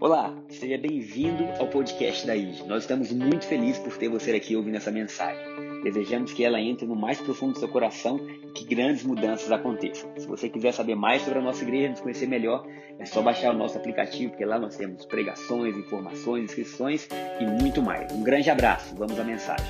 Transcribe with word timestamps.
Olá, 0.00 0.32
seja 0.48 0.78
bem-vindo 0.78 1.44
ao 1.58 1.66
podcast 1.66 2.24
da 2.24 2.36
IG. 2.36 2.62
Nós 2.68 2.84
estamos 2.84 3.10
muito 3.10 3.44
felizes 3.46 3.78
por 3.78 3.96
ter 3.96 4.08
você 4.08 4.30
aqui 4.30 4.54
ouvindo 4.54 4.76
essa 4.76 4.92
mensagem. 4.92 5.44
Desejamos 5.82 6.32
que 6.32 6.44
ela 6.44 6.60
entre 6.60 6.86
no 6.86 6.94
mais 6.94 7.20
profundo 7.20 7.54
do 7.54 7.58
seu 7.58 7.68
coração 7.68 8.18
e 8.44 8.52
que 8.52 8.64
grandes 8.64 9.02
mudanças 9.02 9.50
aconteçam. 9.50 10.08
Se 10.16 10.24
você 10.26 10.48
quiser 10.48 10.72
saber 10.72 10.94
mais 10.94 11.22
sobre 11.22 11.40
a 11.40 11.42
nossa 11.42 11.64
igreja, 11.64 11.90
nos 11.90 12.00
conhecer 12.00 12.28
melhor, 12.28 12.64
é 12.96 13.04
só 13.04 13.20
baixar 13.20 13.52
o 13.52 13.58
nosso 13.58 13.76
aplicativo, 13.76 14.30
porque 14.30 14.44
lá 14.44 14.56
nós 14.56 14.76
temos 14.76 15.04
pregações, 15.04 15.76
informações, 15.76 16.44
inscrições 16.44 17.08
e 17.40 17.44
muito 17.44 17.82
mais. 17.82 18.12
Um 18.12 18.22
grande 18.22 18.48
abraço, 18.50 18.94
vamos 18.94 19.18
à 19.18 19.24
mensagem. 19.24 19.66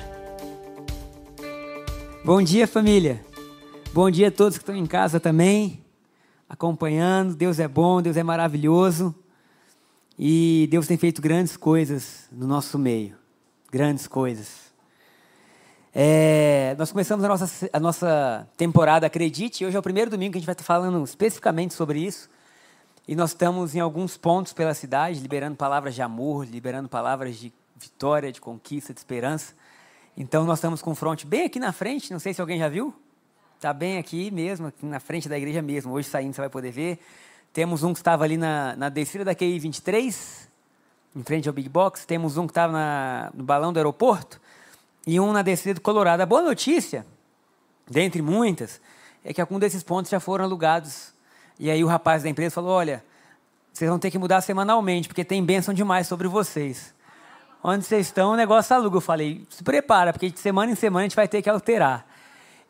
Bom 2.23 2.41
dia, 2.41 2.67
família. 2.67 3.19
Bom 3.91 4.11
dia 4.11 4.27
a 4.27 4.31
todos 4.31 4.59
que 4.59 4.63
estão 4.63 4.75
em 4.75 4.85
casa 4.85 5.19
também, 5.19 5.79
acompanhando. 6.49 7.35
Deus 7.35 7.59
é 7.59 7.67
bom, 7.67 8.01
Deus 8.01 8.17
é 8.17 8.23
maravilhoso. 8.23 9.13
E 10.17 10.67
Deus 10.71 10.87
tem 10.87 10.97
feito 10.97 11.21
grandes 11.21 11.55
coisas 11.55 12.27
no 12.31 12.47
nosso 12.47 12.77
meio. 12.79 13.15
Grandes 13.71 14.07
coisas. 14.07 14.69
É, 15.93 16.75
nós 16.77 16.91
começamos 16.91 17.23
a 17.23 17.27
nossa, 17.27 17.69
a 17.71 17.79
nossa 17.79 18.47
temporada 18.57 19.07
Acredite. 19.07 19.63
Hoje 19.65 19.77
é 19.77 19.79
o 19.79 19.83
primeiro 19.83 20.09
domingo 20.11 20.33
que 20.33 20.37
a 20.37 20.41
gente 20.41 20.45
vai 20.45 20.53
estar 20.53 20.63
falando 20.63 21.03
especificamente 21.03 21.73
sobre 21.73 21.99
isso. 21.99 22.29
E 23.07 23.15
nós 23.15 23.31
estamos 23.31 23.75
em 23.75 23.79
alguns 23.79 24.17
pontos 24.17 24.53
pela 24.53 24.73
cidade, 24.73 25.19
liberando 25.19 25.55
palavras 25.55 25.95
de 25.95 26.01
amor, 26.01 26.45
liberando 26.45 26.87
palavras 26.89 27.37
de 27.37 27.51
vitória, 27.75 28.31
de 28.31 28.41
conquista, 28.41 28.93
de 28.93 28.99
esperança. 28.99 29.53
Então 30.15 30.43
nós 30.45 30.59
estamos 30.59 30.81
com 30.81 30.91
o 30.91 30.95
fronte 30.95 31.25
bem 31.25 31.45
aqui 31.45 31.59
na 31.59 31.71
frente. 31.71 32.11
Não 32.11 32.19
sei 32.19 32.33
se 32.33 32.41
alguém 32.41 32.59
já 32.59 32.67
viu. 32.67 32.93
Está 33.59 33.73
bem 33.73 33.97
aqui 33.97 34.31
mesmo, 34.31 34.67
aqui 34.67 34.85
na 34.85 35.01
frente 35.01 35.27
da 35.27 35.37
igreja 35.37 35.61
mesmo. 35.61 35.91
Hoje 35.91 36.07
saindo 36.07 36.33
você 36.33 36.39
vai 36.39 36.49
poder 36.49 36.71
ver. 36.71 36.97
Temos 37.51 37.83
um 37.83 37.91
que 37.91 37.99
estava 37.99 38.23
ali 38.23 38.37
na, 38.37 38.73
na 38.77 38.87
descida 38.87 39.25
da 39.25 39.35
QI 39.35 39.59
23, 39.59 40.49
em 41.13 41.23
frente 41.23 41.49
ao 41.49 41.53
Big 41.53 41.67
Box. 41.67 42.05
Temos 42.05 42.37
um 42.37 42.47
que 42.47 42.51
estava 42.51 43.29
no 43.33 43.43
balão 43.43 43.73
do 43.73 43.77
aeroporto 43.77 44.39
e 45.05 45.19
um 45.19 45.33
na 45.33 45.41
descida 45.41 45.73
do 45.73 45.81
Colorado. 45.81 46.21
A 46.21 46.25
boa 46.25 46.41
notícia, 46.41 47.05
dentre 47.85 48.21
muitas, 48.21 48.79
é 49.25 49.33
que 49.33 49.41
alguns 49.41 49.59
desses 49.59 49.83
pontos 49.83 50.09
já 50.09 50.21
foram 50.21 50.45
alugados. 50.45 51.13
E 51.59 51.69
aí 51.69 51.83
o 51.83 51.87
rapaz 51.87 52.23
da 52.23 52.29
empresa 52.29 52.55
falou: 52.55 52.71
Olha, 52.71 53.03
vocês 53.73 53.89
vão 53.89 53.99
ter 53.99 54.09
que 54.09 54.17
mudar 54.17 54.39
semanalmente, 54.39 55.09
porque 55.09 55.25
tem 55.25 55.43
bênção 55.43 55.73
demais 55.73 56.07
sobre 56.07 56.29
vocês. 56.29 56.95
Onde 57.61 57.83
vocês 57.83 58.07
estão, 58.07 58.31
o 58.31 58.35
negócio 58.37 58.73
aluga. 58.73 58.95
Eu 58.95 59.01
falei: 59.01 59.45
Se 59.49 59.61
prepara, 59.65 60.13
porque 60.13 60.29
de 60.29 60.39
semana 60.39 60.71
em 60.71 60.75
semana 60.75 61.01
a 61.01 61.09
gente 61.09 61.15
vai 61.17 61.27
ter 61.27 61.41
que 61.41 61.49
alterar. 61.49 62.07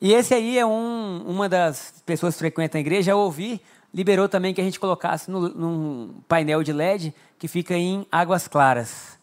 E 0.01 0.13
esse 0.13 0.33
aí 0.33 0.57
é 0.57 0.65
um, 0.65 1.23
uma 1.27 1.49
das 1.49 2.01
pessoas 2.05 2.33
que 2.35 2.39
frequentam 2.39 2.79
a 2.79 2.81
igreja. 2.81 3.11
Eu 3.11 3.19
ouvi 3.19 3.61
liberou 3.93 4.29
também 4.29 4.53
que 4.53 4.61
a 4.61 4.63
gente 4.63 4.79
colocasse 4.79 5.29
no, 5.29 5.49
num 5.49 6.21
painel 6.27 6.63
de 6.63 6.71
LED 6.71 7.13
que 7.37 7.47
fica 7.47 7.75
em 7.75 8.05
Águas 8.11 8.47
Claras. 8.47 9.17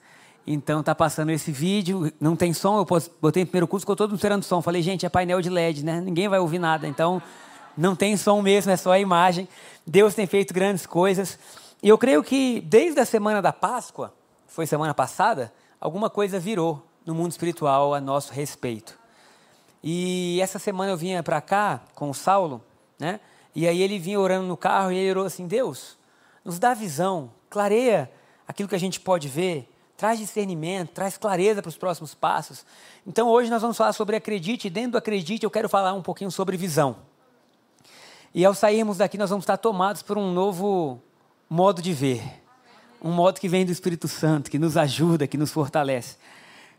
Então 0.46 0.82
tá 0.82 0.94
passando 0.94 1.30
esse 1.30 1.50
vídeo, 1.50 2.12
não 2.20 2.36
tem 2.36 2.52
som, 2.52 2.78
eu 2.78 2.84
botei 3.20 3.42
no 3.42 3.48
primeiro 3.48 3.66
curso, 3.66 3.82
ficou 3.82 3.96
todo 3.96 4.14
esperando 4.14 4.44
som. 4.44 4.62
Falei, 4.62 4.80
gente, 4.80 5.04
é 5.04 5.08
painel 5.08 5.40
de 5.40 5.50
LED, 5.50 5.84
né? 5.84 6.00
Ninguém 6.00 6.28
vai 6.28 6.38
ouvir 6.38 6.58
nada, 6.58 6.86
então 6.86 7.20
não 7.76 7.96
tem 7.96 8.16
som 8.16 8.40
mesmo, 8.40 8.70
é 8.70 8.76
só 8.76 8.92
a 8.92 8.98
imagem. 8.98 9.48
Deus 9.84 10.14
tem 10.14 10.26
feito 10.26 10.54
grandes 10.54 10.86
coisas. 10.86 11.38
E 11.82 11.88
eu 11.88 11.98
creio 11.98 12.22
que 12.22 12.60
desde 12.60 13.00
a 13.00 13.04
semana 13.04 13.42
da 13.42 13.52
Páscoa, 13.52 14.14
foi 14.46 14.66
semana 14.66 14.94
passada, 14.94 15.52
alguma 15.80 16.08
coisa 16.08 16.38
virou 16.38 16.82
no 17.04 17.14
mundo 17.14 17.32
espiritual 17.32 17.92
a 17.92 18.00
nosso 18.00 18.32
respeito. 18.32 19.05
E 19.88 20.40
essa 20.40 20.58
semana 20.58 20.90
eu 20.90 20.96
vinha 20.96 21.22
para 21.22 21.40
cá 21.40 21.80
com 21.94 22.10
o 22.10 22.14
Saulo, 22.14 22.60
né? 22.98 23.20
E 23.54 23.68
aí 23.68 23.80
ele 23.80 24.00
vinha 24.00 24.18
orando 24.18 24.44
no 24.44 24.56
carro 24.56 24.90
e 24.90 24.96
ele 24.96 25.10
orou 25.12 25.24
assim: 25.24 25.46
Deus, 25.46 25.96
nos 26.44 26.58
dá 26.58 26.74
visão, 26.74 27.30
clareia 27.48 28.10
aquilo 28.48 28.68
que 28.68 28.74
a 28.74 28.80
gente 28.80 28.98
pode 28.98 29.28
ver, 29.28 29.72
traz 29.96 30.18
discernimento, 30.18 30.90
traz 30.90 31.16
clareza 31.16 31.62
para 31.62 31.68
os 31.68 31.76
próximos 31.76 32.16
passos. 32.16 32.66
Então 33.06 33.28
hoje 33.28 33.48
nós 33.48 33.62
vamos 33.62 33.76
falar 33.76 33.92
sobre 33.92 34.16
acredite, 34.16 34.66
e 34.66 34.70
dentro 34.70 34.90
do 34.90 34.98
acredite 34.98 35.44
eu 35.44 35.50
quero 35.52 35.68
falar 35.68 35.92
um 35.92 36.02
pouquinho 36.02 36.32
sobre 36.32 36.56
visão. 36.56 36.96
E 38.34 38.44
ao 38.44 38.54
sairmos 38.54 38.96
daqui 38.96 39.16
nós 39.16 39.30
vamos 39.30 39.44
estar 39.44 39.56
tomados 39.56 40.02
por 40.02 40.18
um 40.18 40.32
novo 40.32 41.00
modo 41.48 41.80
de 41.80 41.92
ver. 41.92 42.24
Um 43.00 43.12
modo 43.12 43.38
que 43.38 43.48
vem 43.48 43.64
do 43.64 43.70
Espírito 43.70 44.08
Santo, 44.08 44.50
que 44.50 44.58
nos 44.58 44.76
ajuda, 44.76 45.28
que 45.28 45.38
nos 45.38 45.52
fortalece. 45.52 46.16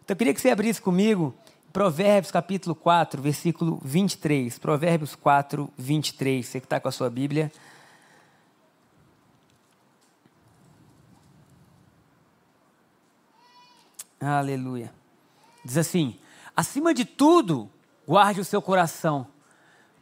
Então 0.03 0.13
eu 0.13 0.17
queria 0.17 0.33
que 0.33 0.41
você 0.41 0.49
abrisse 0.49 0.81
comigo 0.81 1.33
Provérbios 1.77 2.31
capítulo 2.31 2.73
4, 2.73 3.21
versículo 3.21 3.79
23. 3.85 4.57
Provérbios 4.57 5.13
4, 5.13 5.71
23. 5.77 6.43
Você 6.43 6.59
que 6.59 6.65
está 6.65 6.79
com 6.79 6.87
a 6.87 6.91
sua 6.91 7.07
Bíblia. 7.07 7.51
Aleluia. 14.19 14.91
Diz 15.63 15.77
assim: 15.77 16.17
acima 16.55 16.95
de 16.95 17.05
tudo, 17.05 17.69
guarde 18.07 18.41
o 18.41 18.45
seu 18.45 18.59
coração, 18.59 19.27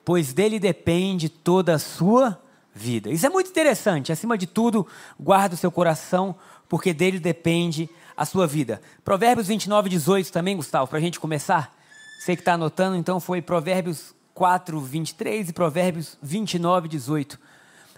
pois 0.05 0.31
dele 0.31 0.61
depende 0.61 1.27
toda 1.27 1.75
a 1.75 1.79
sua 1.79 2.41
vida. 2.73 3.09
Isso 3.09 3.25
é 3.25 3.29
muito 3.29 3.49
interessante. 3.49 4.13
Acima 4.13 4.37
de 4.37 4.47
tudo, 4.47 4.87
guarde 5.19 5.55
o 5.55 5.57
seu 5.57 5.69
coração, 5.69 6.37
porque 6.67 6.93
dele 6.93 7.19
depende 7.19 7.89
a 8.15 8.25
sua 8.25 8.47
vida. 8.47 8.81
Provérbios 9.03 9.47
29, 9.47 9.89
18 9.89 10.31
também, 10.31 10.55
Gustavo, 10.55 10.87
para 10.87 10.97
a 10.97 11.01
gente 11.01 11.19
começar. 11.19 11.73
Você 12.19 12.35
que 12.35 12.41
está 12.41 12.53
anotando, 12.53 12.95
então 12.95 13.19
foi 13.19 13.41
Provérbios 13.41 14.15
4, 14.33 14.79
23 14.79 15.49
e 15.49 15.53
Provérbios 15.53 16.17
29, 16.21 16.87
18. 16.87 17.39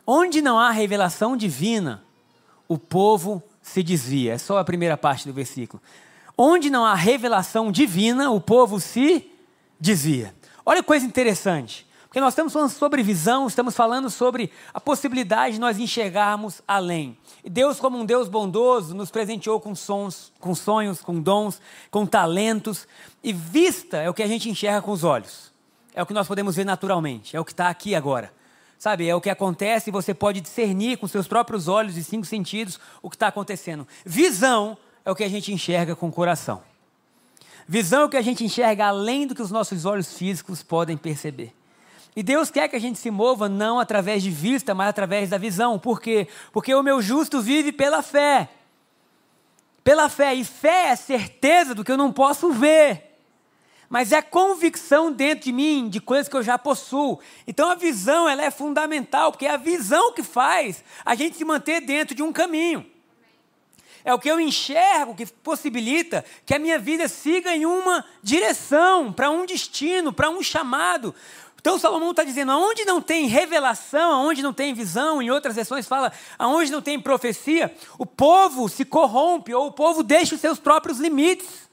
Onde 0.05 0.41
não 0.41 0.59
há 0.59 0.71
revelação 0.71 1.37
divina, 1.37 2.03
o 2.67 2.77
povo 2.77 3.41
se 3.61 3.81
desvia. 3.81 4.33
É 4.33 4.37
só 4.37 4.57
a 4.57 4.63
primeira 4.63 4.97
parte 4.97 5.27
do 5.27 5.33
versículo. 5.33 5.81
Onde 6.37 6.69
não 6.69 6.85
há 6.85 6.93
revelação 6.93 7.71
divina, 7.71 8.29
o 8.31 8.39
povo 8.39 8.79
se 8.79 9.29
desvia. 9.79 10.33
Olha 10.65 10.81
que 10.81 10.87
coisa 10.87 11.05
interessante. 11.05 11.86
Porque 12.07 12.21
nós 12.21 12.33
estamos 12.33 12.53
falando 12.53 12.69
sobre 12.69 13.03
visão, 13.03 13.47
estamos 13.47 13.75
falando 13.75 14.09
sobre 14.09 14.49
a 14.73 14.79
possibilidade 14.79 15.55
de 15.55 15.59
nós 15.59 15.77
enxergarmos 15.77 16.61
além. 16.65 17.17
E 17.43 17.49
Deus, 17.49 17.79
como 17.81 17.97
um 17.97 18.05
Deus 18.05 18.29
bondoso, 18.29 18.95
nos 18.95 19.11
presenteou 19.11 19.59
com 19.59 19.75
sons, 19.75 20.31
com 20.39 20.55
sonhos, 20.55 21.01
com 21.01 21.19
dons, 21.19 21.59
com 21.91 22.05
talentos. 22.05 22.87
E 23.21 23.33
vista 23.33 23.97
é 23.97 24.09
o 24.09 24.13
que 24.13 24.23
a 24.23 24.27
gente 24.27 24.49
enxerga 24.49 24.81
com 24.81 24.91
os 24.91 25.03
olhos. 25.03 25.51
É 25.93 26.01
o 26.01 26.05
que 26.05 26.13
nós 26.13 26.27
podemos 26.27 26.55
ver 26.55 26.65
naturalmente, 26.65 27.35
é 27.35 27.39
o 27.39 27.45
que 27.45 27.51
está 27.51 27.67
aqui 27.67 27.93
agora. 27.93 28.31
Sabe, 28.79 29.09
é 29.09 29.15
o 29.15 29.19
que 29.19 29.29
acontece 29.29 29.89
e 29.89 29.91
você 29.91 30.13
pode 30.13 30.39
discernir 30.39 30.97
com 30.97 31.07
seus 31.07 31.27
próprios 31.27 31.67
olhos 31.67 31.97
e 31.97 32.03
cinco 32.03 32.25
sentidos 32.25 32.79
o 33.01 33.09
que 33.09 33.15
está 33.15 33.27
acontecendo. 33.27 33.85
Visão 34.05 34.77
é 35.03 35.11
o 35.11 35.15
que 35.15 35.23
a 35.23 35.29
gente 35.29 35.51
enxerga 35.51 35.95
com 35.95 36.07
o 36.07 36.11
coração. 36.11 36.61
Visão 37.67 38.03
é 38.03 38.05
o 38.05 38.09
que 38.09 38.17
a 38.17 38.21
gente 38.21 38.45
enxerga 38.45 38.85
além 38.85 39.27
do 39.27 39.35
que 39.35 39.41
os 39.41 39.51
nossos 39.51 39.83
olhos 39.83 40.13
físicos 40.13 40.63
podem 40.63 40.95
perceber. 40.95 41.56
E 42.17 42.23
Deus 42.23 42.49
quer 42.49 42.67
que 42.67 42.75
a 42.75 42.79
gente 42.79 42.97
se 42.97 43.11
mova 43.11 43.47
não 43.47 43.79
através 43.79 44.23
de 44.23 44.31
vista, 44.31 44.73
mas 44.73 44.89
através 44.89 45.29
da 45.29 45.37
visão. 45.37 45.77
Por 45.77 46.01
quê? 46.01 46.27
Porque 46.51 46.73
o 46.73 46.81
meu 46.81 46.99
justo 46.99 47.39
vive 47.39 47.71
pela 47.71 48.01
fé. 48.01 48.49
Pela 49.83 50.09
fé. 50.09 50.33
E 50.33 50.43
fé 50.43 50.87
é 50.87 50.95
certeza 50.95 51.75
do 51.75 51.83
que 51.83 51.91
eu 51.91 51.95
não 51.95 52.11
posso 52.11 52.51
ver. 52.51 53.19
Mas 53.87 54.11
é 54.11 54.19
convicção 54.19 55.11
dentro 55.11 55.45
de 55.45 55.51
mim 55.51 55.89
de 55.89 56.01
coisas 56.01 56.27
que 56.27 56.35
eu 56.35 56.41
já 56.41 56.57
possuo. 56.57 57.19
Então 57.45 57.69
a 57.69 57.75
visão 57.75 58.27
ela 58.27 58.43
é 58.43 58.49
fundamental, 58.49 59.31
porque 59.31 59.45
é 59.45 59.51
a 59.51 59.57
visão 59.57 60.11
que 60.11 60.23
faz 60.23 60.83
a 61.05 61.13
gente 61.13 61.37
se 61.37 61.45
manter 61.45 61.81
dentro 61.81 62.15
de 62.15 62.23
um 62.23 62.33
caminho. 62.33 62.83
É 64.03 64.13
o 64.13 64.17
que 64.17 64.31
eu 64.31 64.39
enxergo 64.39 65.13
que 65.13 65.25
possibilita 65.25 66.23
que 66.45 66.55
a 66.55 66.59
minha 66.59 66.79
vida 66.79 67.09
siga 67.09 67.53
em 67.53 67.65
uma 67.65 68.05
direção, 68.23 69.11
para 69.11 69.29
um 69.29 69.45
destino, 69.45 70.13
para 70.13 70.29
um 70.29 70.41
chamado. 70.41 71.13
Então 71.67 71.77
Salomão 71.77 72.11
está 72.11 72.23
dizendo, 72.23 72.53
aonde 72.53 72.85
não 72.85 73.01
tem 73.01 73.27
revelação, 73.27 74.13
aonde 74.13 74.41
não 74.41 74.53
tem 74.53 74.73
visão, 74.73 75.21
em 75.21 75.29
outras 75.29 75.53
versões 75.53 75.85
fala, 75.85 76.13
aonde 76.39 76.71
não 76.71 76.81
tem 76.81 76.97
profecia, 76.97 77.75
o 77.99 78.05
povo 78.05 78.69
se 78.69 78.85
corrompe, 78.85 79.53
ou 79.53 79.67
o 79.67 79.71
povo 79.73 80.01
deixa 80.01 80.35
os 80.35 80.39
seus 80.39 80.59
próprios 80.59 80.97
limites. 80.97 81.69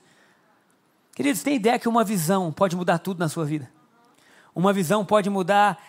Queridos, 1.14 1.44
tem 1.44 1.54
ideia 1.54 1.78
que 1.78 1.88
uma 1.88 2.02
visão 2.02 2.50
pode 2.50 2.74
mudar 2.74 2.98
tudo 2.98 3.20
na 3.20 3.28
sua 3.28 3.44
vida? 3.44 3.70
Uma 4.52 4.72
visão 4.72 5.04
pode 5.04 5.30
mudar 5.30 5.80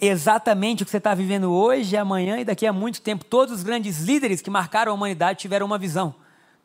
exatamente 0.00 0.82
o 0.82 0.86
que 0.86 0.90
você 0.90 0.96
está 0.96 1.14
vivendo 1.14 1.52
hoje, 1.52 1.98
amanhã 1.98 2.38
e 2.38 2.46
daqui 2.46 2.66
a 2.66 2.72
muito 2.72 3.02
tempo. 3.02 3.26
Todos 3.26 3.56
os 3.56 3.62
grandes 3.62 4.00
líderes 4.00 4.40
que 4.40 4.48
marcaram 4.48 4.90
a 4.90 4.94
humanidade 4.94 5.40
tiveram 5.40 5.66
uma 5.66 5.76
visão. 5.76 6.14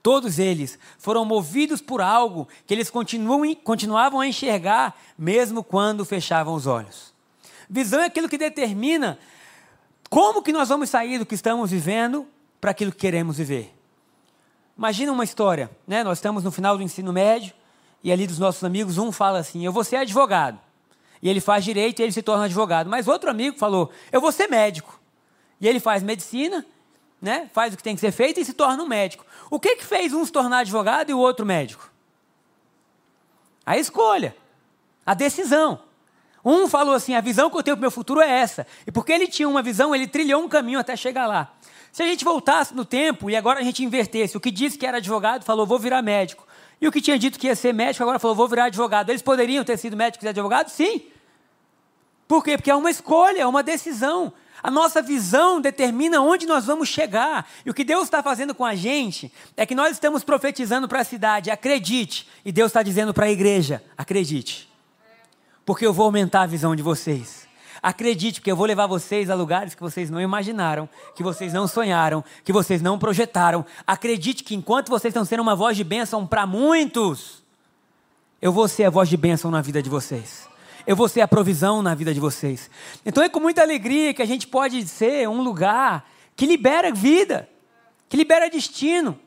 Todos 0.01 0.39
eles 0.39 0.79
foram 0.97 1.25
movidos 1.25 1.81
por 1.81 2.01
algo 2.01 2.47
que 2.65 2.73
eles 2.73 2.89
continuam, 2.89 3.53
continuavam 3.55 4.19
a 4.19 4.27
enxergar, 4.27 4.97
mesmo 5.17 5.63
quando 5.63 6.05
fechavam 6.05 6.53
os 6.53 6.65
olhos. 6.65 7.13
Visão 7.69 8.01
é 8.01 8.05
aquilo 8.05 8.29
que 8.29 8.37
determina 8.37 9.19
como 10.09 10.41
que 10.41 10.51
nós 10.51 10.69
vamos 10.69 10.89
sair 10.89 11.19
do 11.19 11.25
que 11.25 11.35
estamos 11.35 11.71
vivendo 11.71 12.25
para 12.59 12.71
aquilo 12.71 12.91
que 12.91 12.97
queremos 12.97 13.37
viver. 13.37 13.73
Imagina 14.77 15.11
uma 15.11 15.23
história, 15.23 15.69
né? 15.85 16.03
Nós 16.03 16.17
estamos 16.17 16.43
no 16.43 16.51
final 16.51 16.77
do 16.77 16.83
ensino 16.83 17.11
médio 17.11 17.53
e 18.01 18.11
ali 18.11 18.25
dos 18.25 18.39
nossos 18.39 18.63
amigos 18.63 18.97
um 18.97 19.11
fala 19.11 19.39
assim: 19.39 19.65
"Eu 19.65 19.73
vou 19.73 19.83
ser 19.83 19.97
advogado". 19.97 20.57
E 21.21 21.29
ele 21.29 21.41
faz 21.41 21.65
direito 21.65 21.99
e 21.99 22.03
ele 22.03 22.13
se 22.13 22.21
torna 22.21 22.45
advogado. 22.45 22.89
Mas 22.89 23.07
outro 23.07 23.29
amigo 23.29 23.57
falou: 23.57 23.91
"Eu 24.11 24.21
vou 24.21 24.31
ser 24.31 24.47
médico". 24.47 24.99
E 25.59 25.67
ele 25.67 25.81
faz 25.81 26.01
medicina, 26.01 26.65
né? 27.21 27.49
faz 27.53 27.73
o 27.73 27.77
que 27.77 27.83
tem 27.83 27.93
que 27.93 28.01
ser 28.01 28.11
feito 28.11 28.39
e 28.39 28.45
se 28.45 28.53
torna 28.53 28.81
um 28.81 28.87
médico. 28.87 29.25
O 29.49 29.59
que, 29.59 29.77
que 29.77 29.85
fez 29.85 30.13
um 30.13 30.23
se 30.25 30.31
tornar 30.31 30.59
advogado 30.59 31.09
e 31.09 31.13
o 31.13 31.19
outro 31.19 31.45
médico? 31.45 31.89
A 33.65 33.77
escolha, 33.77 34.35
a 35.05 35.13
decisão. 35.13 35.81
Um 36.43 36.67
falou 36.67 36.93
assim: 36.93 37.15
a 37.15 37.21
visão 37.21 37.49
que 37.49 37.57
eu 37.57 37.63
tenho 37.63 37.75
para 37.75 37.81
o 37.81 37.81
meu 37.81 37.91
futuro 37.91 38.21
é 38.21 38.29
essa. 38.29 38.65
E 38.85 38.91
porque 38.91 39.11
ele 39.11 39.27
tinha 39.27 39.47
uma 39.47 39.61
visão, 39.61 39.93
ele 39.93 40.07
trilhou 40.07 40.43
um 40.43 40.49
caminho 40.49 40.79
até 40.79 40.95
chegar 40.95 41.27
lá. 41.27 41.53
Se 41.91 42.03
a 42.03 42.05
gente 42.05 42.23
voltasse 42.23 42.73
no 42.73 42.85
tempo 42.85 43.29
e 43.29 43.35
agora 43.35 43.59
a 43.59 43.63
gente 43.63 43.83
invertesse, 43.83 44.37
o 44.37 44.39
que 44.39 44.51
disse 44.51 44.77
que 44.77 44.85
era 44.85 44.97
advogado 44.97 45.43
falou, 45.43 45.65
vou 45.65 45.79
virar 45.79 46.01
médico. 46.01 46.47
E 46.79 46.87
o 46.87 46.91
que 46.91 47.01
tinha 47.01 47.17
dito 47.17 47.37
que 47.39 47.47
ia 47.47 47.55
ser 47.55 47.73
médico 47.73 48.03
agora 48.03 48.19
falou, 48.19 48.35
vou 48.35 48.47
virar 48.47 48.65
advogado. 48.65 49.09
Eles 49.09 49.21
poderiam 49.21 49.63
ter 49.63 49.77
sido 49.77 49.97
médicos 49.97 50.23
e 50.23 50.29
advogados? 50.29 50.73
Sim. 50.73 51.01
Por 52.27 52.43
quê? 52.43 52.57
Porque 52.57 52.71
é 52.71 52.75
uma 52.75 52.91
escolha, 52.91 53.41
é 53.41 53.45
uma 53.45 53.63
decisão. 53.63 54.31
A 54.61 54.69
nossa 54.69 55.01
visão 55.01 55.61
determina 55.61 56.21
onde 56.21 56.45
nós 56.45 56.65
vamos 56.65 56.89
chegar. 56.89 57.47
E 57.65 57.69
o 57.69 57.73
que 57.73 57.83
Deus 57.83 58.03
está 58.03 58.21
fazendo 58.21 58.53
com 58.53 58.65
a 58.65 58.75
gente 58.75 59.31
é 59.55 59.65
que 59.65 59.75
nós 59.75 59.91
estamos 59.91 60.23
profetizando 60.23 60.87
para 60.87 61.01
a 61.01 61.03
cidade, 61.03 61.49
acredite. 61.49 62.27
E 62.43 62.51
Deus 62.51 62.69
está 62.69 62.83
dizendo 62.83 63.13
para 63.13 63.25
a 63.25 63.31
igreja, 63.31 63.83
acredite. 63.97 64.69
Porque 65.65 65.85
eu 65.85 65.93
vou 65.93 66.05
aumentar 66.05 66.41
a 66.41 66.47
visão 66.47 66.75
de 66.75 66.81
vocês. 66.81 67.47
Acredite, 67.81 68.41
porque 68.41 68.51
eu 68.51 68.55
vou 68.55 68.65
levar 68.65 68.87
vocês 68.87 69.29
a 69.29 69.35
lugares 69.35 69.73
que 69.73 69.81
vocês 69.81 70.09
não 70.09 70.19
imaginaram, 70.19 70.89
que 71.15 71.23
vocês 71.23 71.53
não 71.53 71.65
sonharam, 71.67 72.23
que 72.43 72.51
vocês 72.51 72.81
não 72.81 72.99
projetaram. 72.99 73.65
Acredite 73.87 74.43
que 74.43 74.55
enquanto 74.55 74.89
vocês 74.89 75.11
estão 75.11 75.23
sendo 75.23 75.41
uma 75.41 75.55
voz 75.55 75.77
de 75.77 75.83
bênção 75.83 76.27
para 76.27 76.45
muitos, 76.45 77.41
eu 78.41 78.51
vou 78.51 78.67
ser 78.67 78.85
a 78.85 78.89
voz 78.89 79.07
de 79.07 79.15
bênção 79.15 79.49
na 79.49 79.61
vida 79.61 79.81
de 79.81 79.89
vocês. 79.89 80.48
Eu 80.89 80.95
vou 80.95 81.07
ser 81.07 81.21
a 81.21 81.27
provisão 81.27 81.83
na 81.83 81.93
vida 81.93 82.11
de 82.15 82.19
vocês. 82.19 82.67
Então 83.05 83.21
é 83.21 83.29
com 83.29 83.39
muita 83.39 83.61
alegria 83.61 84.11
que 84.11 84.23
a 84.23 84.25
gente 84.25 84.47
pode 84.47 84.87
ser 84.87 85.29
um 85.29 85.39
lugar 85.39 86.03
que 86.35 86.47
libera 86.47 86.91
vida, 86.91 87.47
que 88.09 88.17
libera 88.17 88.49
destino. 88.49 89.19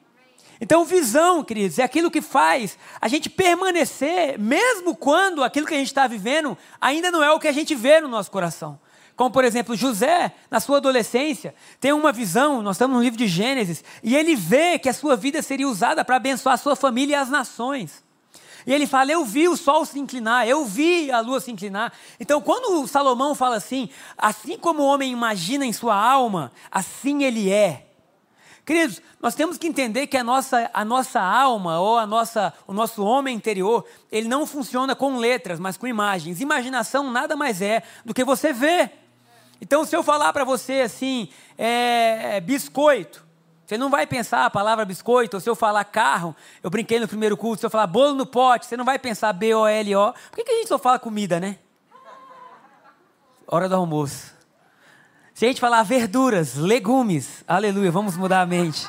Então, 0.60 0.84
visão, 0.84 1.44
queridos, 1.44 1.78
é 1.78 1.84
aquilo 1.84 2.10
que 2.10 2.20
faz 2.20 2.76
a 3.00 3.06
gente 3.06 3.30
permanecer, 3.30 4.36
mesmo 4.40 4.96
quando 4.96 5.44
aquilo 5.44 5.64
que 5.64 5.74
a 5.74 5.78
gente 5.78 5.86
está 5.86 6.08
vivendo 6.08 6.58
ainda 6.80 7.12
não 7.12 7.22
é 7.22 7.30
o 7.30 7.38
que 7.38 7.46
a 7.46 7.52
gente 7.52 7.76
vê 7.76 8.00
no 8.00 8.08
nosso 8.08 8.32
coração. 8.32 8.76
Como, 9.14 9.30
por 9.30 9.44
exemplo, 9.44 9.76
José, 9.76 10.32
na 10.50 10.58
sua 10.58 10.78
adolescência, 10.78 11.54
tem 11.78 11.92
uma 11.92 12.10
visão, 12.10 12.60
nós 12.60 12.74
estamos 12.74 12.96
no 12.96 13.02
livro 13.04 13.16
de 13.16 13.28
Gênesis, 13.28 13.84
e 14.02 14.16
ele 14.16 14.34
vê 14.34 14.80
que 14.80 14.88
a 14.88 14.92
sua 14.92 15.14
vida 15.14 15.40
seria 15.42 15.68
usada 15.68 16.04
para 16.04 16.16
abençoar 16.16 16.54
a 16.56 16.58
sua 16.58 16.74
família 16.74 17.12
e 17.12 17.20
as 17.20 17.28
nações. 17.28 18.02
E 18.66 18.72
ele 18.72 18.86
fala: 18.86 19.12
Eu 19.12 19.24
vi 19.24 19.48
o 19.48 19.56
sol 19.56 19.84
se 19.84 19.98
inclinar, 19.98 20.46
eu 20.46 20.64
vi 20.64 21.10
a 21.10 21.20
lua 21.20 21.40
se 21.40 21.50
inclinar. 21.50 21.92
Então, 22.18 22.40
quando 22.40 22.86
Salomão 22.86 23.34
fala 23.34 23.56
assim, 23.56 23.88
assim 24.16 24.58
como 24.58 24.82
o 24.82 24.86
homem 24.86 25.12
imagina 25.12 25.64
em 25.64 25.72
sua 25.72 25.94
alma, 25.94 26.52
assim 26.70 27.24
ele 27.24 27.50
é. 27.50 27.86
Queridos, 28.64 29.02
nós 29.20 29.34
temos 29.34 29.58
que 29.58 29.66
entender 29.66 30.06
que 30.06 30.16
a 30.16 30.22
nossa, 30.22 30.70
a 30.72 30.84
nossa 30.84 31.20
alma 31.20 31.80
ou 31.80 31.98
a 31.98 32.06
nossa, 32.06 32.54
o 32.66 32.72
nosso 32.72 33.04
homem 33.04 33.34
interior, 33.34 33.84
ele 34.10 34.28
não 34.28 34.46
funciona 34.46 34.94
com 34.94 35.16
letras, 35.16 35.58
mas 35.58 35.76
com 35.76 35.86
imagens. 35.86 36.40
Imaginação 36.40 37.10
nada 37.10 37.34
mais 37.34 37.60
é 37.60 37.82
do 38.04 38.14
que 38.14 38.24
você 38.24 38.52
vê. 38.52 38.88
Então, 39.60 39.84
se 39.84 39.96
eu 39.96 40.02
falar 40.02 40.32
para 40.32 40.44
você 40.44 40.80
assim, 40.80 41.28
é, 41.58 42.36
é, 42.36 42.40
biscoito, 42.40 43.24
você 43.72 43.78
não 43.78 43.88
vai 43.88 44.06
pensar 44.06 44.44
a 44.44 44.50
palavra 44.50 44.84
biscoito, 44.84 45.38
ou 45.38 45.40
se 45.40 45.48
eu 45.48 45.56
falar 45.56 45.82
carro, 45.84 46.36
eu 46.62 46.68
brinquei 46.68 47.00
no 47.00 47.08
primeiro 47.08 47.38
culto, 47.38 47.60
se 47.60 47.64
eu 47.64 47.70
falar 47.70 47.86
bolo 47.86 48.12
no 48.12 48.26
pote, 48.26 48.66
você 48.66 48.76
não 48.76 48.84
vai 48.84 48.98
pensar 48.98 49.32
B-O-L-O. 49.32 50.12
Por 50.12 50.36
que, 50.36 50.44
que 50.44 50.52
a 50.52 50.54
gente 50.56 50.68
só 50.68 50.78
fala 50.78 50.98
comida, 50.98 51.40
né? 51.40 51.56
Hora 53.46 53.70
do 53.70 53.74
almoço. 53.74 54.34
Se 55.32 55.46
a 55.46 55.48
gente 55.48 55.58
falar 55.58 55.82
verduras, 55.84 56.54
legumes, 56.54 57.42
aleluia, 57.48 57.90
vamos 57.90 58.14
mudar 58.14 58.42
a 58.42 58.46
mente. 58.46 58.86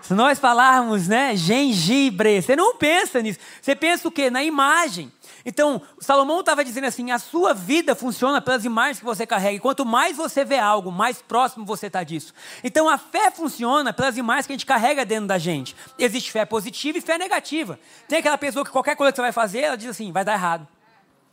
Se 0.00 0.14
nós 0.14 0.38
falarmos, 0.38 1.08
né, 1.08 1.36
gengibre, 1.36 2.40
você 2.40 2.56
não 2.56 2.74
pensa 2.76 3.20
nisso. 3.20 3.38
Você 3.60 3.76
pensa 3.76 4.08
o 4.08 4.10
quê? 4.10 4.30
Na 4.30 4.42
imagem. 4.42 5.12
Então, 5.48 5.80
Salomão 6.00 6.40
estava 6.40 6.64
dizendo 6.64 6.88
assim: 6.88 7.12
a 7.12 7.20
sua 7.20 7.54
vida 7.54 7.94
funciona 7.94 8.40
pelas 8.40 8.64
imagens 8.64 8.98
que 8.98 9.04
você 9.04 9.24
carrega. 9.24 9.54
E 9.54 9.60
quanto 9.60 9.86
mais 9.86 10.16
você 10.16 10.44
vê 10.44 10.58
algo, 10.58 10.90
mais 10.90 11.22
próximo 11.22 11.64
você 11.64 11.86
está 11.86 12.02
disso. 12.02 12.34
Então, 12.64 12.88
a 12.88 12.98
fé 12.98 13.30
funciona 13.30 13.92
pelas 13.92 14.16
imagens 14.16 14.46
que 14.48 14.52
a 14.52 14.56
gente 14.56 14.66
carrega 14.66 15.04
dentro 15.04 15.28
da 15.28 15.38
gente. 15.38 15.76
Existe 15.96 16.32
fé 16.32 16.44
positiva 16.44 16.98
e 16.98 17.00
fé 17.00 17.16
negativa. 17.16 17.78
Tem 18.08 18.18
aquela 18.18 18.36
pessoa 18.36 18.64
que 18.64 18.72
qualquer 18.72 18.96
coisa 18.96 19.12
que 19.12 19.16
você 19.16 19.22
vai 19.22 19.32
fazer, 19.32 19.60
ela 19.60 19.76
diz 19.76 19.88
assim: 19.88 20.10
vai 20.10 20.24
dar 20.24 20.32
errado. 20.32 20.66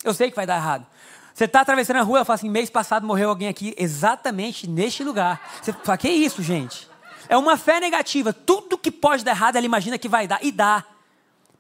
Eu 0.04 0.14
sei 0.14 0.30
que 0.30 0.36
vai 0.36 0.46
dar 0.46 0.58
errado. 0.58 0.86
Você 1.34 1.46
está 1.46 1.62
atravessando 1.62 1.98
a 1.98 2.04
rua, 2.04 2.20
ela 2.20 2.26
fala 2.26 2.36
assim: 2.36 2.50
mês 2.50 2.70
passado 2.70 3.08
morreu 3.08 3.30
alguém 3.30 3.48
aqui 3.48 3.74
exatamente 3.80 4.70
neste 4.70 5.04
lugar. 5.04 5.42
Você 5.60 5.74
fala: 5.74 5.98
que 5.98 6.08
isso, 6.08 6.44
gente? 6.44 6.88
É 7.28 7.36
uma 7.36 7.58
fé 7.58 7.80
negativa. 7.80 8.32
Tudo 8.32 8.78
que 8.78 8.92
pode 8.92 9.24
dar 9.24 9.32
errado, 9.32 9.56
ela 9.56 9.66
imagina 9.66 9.98
que 9.98 10.08
vai 10.08 10.28
dar. 10.28 10.38
E 10.44 10.52
dá. 10.52 10.86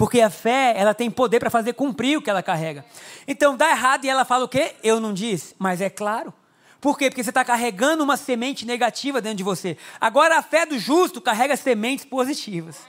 Porque 0.04 0.20
a 0.20 0.30
fé, 0.30 0.74
ela 0.76 0.94
tem 0.94 1.10
poder 1.10 1.40
para 1.40 1.50
fazer 1.50 1.72
cumprir 1.72 2.18
o 2.18 2.22
que 2.22 2.30
ela 2.30 2.44
carrega. 2.44 2.84
Então 3.26 3.56
dá 3.56 3.70
errado 3.70 4.04
e 4.04 4.10
ela 4.10 4.26
fala 4.26 4.44
o 4.44 4.50
quê? 4.50 4.76
Eu 4.84 5.00
não 5.00 5.14
disse. 5.14 5.56
Mas 5.58 5.80
é 5.80 5.90
claro. 5.90 6.34
Por 6.82 6.98
quê? 6.98 7.10
Porque 7.10 7.24
você 7.24 7.30
está 7.30 7.46
carregando 7.46 8.04
uma 8.04 8.18
semente 8.18 8.66
negativa 8.66 9.22
dentro 9.22 9.38
de 9.38 9.44
você. 9.46 9.78
Agora 10.02 10.38
a 10.38 10.42
fé 10.42 10.66
do 10.66 10.78
justo 10.78 11.22
carrega 11.22 11.56
sementes 11.56 12.04
positivas. 12.04 12.82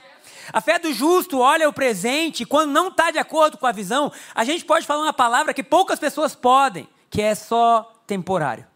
A 0.51 0.59
fé 0.59 0.77
do 0.77 0.91
justo 0.91 1.39
olha 1.39 1.69
o 1.69 1.71
presente 1.71 2.43
quando 2.45 2.73
não 2.73 2.89
está 2.89 3.11
de 3.11 3.17
acordo 3.17 3.57
com 3.57 3.65
a 3.65 3.71
visão, 3.71 4.11
a 4.35 4.43
gente 4.43 4.65
pode 4.65 4.85
falar 4.85 5.03
uma 5.03 5.13
palavra 5.13 5.53
que 5.53 5.63
poucas 5.63 5.97
pessoas 5.97 6.35
podem, 6.35 6.85
que 7.09 7.21
é 7.21 7.33
só 7.33 7.93
temporário. 8.05 8.67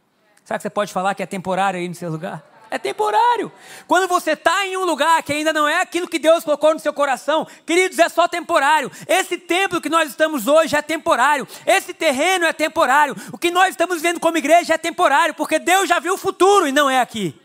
Sabe 0.46 0.60
que 0.60 0.64
você 0.64 0.70
pode 0.70 0.94
falar 0.94 1.14
que 1.14 1.22
é 1.22 1.26
temporário 1.26 1.78
aí 1.78 1.90
no 1.90 1.94
seu 1.94 2.10
lugar? 2.10 2.49
É 2.72 2.78
temporário. 2.78 3.52
Quando 3.88 4.08
você 4.08 4.32
está 4.32 4.66
em 4.66 4.78
um 4.78 4.86
lugar 4.86 5.24
que 5.24 5.34
ainda 5.34 5.52
não 5.52 5.68
é 5.68 5.82
aquilo 5.82 6.08
que 6.08 6.20
Deus 6.20 6.44
colocou 6.44 6.74
no 6.74 6.80
seu 6.80 6.94
coração, 6.94 7.48
queridos, 7.66 7.98
é 7.98 8.08
só 8.08 8.28
temporário. 8.28 8.92
Esse 9.08 9.38
templo 9.38 9.82
que 9.82 9.90
nós 9.90 10.10
estamos 10.10 10.48
hoje 10.48 10.76
é 10.76 10.82
temporário. 10.82 11.48
Esse 11.66 11.94
terreno 11.94 12.46
é 12.46 12.54
temporário. 12.54 13.16
O 13.32 13.38
que 13.38 13.50
nós 13.50 13.70
estamos 13.70 14.02
vendo 14.02 14.20
como 14.20 14.38
igreja 14.38 14.76
é 14.76 14.78
temporário, 14.78 15.34
porque 15.34 15.58
Deus 15.58 15.90
já 15.90 16.00
viu 16.00 16.14
o 16.14 16.18
futuro 16.18 16.68
e 16.68 16.72
não 16.72 16.90
é 16.90 17.00
aqui. 17.00 17.40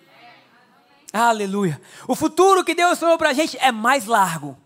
Aleluia. 1.12 1.80
O 2.06 2.14
futuro 2.14 2.64
que 2.64 2.74
Deus 2.74 2.98
falou 2.98 3.16
para 3.16 3.30
a 3.30 3.32
gente 3.32 3.56
é 3.60 3.72
mais 3.72 4.04
largo. 4.04 4.58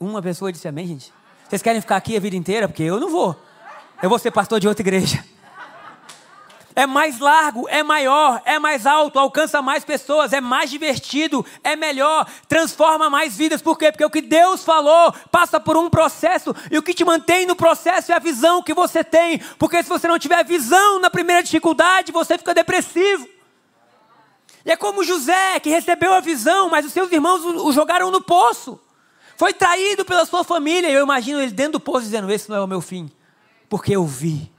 Uma 0.00 0.22
pessoa 0.22 0.52
disse 0.52 0.68
amém, 0.68 0.86
gente? 0.86 1.12
Vocês 1.48 1.60
querem 1.60 1.80
ficar 1.80 1.96
aqui 1.96 2.16
a 2.16 2.20
vida 2.20 2.36
inteira? 2.36 2.68
Porque 2.68 2.84
eu 2.84 3.00
não 3.00 3.10
vou. 3.10 3.36
Eu 4.00 4.08
vou 4.08 4.18
ser 4.18 4.30
pastor 4.30 4.60
de 4.60 4.68
outra 4.68 4.82
igreja. 4.82 5.24
É 6.78 6.86
mais 6.86 7.18
largo, 7.18 7.68
é 7.68 7.82
maior, 7.82 8.40
é 8.44 8.56
mais 8.56 8.86
alto, 8.86 9.18
alcança 9.18 9.60
mais 9.60 9.84
pessoas, 9.84 10.32
é 10.32 10.40
mais 10.40 10.70
divertido, 10.70 11.44
é 11.64 11.74
melhor, 11.74 12.24
transforma 12.46 13.10
mais 13.10 13.36
vidas. 13.36 13.60
Por 13.60 13.76
quê? 13.76 13.90
Porque 13.90 14.04
o 14.04 14.10
que 14.10 14.22
Deus 14.22 14.62
falou 14.62 15.12
passa 15.28 15.58
por 15.58 15.76
um 15.76 15.90
processo 15.90 16.54
e 16.70 16.78
o 16.78 16.82
que 16.82 16.94
te 16.94 17.04
mantém 17.04 17.46
no 17.46 17.56
processo 17.56 18.12
é 18.12 18.14
a 18.14 18.20
visão 18.20 18.62
que 18.62 18.72
você 18.72 19.02
tem. 19.02 19.40
Porque 19.58 19.82
se 19.82 19.88
você 19.88 20.06
não 20.06 20.20
tiver 20.20 20.44
visão 20.44 21.00
na 21.00 21.10
primeira 21.10 21.42
dificuldade, 21.42 22.12
você 22.12 22.38
fica 22.38 22.54
depressivo. 22.54 23.28
E 24.64 24.70
é 24.70 24.76
como 24.76 25.02
José, 25.02 25.58
que 25.58 25.70
recebeu 25.70 26.14
a 26.14 26.20
visão, 26.20 26.70
mas 26.70 26.86
os 26.86 26.92
seus 26.92 27.10
irmãos 27.10 27.44
o 27.44 27.72
jogaram 27.72 28.12
no 28.12 28.22
poço. 28.22 28.78
Foi 29.36 29.52
traído 29.52 30.04
pela 30.04 30.24
sua 30.24 30.44
família. 30.44 30.88
Eu 30.88 31.02
imagino 31.02 31.40
ele 31.40 31.50
dentro 31.50 31.72
do 31.72 31.80
poço 31.80 32.02
dizendo: 32.02 32.30
Esse 32.30 32.48
não 32.48 32.56
é 32.56 32.60
o 32.60 32.68
meu 32.68 32.80
fim. 32.80 33.10
Porque 33.68 33.96
eu 33.96 34.06
vi. 34.06 34.56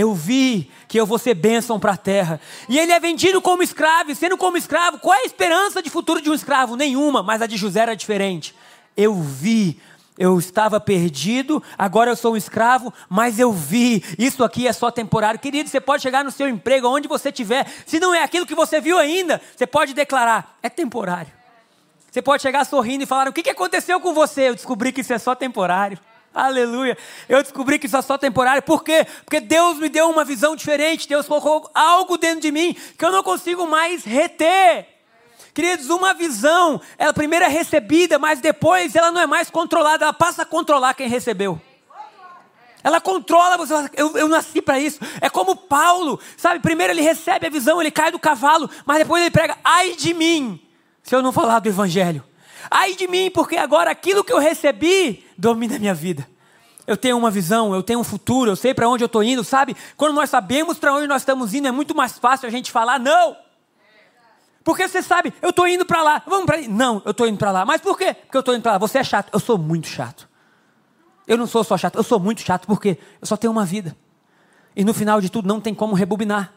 Eu 0.00 0.14
vi 0.14 0.70
que 0.88 0.98
eu 0.98 1.04
vou 1.04 1.18
ser 1.18 1.34
bênção 1.34 1.78
para 1.78 1.92
a 1.92 1.96
terra. 1.96 2.40
E 2.70 2.78
ele 2.78 2.90
é 2.90 2.98
vendido 2.98 3.42
como 3.42 3.62
escravo. 3.62 4.10
E 4.10 4.14
sendo 4.14 4.36
como 4.38 4.56
escravo, 4.56 4.98
qual 4.98 5.14
é 5.14 5.22
a 5.22 5.26
esperança 5.26 5.82
de 5.82 5.90
futuro 5.90 6.22
de 6.22 6.30
um 6.30 6.34
escravo? 6.34 6.74
Nenhuma, 6.74 7.22
mas 7.22 7.42
a 7.42 7.46
de 7.46 7.58
José 7.58 7.80
era 7.80 7.94
diferente. 7.94 8.54
Eu 8.96 9.14
vi 9.14 9.78
eu 10.18 10.38
estava 10.38 10.78
perdido, 10.78 11.62
agora 11.78 12.10
eu 12.10 12.16
sou 12.16 12.34
um 12.34 12.36
escravo, 12.36 12.92
mas 13.08 13.38
eu 13.38 13.50
vi, 13.50 14.04
isso 14.18 14.44
aqui 14.44 14.68
é 14.68 14.72
só 14.72 14.90
temporário. 14.90 15.40
Querido, 15.40 15.70
você 15.70 15.80
pode 15.80 16.02
chegar 16.02 16.22
no 16.22 16.30
seu 16.30 16.46
emprego, 16.46 16.86
onde 16.88 17.08
você 17.08 17.30
estiver, 17.30 17.66
se 17.86 17.98
não 17.98 18.14
é 18.14 18.22
aquilo 18.22 18.44
que 18.44 18.54
você 18.54 18.82
viu 18.82 18.98
ainda, 18.98 19.40
você 19.56 19.66
pode 19.66 19.94
declarar: 19.94 20.58
é 20.62 20.68
temporário. 20.68 21.32
Você 22.10 22.20
pode 22.20 22.42
chegar 22.42 22.66
sorrindo 22.66 23.04
e 23.04 23.06
falar: 23.06 23.28
o 23.28 23.32
que 23.32 23.48
aconteceu 23.48 23.98
com 23.98 24.12
você? 24.12 24.50
Eu 24.50 24.54
descobri 24.54 24.92
que 24.92 25.00
isso 25.00 25.12
é 25.12 25.18
só 25.18 25.34
temporário. 25.34 25.98
Aleluia. 26.32 26.96
Eu 27.28 27.42
descobri 27.42 27.78
que 27.78 27.86
isso 27.86 27.96
é 27.96 28.02
só 28.02 28.16
temporário. 28.16 28.62
Por 28.62 28.84
quê? 28.84 29.06
Porque 29.24 29.40
Deus 29.40 29.78
me 29.78 29.88
deu 29.88 30.08
uma 30.08 30.24
visão 30.24 30.54
diferente. 30.54 31.08
Deus 31.08 31.26
colocou 31.26 31.68
algo 31.74 32.16
dentro 32.16 32.40
de 32.40 32.52
mim 32.52 32.76
que 32.96 33.04
eu 33.04 33.10
não 33.10 33.22
consigo 33.22 33.66
mais 33.66 34.04
reter. 34.04 34.86
Queridos, 35.52 35.90
uma 35.90 36.14
visão, 36.14 36.80
ela 36.96 37.12
primeiro 37.12 37.44
é 37.44 37.48
recebida, 37.48 38.18
mas 38.18 38.40
depois 38.40 38.94
ela 38.94 39.10
não 39.10 39.20
é 39.20 39.26
mais 39.26 39.50
controlada, 39.50 40.04
ela 40.04 40.12
passa 40.12 40.42
a 40.42 40.46
controlar 40.46 40.94
quem 40.94 41.08
recebeu. 41.08 41.60
Ela 42.82 43.00
controla 43.00 43.58
você. 43.58 43.74
Eu, 43.94 44.16
eu 44.16 44.28
nasci 44.28 44.62
para 44.62 44.78
isso. 44.78 45.00
É 45.20 45.28
como 45.28 45.56
Paulo, 45.56 46.18
sabe? 46.36 46.60
Primeiro 46.60 46.92
ele 46.92 47.02
recebe 47.02 47.46
a 47.46 47.50
visão, 47.50 47.80
ele 47.80 47.90
cai 47.90 48.12
do 48.12 48.18
cavalo, 48.18 48.70
mas 48.86 48.98
depois 48.98 49.20
ele 49.22 49.30
prega: 49.30 49.58
ai 49.64 49.96
de 49.96 50.14
mim, 50.14 50.60
se 51.02 51.14
eu 51.14 51.20
não 51.20 51.32
falar 51.32 51.58
do 51.58 51.68
evangelho. 51.68 52.24
Ai 52.70 52.94
de 52.96 53.06
mim, 53.06 53.30
porque 53.30 53.56
agora 53.56 53.90
aquilo 53.90 54.24
que 54.24 54.32
eu 54.32 54.38
recebi 54.38 55.24
domina 55.38 55.76
a 55.76 55.78
minha 55.78 55.94
vida. 55.94 56.28
eu 56.86 56.96
tenho 56.96 57.16
uma 57.16 57.30
visão, 57.30 57.72
eu 57.72 57.82
tenho 57.82 58.00
um 58.00 58.04
futuro, 58.04 58.50
eu 58.50 58.56
sei 58.56 58.74
para 58.74 58.88
onde 58.88 59.04
eu 59.04 59.06
estou 59.06 59.22
indo, 59.22 59.44
sabe? 59.44 59.76
Quando 59.96 60.14
nós 60.14 60.28
sabemos 60.28 60.78
para 60.78 60.92
onde 60.92 61.06
nós 61.06 61.22
estamos 61.22 61.54
indo, 61.54 61.68
é 61.68 61.70
muito 61.70 61.94
mais 61.94 62.18
fácil 62.18 62.48
a 62.48 62.50
gente 62.50 62.72
falar 62.72 62.98
não. 62.98 63.36
Porque 64.64 64.86
você 64.86 65.00
sabe, 65.00 65.32
eu 65.40 65.50
estou 65.50 65.66
indo 65.66 65.86
para 65.86 66.02
lá, 66.02 66.22
vamos 66.26 66.46
para 66.46 66.56
aí. 66.56 66.68
Não, 66.68 67.00
eu 67.04 67.12
estou 67.12 67.26
indo 67.26 67.38
para 67.38 67.50
lá. 67.50 67.64
Mas 67.64 67.80
por 67.80 67.96
quê? 67.96 68.12
Porque 68.14 68.36
eu 68.36 68.40
estou 68.40 68.54
indo 68.54 68.62
para 68.62 68.72
lá. 68.72 68.78
Você 68.78 68.98
é 68.98 69.04
chato. 69.04 69.30
Eu 69.32 69.40
sou 69.40 69.56
muito 69.56 69.86
chato. 69.86 70.28
Eu 71.26 71.38
não 71.38 71.46
sou 71.46 71.62
só 71.62 71.78
chato, 71.78 71.96
eu 71.96 72.02
sou 72.02 72.18
muito 72.18 72.40
chato 72.40 72.66
porque 72.66 72.98
eu 73.20 73.26
só 73.26 73.36
tenho 73.36 73.52
uma 73.52 73.64
vida. 73.64 73.96
E 74.74 74.84
no 74.84 74.92
final 74.92 75.20
de 75.20 75.30
tudo 75.30 75.46
não 75.46 75.60
tem 75.60 75.72
como 75.72 75.94
rebobinar. 75.94 76.52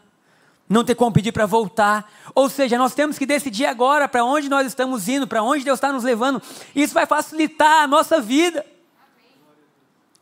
Não 0.68 0.82
tem 0.82 0.96
como 0.96 1.12
pedir 1.12 1.32
para 1.32 1.46
voltar. 1.46 2.10
Ou 2.34 2.48
seja, 2.48 2.78
nós 2.78 2.94
temos 2.94 3.18
que 3.18 3.26
decidir 3.26 3.66
agora 3.66 4.08
para 4.08 4.24
onde 4.24 4.48
nós 4.48 4.66
estamos 4.66 5.08
indo, 5.08 5.26
para 5.26 5.42
onde 5.42 5.64
Deus 5.64 5.76
está 5.76 5.92
nos 5.92 6.04
levando. 6.04 6.40
Isso 6.74 6.94
vai 6.94 7.06
facilitar 7.06 7.82
a 7.82 7.86
nossa 7.86 8.20
vida. 8.20 8.64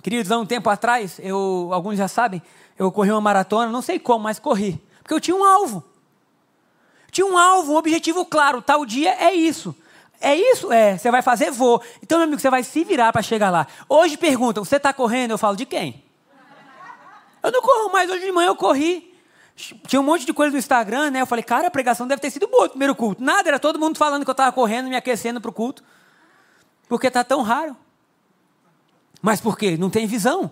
Queridos, 0.03 0.33
há 0.33 0.39
um 0.39 0.47
tempo 0.47 0.69
atrás, 0.69 1.21
eu, 1.23 1.71
alguns 1.73 1.97
já 1.97 2.09
sabem, 2.09 2.43
eu 2.77 2.91
corri 2.91 3.13
uma 3.13 3.21
maratona, 3.21 3.71
não 3.71 3.81
sei 3.81 4.01
como, 4.01 4.25
mas 4.25 4.41
corri. 4.41 4.83
Porque 5.01 5.15
eu 5.15 5.21
tinha 5.21 5.37
um 5.37 5.45
alvo. 5.45 5.85
Tinha 7.13 7.27
um 7.27 7.39
alvo, 7.39 7.75
um 7.75 7.77
objetivo 7.77 8.25
claro. 8.25 8.61
Tal 8.61 8.85
dia 8.85 9.15
é 9.15 9.33
isso. 9.33 9.77
É 10.21 10.35
isso? 10.35 10.73
É. 10.73 10.99
Você 10.99 11.11
vai 11.11 11.23
fazer? 11.23 11.51
Vou. 11.53 11.81
Então, 12.03 12.19
meu 12.19 12.27
amigo, 12.27 12.41
você 12.41 12.51
vai 12.51 12.65
se 12.65 12.83
virar 12.83 13.13
para 13.13 13.23
chegar 13.23 13.51
lá. 13.51 13.67
Hoje 13.89 14.17
perguntam, 14.17 14.65
você 14.65 14.77
está 14.77 14.93
correndo? 14.93 15.33
Eu 15.33 15.39
falo, 15.39 15.57
de 15.57 15.67
quem? 15.67 16.03
Eu 17.43 17.53
não 17.53 17.61
corro 17.61 17.93
mais. 17.93 18.11
Hoje 18.11 18.25
de 18.25 18.33
manhã 18.33 18.49
eu 18.49 18.57
corri. 18.57 19.12
Tinha 19.54 20.00
um 20.00 20.04
monte 20.04 20.25
de 20.25 20.32
coisa 20.32 20.52
no 20.52 20.59
Instagram, 20.59 21.11
né? 21.11 21.21
Eu 21.21 21.26
falei, 21.26 21.42
cara, 21.42 21.68
a 21.68 21.71
pregação 21.71 22.06
deve 22.06 22.21
ter 22.21 22.30
sido 22.30 22.49
boa 22.49 22.64
no 22.64 22.71
primeiro 22.71 22.94
culto. 22.94 23.23
Nada, 23.23 23.49
era 23.49 23.59
todo 23.59 23.78
mundo 23.78 23.99
falando 23.99 24.25
que 24.25 24.30
eu 24.30 24.32
estava 24.32 24.50
correndo, 24.50 24.88
me 24.88 24.97
aquecendo 24.97 25.40
para 25.40 25.50
o 25.50 25.52
culto. 25.52 25.82
Porque 26.88 27.06
está 27.06 27.23
tão 27.23 27.42
raro. 27.42 27.76
Mas 29.21 29.40
por 29.40 29.56
quê? 29.56 29.76
Não 29.76 29.90
tem 29.90 30.06
visão. 30.06 30.50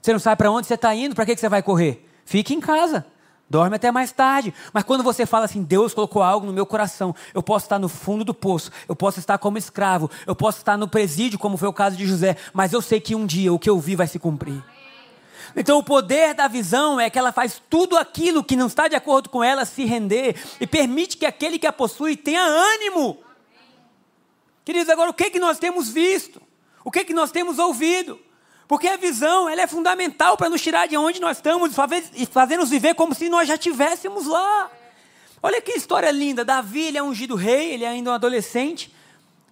Você 0.00 0.12
não 0.12 0.18
sabe 0.18 0.36
para 0.36 0.50
onde 0.50 0.66
você 0.66 0.74
está 0.74 0.94
indo, 0.94 1.14
para 1.14 1.26
que, 1.26 1.34
que 1.34 1.40
você 1.40 1.48
vai 1.48 1.62
correr? 1.62 2.08
Fique 2.24 2.54
em 2.54 2.60
casa. 2.60 3.06
Dorme 3.50 3.76
até 3.76 3.90
mais 3.90 4.12
tarde. 4.12 4.52
Mas 4.72 4.84
quando 4.84 5.02
você 5.02 5.24
fala 5.24 5.46
assim, 5.46 5.62
Deus 5.62 5.94
colocou 5.94 6.22
algo 6.22 6.46
no 6.46 6.52
meu 6.52 6.66
coração, 6.66 7.14
eu 7.32 7.42
posso 7.42 7.64
estar 7.64 7.78
no 7.78 7.88
fundo 7.88 8.24
do 8.24 8.34
poço, 8.34 8.70
eu 8.88 8.94
posso 8.94 9.18
estar 9.18 9.38
como 9.38 9.56
escravo, 9.56 10.10
eu 10.26 10.36
posso 10.36 10.58
estar 10.58 10.76
no 10.76 10.86
presídio, 10.86 11.38
como 11.38 11.56
foi 11.56 11.68
o 11.68 11.72
caso 11.72 11.96
de 11.96 12.06
José, 12.06 12.36
mas 12.52 12.72
eu 12.72 12.82
sei 12.82 13.00
que 13.00 13.14
um 13.14 13.24
dia 13.24 13.52
o 13.52 13.58
que 13.58 13.70
eu 13.70 13.78
vi 13.78 13.96
vai 13.96 14.06
se 14.06 14.18
cumprir. 14.18 14.62
Então, 15.56 15.78
o 15.78 15.82
poder 15.82 16.34
da 16.34 16.48
visão 16.48 17.00
é 17.00 17.08
que 17.08 17.18
ela 17.18 17.32
faz 17.32 17.60
tudo 17.68 17.96
aquilo 17.96 18.44
que 18.44 18.56
não 18.56 18.66
está 18.66 18.88
de 18.88 18.96
acordo 18.96 19.28
com 19.28 19.42
ela 19.42 19.64
se 19.64 19.84
render 19.84 20.36
e 20.60 20.66
permite 20.66 21.16
que 21.16 21.26
aquele 21.26 21.58
que 21.58 21.66
a 21.66 21.72
possui 21.72 22.16
tenha 22.16 22.42
ânimo. 22.42 23.18
Queridos, 24.64 24.88
agora 24.88 25.10
o 25.10 25.14
que, 25.14 25.30
que 25.30 25.38
nós 25.38 25.58
temos 25.58 25.88
visto? 25.88 26.42
O 26.84 26.90
que, 26.90 27.04
que 27.04 27.14
nós 27.14 27.30
temos 27.30 27.58
ouvido? 27.58 28.20
Porque 28.68 28.86
a 28.86 28.96
visão 28.96 29.48
ela 29.48 29.62
é 29.62 29.66
fundamental 29.66 30.36
para 30.36 30.50
nos 30.50 30.60
tirar 30.60 30.86
de 30.86 30.96
onde 30.96 31.20
nós 31.20 31.38
estamos 31.38 31.72
e 32.14 32.26
fazer 32.26 32.58
nos 32.58 32.68
viver 32.68 32.94
como 32.94 33.14
se 33.14 33.30
nós 33.30 33.48
já 33.48 33.54
estivéssemos 33.54 34.26
lá. 34.26 34.70
Olha 35.42 35.60
que 35.60 35.72
história 35.72 36.10
linda. 36.10 36.44
Davi 36.44 36.82
ele 36.82 36.98
é 36.98 37.02
ungido 37.02 37.34
rei, 37.34 37.72
ele 37.72 37.84
é 37.84 37.88
ainda 37.88 38.10
um 38.10 38.12
adolescente. 38.12 38.94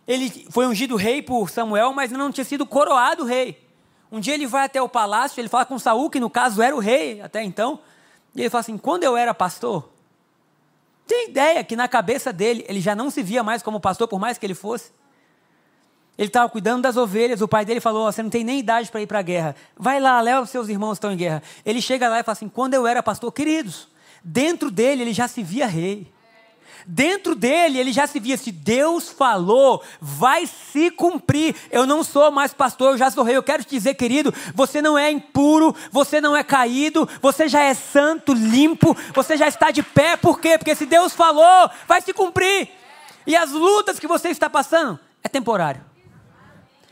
Ele 0.07 0.47
foi 0.51 0.67
ungido 0.67 0.97
rei 0.97 1.23
por 1.23 1.49
Samuel, 1.49 1.93
mas 1.93 2.11
não 2.13 2.31
tinha 2.31 2.45
sido 2.45 2.67
coroado 2.67 3.25
rei. 3.25 3.66
Um 4.11 4.21
dia 4.21 4.35
ele 4.35 4.47
vai 4.47 4.65
até 4.65 4.81
o 4.81 4.89
palácio, 4.89 5.41
ele 5.41 5.49
fala 5.49 5.65
com 5.65 5.79
Saul, 5.79 6.09
que 6.09 6.21
no 6.21 6.31
caso 6.31 6.63
era 6.63 6.75
o 6.75 6.79
rei 6.79 7.21
até 7.21 7.43
então. 7.43 7.81
E 8.35 8.41
ele 8.41 8.51
fala 8.51 8.61
assim: 8.61 8.79
quando 8.79 9.05
eu 9.05 9.17
era 9.17 9.35
pastor, 9.35 9.89
tem 11.07 11.29
ideia 11.31 11.63
que 11.65 11.77
na 11.77 11.89
cabeça 11.89 12.33
dele 12.33 12.65
ele 12.69 12.81
já 12.81 12.95
não 12.95 13.11
se 13.11 13.23
via 13.23 13.43
mais 13.43 13.63
como 13.63 13.81
pastor, 13.81 14.09
por 14.09 14.19
mais 14.19 14.39
que 14.39 14.47
ele 14.47 14.55
fosse. 14.55 14.91
Ele 16.19 16.29
estava 16.29 16.49
cuidando 16.49 16.83
das 16.83 16.97
ovelhas. 16.97 17.41
O 17.41 17.49
pai 17.49 17.65
dele 17.65 17.81
falou: 17.81 18.11
Você 18.11 18.23
não 18.23 18.31
tem 18.31 18.43
nem 18.43 18.59
idade 18.59 18.91
para 18.91 19.01
ir 19.03 19.07
para 19.07 19.19
a 19.19 19.23
guerra. 19.23 19.55
Vai 19.77 20.01
lá, 20.01 20.21
leva 20.21 20.41
os 20.41 20.51
seus 20.51 20.69
irmãos 20.69 20.95
estão 20.95 21.13
em 21.13 21.17
guerra. 21.17 21.43
Ele 21.65 21.81
chega 21.81 22.09
lá 22.09 22.21
e 22.21 22.23
fala 22.23 22.33
assim: 22.33 22.49
Quando 22.49 22.75
eu 22.75 22.87
era 22.87 23.03
pastor, 23.03 23.31
queridos, 23.33 23.89
dentro 24.25 24.71
dele 24.71 25.03
ele 25.03 25.13
já 25.13 25.29
se 25.29 25.43
via 25.43 25.67
rei. 25.67 26.13
Dentro 26.89 27.35
dele 27.35 27.81
ele 27.81 27.93
já 27.93 28.07
se 28.07 28.21
via: 28.21 28.37
se 28.37 28.53
Deus 28.53 29.09
falou, 29.09 29.83
vai 30.01 30.47
se 30.47 30.89
cumprir. 30.93 31.57
Eu 31.69 31.85
não 31.85 32.05
sou 32.05 32.31
mais 32.31 32.55
pastor, 32.55 32.93
eu 32.93 32.99
já 32.99 33.11
sou 33.11 33.25
rei. 33.25 33.37
Eu 33.37 33.43
quero 33.43 33.65
te 33.65 33.71
dizer, 33.71 33.95
querido, 33.95 34.33
você 34.55 34.81
não 34.81 34.97
é 34.97 35.11
impuro, 35.11 35.75
você 35.91 36.21
não 36.21 36.37
é 36.37 36.45
caído, 36.45 37.09
você 37.21 37.49
já 37.49 37.63
é 37.63 37.75
santo, 37.75 38.33
limpo, 38.33 38.97
você 39.13 39.37
já 39.37 39.49
está 39.49 39.73
de 39.73 39.83
pé. 39.83 40.17
Por 40.17 40.41
quê? 40.41 40.57
Porque 40.57 40.77
se 40.77 40.87
Deus 40.87 41.13
falou, 41.13 41.69
vai 41.89 42.01
se 42.01 42.13
cumprir. 42.13 42.69
E 43.27 43.35
as 43.35 43.51
lutas 43.51 43.99
que 43.99 44.07
você 44.07 44.29
está 44.29 44.49
passando 44.49 45.01
é 45.25 45.29
temporário. 45.29 45.85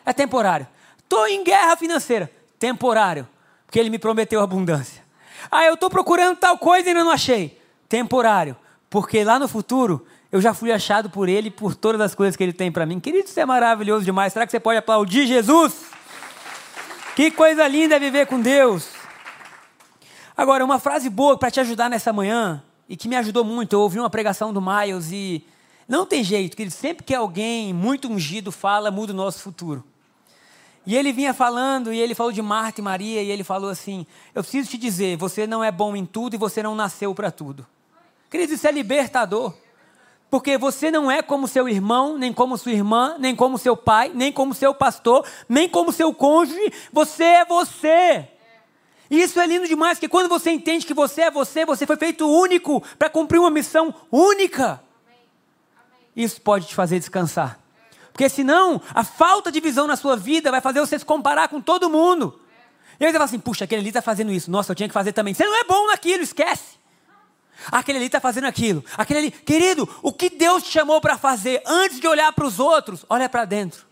É 0.04 0.12
temporário. 0.12 0.66
Estou 0.98 1.28
em 1.28 1.44
guerra 1.44 1.76
financeira. 1.76 2.28
Temporário. 2.58 3.28
Porque 3.64 3.78
ele 3.78 3.90
me 3.90 3.98
prometeu 3.98 4.40
abundância. 4.40 5.04
Ah, 5.48 5.64
eu 5.64 5.74
estou 5.74 5.88
procurando 5.88 6.36
tal 6.36 6.58
coisa 6.58 6.88
e 6.88 6.90
ainda 6.90 7.04
não 7.04 7.10
achei. 7.12 7.60
Temporário. 7.88 8.56
Porque 8.94 9.24
lá 9.24 9.40
no 9.40 9.48
futuro 9.48 10.06
eu 10.30 10.40
já 10.40 10.54
fui 10.54 10.70
achado 10.70 11.10
por 11.10 11.28
ele 11.28 11.50
por 11.50 11.74
todas 11.74 12.00
as 12.00 12.14
coisas 12.14 12.36
que 12.36 12.44
ele 12.44 12.52
tem 12.52 12.70
para 12.70 12.86
mim. 12.86 13.00
Querido, 13.00 13.28
isso 13.28 13.40
é 13.40 13.44
maravilhoso 13.44 14.04
demais. 14.04 14.32
Será 14.32 14.46
que 14.46 14.52
você 14.52 14.60
pode 14.60 14.78
aplaudir 14.78 15.26
Jesus? 15.26 15.86
Que 17.16 17.28
coisa 17.32 17.66
linda 17.66 17.96
é 17.96 17.98
viver 17.98 18.28
com 18.28 18.40
Deus. 18.40 18.90
Agora, 20.36 20.64
uma 20.64 20.78
frase 20.78 21.10
boa 21.10 21.36
para 21.36 21.50
te 21.50 21.58
ajudar 21.58 21.90
nessa 21.90 22.12
manhã, 22.12 22.62
e 22.88 22.96
que 22.96 23.08
me 23.08 23.16
ajudou 23.16 23.44
muito. 23.44 23.72
Eu 23.72 23.80
ouvi 23.80 23.98
uma 23.98 24.08
pregação 24.08 24.52
do 24.52 24.62
Miles 24.62 25.10
e 25.10 25.44
não 25.88 26.06
tem 26.06 26.22
jeito, 26.22 26.56
que 26.56 26.70
sempre 26.70 27.02
que 27.02 27.16
alguém 27.16 27.74
muito 27.74 28.06
ungido 28.06 28.52
fala, 28.52 28.92
muda 28.92 29.12
o 29.12 29.16
nosso 29.16 29.40
futuro. 29.40 29.82
E 30.86 30.94
ele 30.94 31.12
vinha 31.12 31.34
falando, 31.34 31.92
e 31.92 31.98
ele 31.98 32.14
falou 32.14 32.30
de 32.30 32.40
Marta 32.40 32.80
e 32.80 32.84
Maria, 32.84 33.24
e 33.24 33.28
ele 33.28 33.42
falou 33.42 33.70
assim: 33.70 34.06
Eu 34.32 34.44
preciso 34.44 34.70
te 34.70 34.78
dizer, 34.78 35.16
você 35.16 35.48
não 35.48 35.64
é 35.64 35.72
bom 35.72 35.96
em 35.96 36.06
tudo 36.06 36.34
e 36.34 36.38
você 36.38 36.62
não 36.62 36.76
nasceu 36.76 37.12
para 37.12 37.32
tudo. 37.32 37.66
Querido, 38.34 38.54
isso 38.54 38.66
é 38.66 38.72
libertador. 38.72 39.54
Porque 40.28 40.58
você 40.58 40.90
não 40.90 41.08
é 41.08 41.22
como 41.22 41.46
seu 41.46 41.68
irmão, 41.68 42.18
nem 42.18 42.32
como 42.32 42.58
sua 42.58 42.72
irmã, 42.72 43.14
nem 43.16 43.32
como 43.36 43.56
seu 43.56 43.76
pai, 43.76 44.10
nem 44.12 44.32
como 44.32 44.52
seu 44.52 44.74
pastor, 44.74 45.24
nem 45.48 45.68
como 45.68 45.92
seu 45.92 46.12
cônjuge. 46.12 46.72
Você 46.92 47.22
é 47.22 47.44
você. 47.44 48.28
E 49.08 49.22
isso 49.22 49.38
é 49.38 49.46
lindo 49.46 49.68
demais, 49.68 49.98
porque 49.98 50.08
quando 50.08 50.28
você 50.28 50.50
entende 50.50 50.84
que 50.84 50.92
você 50.92 51.22
é 51.22 51.30
você, 51.30 51.64
você 51.64 51.86
foi 51.86 51.96
feito 51.96 52.28
único 52.28 52.82
para 52.98 53.08
cumprir 53.08 53.38
uma 53.38 53.52
missão 53.52 53.94
única. 54.10 54.82
Isso 56.16 56.40
pode 56.40 56.66
te 56.66 56.74
fazer 56.74 56.98
descansar. 56.98 57.60
Porque 58.12 58.28
senão, 58.28 58.82
a 58.92 59.04
falta 59.04 59.52
de 59.52 59.60
visão 59.60 59.86
na 59.86 59.94
sua 59.94 60.16
vida 60.16 60.50
vai 60.50 60.60
fazer 60.60 60.80
você 60.80 60.98
se 60.98 61.04
comparar 61.04 61.46
com 61.46 61.60
todo 61.60 61.88
mundo. 61.88 62.40
E 62.98 63.04
aí 63.04 63.12
você 63.12 63.16
fala 63.16 63.24
assim, 63.26 63.38
puxa, 63.38 63.64
aquele 63.64 63.82
ali 63.82 63.90
está 63.90 64.02
fazendo 64.02 64.32
isso. 64.32 64.50
Nossa, 64.50 64.72
eu 64.72 64.74
tinha 64.74 64.88
que 64.88 64.92
fazer 64.92 65.12
também. 65.12 65.34
Você 65.34 65.44
não 65.44 65.54
é 65.54 65.62
bom 65.62 65.86
naquilo, 65.86 66.24
esquece. 66.24 66.82
Aquele 67.70 67.98
ali 67.98 68.06
está 68.06 68.20
fazendo 68.20 68.46
aquilo. 68.46 68.84
Aquele 68.96 69.18
ali. 69.20 69.30
Querido, 69.30 69.88
o 70.02 70.12
que 70.12 70.28
Deus 70.30 70.62
te 70.62 70.70
chamou 70.70 71.00
para 71.00 71.16
fazer 71.16 71.62
antes 71.66 72.00
de 72.00 72.06
olhar 72.06 72.32
para 72.32 72.46
os 72.46 72.58
outros, 72.58 73.04
olha 73.08 73.28
para 73.28 73.44
dentro. 73.44 73.86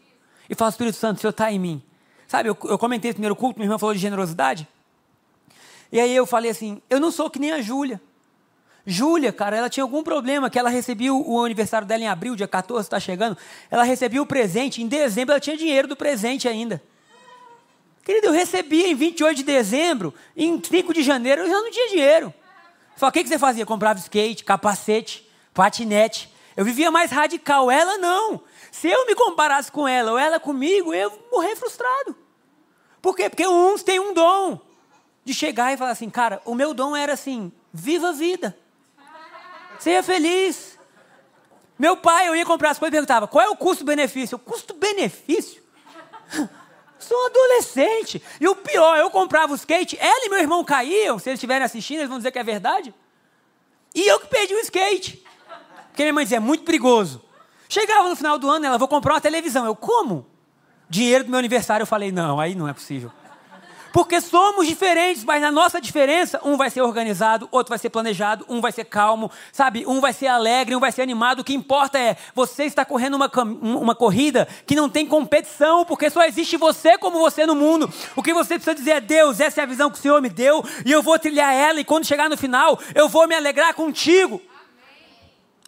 E 0.48 0.54
fala, 0.54 0.70
Espírito 0.70 0.96
Santo, 0.96 1.18
o 1.18 1.20
Senhor 1.20 1.30
está 1.30 1.50
em 1.50 1.58
mim. 1.58 1.82
Sabe, 2.26 2.48
eu, 2.48 2.56
eu 2.64 2.78
comentei 2.78 3.10
no 3.10 3.14
primeiro 3.14 3.36
culto, 3.36 3.58
minha 3.58 3.66
irmã 3.66 3.78
falou 3.78 3.94
de 3.94 4.00
generosidade. 4.00 4.66
E 5.90 6.00
aí 6.00 6.14
eu 6.14 6.26
falei 6.26 6.50
assim, 6.50 6.80
eu 6.88 6.98
não 6.98 7.10
sou 7.10 7.28
que 7.28 7.38
nem 7.38 7.52
a 7.52 7.60
Júlia. 7.60 8.00
Júlia, 8.84 9.32
cara, 9.32 9.56
ela 9.56 9.70
tinha 9.70 9.84
algum 9.84 10.02
problema 10.02 10.50
que 10.50 10.58
ela 10.58 10.68
recebia 10.68 11.14
o 11.14 11.44
aniversário 11.44 11.86
dela 11.86 12.02
em 12.02 12.08
abril, 12.08 12.34
dia 12.34 12.48
14, 12.48 12.86
está 12.86 12.98
chegando. 12.98 13.36
Ela 13.70 13.84
recebia 13.84 14.20
o 14.20 14.26
presente, 14.26 14.82
em 14.82 14.88
dezembro 14.88 15.32
ela 15.32 15.40
tinha 15.40 15.56
dinheiro 15.56 15.86
do 15.86 15.94
presente 15.94 16.48
ainda. 16.48 16.82
Querido, 18.02 18.26
eu 18.28 18.32
recebia 18.32 18.88
em 18.88 18.94
28 18.94 19.36
de 19.36 19.42
dezembro, 19.44 20.12
em 20.36 20.60
5 20.60 20.92
de 20.92 21.02
janeiro 21.02 21.42
eu 21.42 21.48
já 21.48 21.60
não 21.60 21.70
tinha 21.70 21.88
dinheiro. 21.90 22.34
Falei, 22.96 23.10
o 23.10 23.12
que, 23.12 23.22
que 23.22 23.28
você 23.28 23.38
fazia? 23.38 23.66
Comprava 23.66 23.98
skate, 23.98 24.44
capacete, 24.44 25.28
patinete. 25.52 26.32
Eu 26.56 26.64
vivia 26.64 26.90
mais 26.90 27.10
radical, 27.10 27.70
ela 27.70 27.98
não. 27.98 28.42
Se 28.70 28.88
eu 28.88 29.06
me 29.06 29.14
comparasse 29.14 29.70
com 29.70 29.86
ela 29.86 30.12
ou 30.12 30.18
ela 30.18 30.38
comigo, 30.38 30.94
eu 30.94 31.26
morrer 31.30 31.56
frustrado. 31.56 32.16
Por 33.00 33.16
quê? 33.16 33.28
Porque 33.28 33.46
uns 33.46 33.82
têm 33.82 33.98
um 33.98 34.14
dom 34.14 34.60
de 35.24 35.34
chegar 35.34 35.72
e 35.72 35.76
falar 35.76 35.90
assim, 35.90 36.10
cara, 36.10 36.40
o 36.44 36.54
meu 36.54 36.72
dom 36.72 36.94
era 36.94 37.12
assim, 37.12 37.52
viva 37.72 38.10
a 38.10 38.12
vida. 38.12 38.56
Seja 39.78 40.02
feliz. 40.02 40.78
Meu 41.78 41.96
pai, 41.96 42.28
eu 42.28 42.36
ia 42.36 42.46
comprar 42.46 42.70
as 42.70 42.78
coisas 42.78 42.92
e 42.92 42.96
perguntava: 42.96 43.26
qual 43.26 43.44
é 43.44 43.48
o 43.48 43.56
custo-benefício? 43.56 44.38
Custo-benefício? 44.38 45.60
Sou 47.02 47.26
adolescente. 47.26 48.22
E 48.40 48.46
o 48.46 48.54
pior, 48.54 48.96
eu 48.96 49.10
comprava 49.10 49.52
o 49.52 49.56
skate, 49.56 49.98
ela 50.00 50.24
e 50.24 50.28
meu 50.28 50.38
irmão 50.38 50.64
caíam. 50.64 51.18
Se 51.18 51.28
eles 51.28 51.38
estiverem 51.38 51.64
assistindo, 51.64 51.98
eles 51.98 52.08
vão 52.08 52.18
dizer 52.18 52.30
que 52.30 52.38
é 52.38 52.44
verdade. 52.44 52.94
E 53.94 54.06
eu 54.08 54.20
que 54.20 54.28
perdi 54.28 54.54
o 54.54 54.60
skate. 54.60 55.22
Porque 55.88 56.02
minha 56.02 56.12
mãe 56.12 56.24
dizia: 56.24 56.38
é 56.38 56.40
muito 56.40 56.64
perigoso. 56.64 57.22
Chegava 57.68 58.08
no 58.08 58.16
final 58.16 58.38
do 58.38 58.50
ano, 58.50 58.66
ela, 58.66 58.78
vou 58.78 58.88
comprar 58.88 59.14
uma 59.14 59.20
televisão. 59.20 59.64
Eu, 59.64 59.74
como? 59.74 60.26
Dinheiro 60.88 61.24
do 61.24 61.30
meu 61.30 61.38
aniversário. 61.38 61.82
Eu 61.82 61.86
falei: 61.86 62.12
não, 62.12 62.38
aí 62.38 62.54
não 62.54 62.68
é 62.68 62.72
possível. 62.72 63.10
Porque 63.92 64.20
somos 64.20 64.66
diferentes, 64.66 65.22
mas 65.22 65.42
na 65.42 65.52
nossa 65.52 65.80
diferença, 65.80 66.40
um 66.42 66.56
vai 66.56 66.70
ser 66.70 66.80
organizado, 66.80 67.46
outro 67.50 67.70
vai 67.70 67.78
ser 67.78 67.90
planejado, 67.90 68.44
um 68.48 68.60
vai 68.60 68.72
ser 68.72 68.84
calmo, 68.84 69.30
sabe? 69.52 69.84
Um 69.86 70.00
vai 70.00 70.12
ser 70.12 70.28
alegre, 70.28 70.74
um 70.74 70.80
vai 70.80 70.90
ser 70.90 71.02
animado. 71.02 71.40
O 71.40 71.44
que 71.44 71.52
importa 71.52 71.98
é 71.98 72.16
você 72.34 72.64
está 72.64 72.84
correndo 72.84 73.14
uma, 73.14 73.30
uma 73.62 73.94
corrida 73.94 74.48
que 74.66 74.74
não 74.74 74.88
tem 74.88 75.06
competição, 75.06 75.84
porque 75.84 76.08
só 76.08 76.24
existe 76.24 76.56
você 76.56 76.96
como 76.96 77.18
você 77.18 77.44
no 77.44 77.54
mundo. 77.54 77.92
O 78.16 78.22
que 78.22 78.32
você 78.32 78.54
precisa 78.54 78.74
dizer 78.74 78.90
é: 78.92 79.00
Deus, 79.00 79.40
essa 79.40 79.60
é 79.60 79.64
a 79.64 79.66
visão 79.66 79.90
que 79.90 79.98
o 79.98 80.00
Senhor 80.00 80.22
me 80.22 80.30
deu, 80.30 80.64
e 80.86 80.90
eu 80.90 81.02
vou 81.02 81.18
trilhar 81.18 81.52
ela, 81.52 81.78
e 81.78 81.84
quando 81.84 82.06
chegar 82.06 82.30
no 82.30 82.36
final, 82.36 82.78
eu 82.94 83.08
vou 83.08 83.28
me 83.28 83.34
alegrar 83.34 83.74
contigo. 83.74 84.40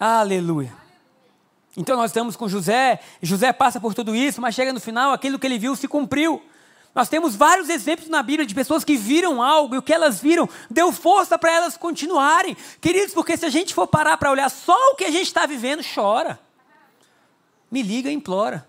Amém. 0.01 0.21
Aleluia. 0.21 0.73
Então 1.77 1.97
nós 1.97 2.11
estamos 2.11 2.37
com 2.37 2.49
José, 2.49 3.01
José 3.21 3.53
passa 3.53 3.81
por 3.81 3.93
tudo 3.95 4.15
isso, 4.15 4.41
mas 4.41 4.55
chega 4.55 4.73
no 4.73 4.81
final, 4.81 5.13
aquilo 5.13 5.39
que 5.39 5.47
ele 5.47 5.59
viu 5.59 5.75
se 5.77 5.89
cumpriu. 5.89 6.41
Nós 6.95 7.09
temos 7.09 7.35
vários 7.35 7.69
exemplos 7.69 8.09
na 8.09 8.23
Bíblia 8.23 8.47
de 8.47 8.55
pessoas 8.55 8.85
que 8.85 8.97
viram 8.97 9.43
algo 9.43 9.75
e 9.75 9.79
o 9.79 9.83
que 9.83 9.93
elas 9.93 10.21
viram 10.21 10.49
deu 10.71 10.93
força 10.93 11.37
para 11.37 11.51
elas 11.51 11.77
continuarem. 11.77 12.57
Queridos, 12.81 13.13
porque 13.13 13.37
se 13.37 13.45
a 13.45 13.51
gente 13.51 13.75
for 13.75 13.89
parar 13.89 14.17
para 14.17 14.31
olhar 14.31 14.49
só 14.49 14.77
o 14.93 14.95
que 14.95 15.05
a 15.05 15.11
gente 15.11 15.27
está 15.27 15.45
vivendo, 15.45 15.83
chora. 15.83 16.39
Me 17.69 17.83
liga 17.83 18.09
e 18.09 18.15
implora. 18.15 18.65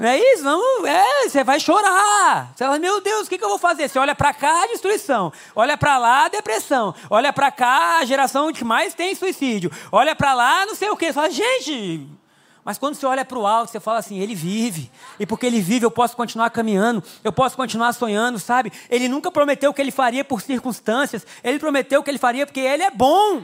Não 0.00 0.08
é 0.08 0.18
isso? 0.18 0.42
Não, 0.42 0.86
é, 0.86 1.28
você 1.28 1.44
vai 1.44 1.60
chorar. 1.60 2.50
Você 2.56 2.64
fala, 2.64 2.78
meu 2.78 3.02
Deus, 3.02 3.26
o 3.26 3.28
que, 3.28 3.36
que 3.36 3.44
eu 3.44 3.50
vou 3.50 3.58
fazer? 3.58 3.90
Você 3.90 3.98
olha 3.98 4.14
para 4.14 4.32
cá, 4.32 4.66
destruição. 4.68 5.30
Olha 5.54 5.76
para 5.76 5.98
lá, 5.98 6.28
depressão. 6.28 6.94
Olha 7.10 7.30
para 7.30 7.50
cá, 7.50 7.98
a 7.98 8.04
geração 8.06 8.50
que 8.54 8.64
mais 8.64 8.94
tem 8.94 9.14
suicídio. 9.14 9.70
Olha 9.92 10.16
para 10.16 10.32
lá, 10.32 10.64
não 10.64 10.74
sei 10.74 10.88
o 10.88 10.96
quê. 10.96 11.08
Você 11.08 11.12
fala, 11.12 11.28
gente... 11.28 12.23
Mas 12.64 12.78
quando 12.78 12.94
você 12.94 13.04
olha 13.04 13.24
para 13.24 13.38
o 13.38 13.46
alto, 13.46 13.70
você 13.70 13.78
fala 13.78 13.98
assim, 13.98 14.18
ele 14.18 14.34
vive. 14.34 14.90
E 15.20 15.26
porque 15.26 15.44
ele 15.44 15.60
vive, 15.60 15.84
eu 15.84 15.90
posso 15.90 16.16
continuar 16.16 16.48
caminhando. 16.50 17.04
Eu 17.22 17.32
posso 17.32 17.56
continuar 17.56 17.92
sonhando, 17.92 18.38
sabe? 18.38 18.72
Ele 18.88 19.06
nunca 19.06 19.30
prometeu 19.30 19.72
que 19.74 19.82
ele 19.82 19.90
faria 19.90 20.24
por 20.24 20.40
circunstâncias. 20.40 21.26
Ele 21.42 21.58
prometeu 21.58 22.02
que 22.02 22.10
ele 22.10 22.18
faria 22.18 22.46
porque 22.46 22.60
ele 22.60 22.82
é 22.82 22.90
bom. 22.90 23.42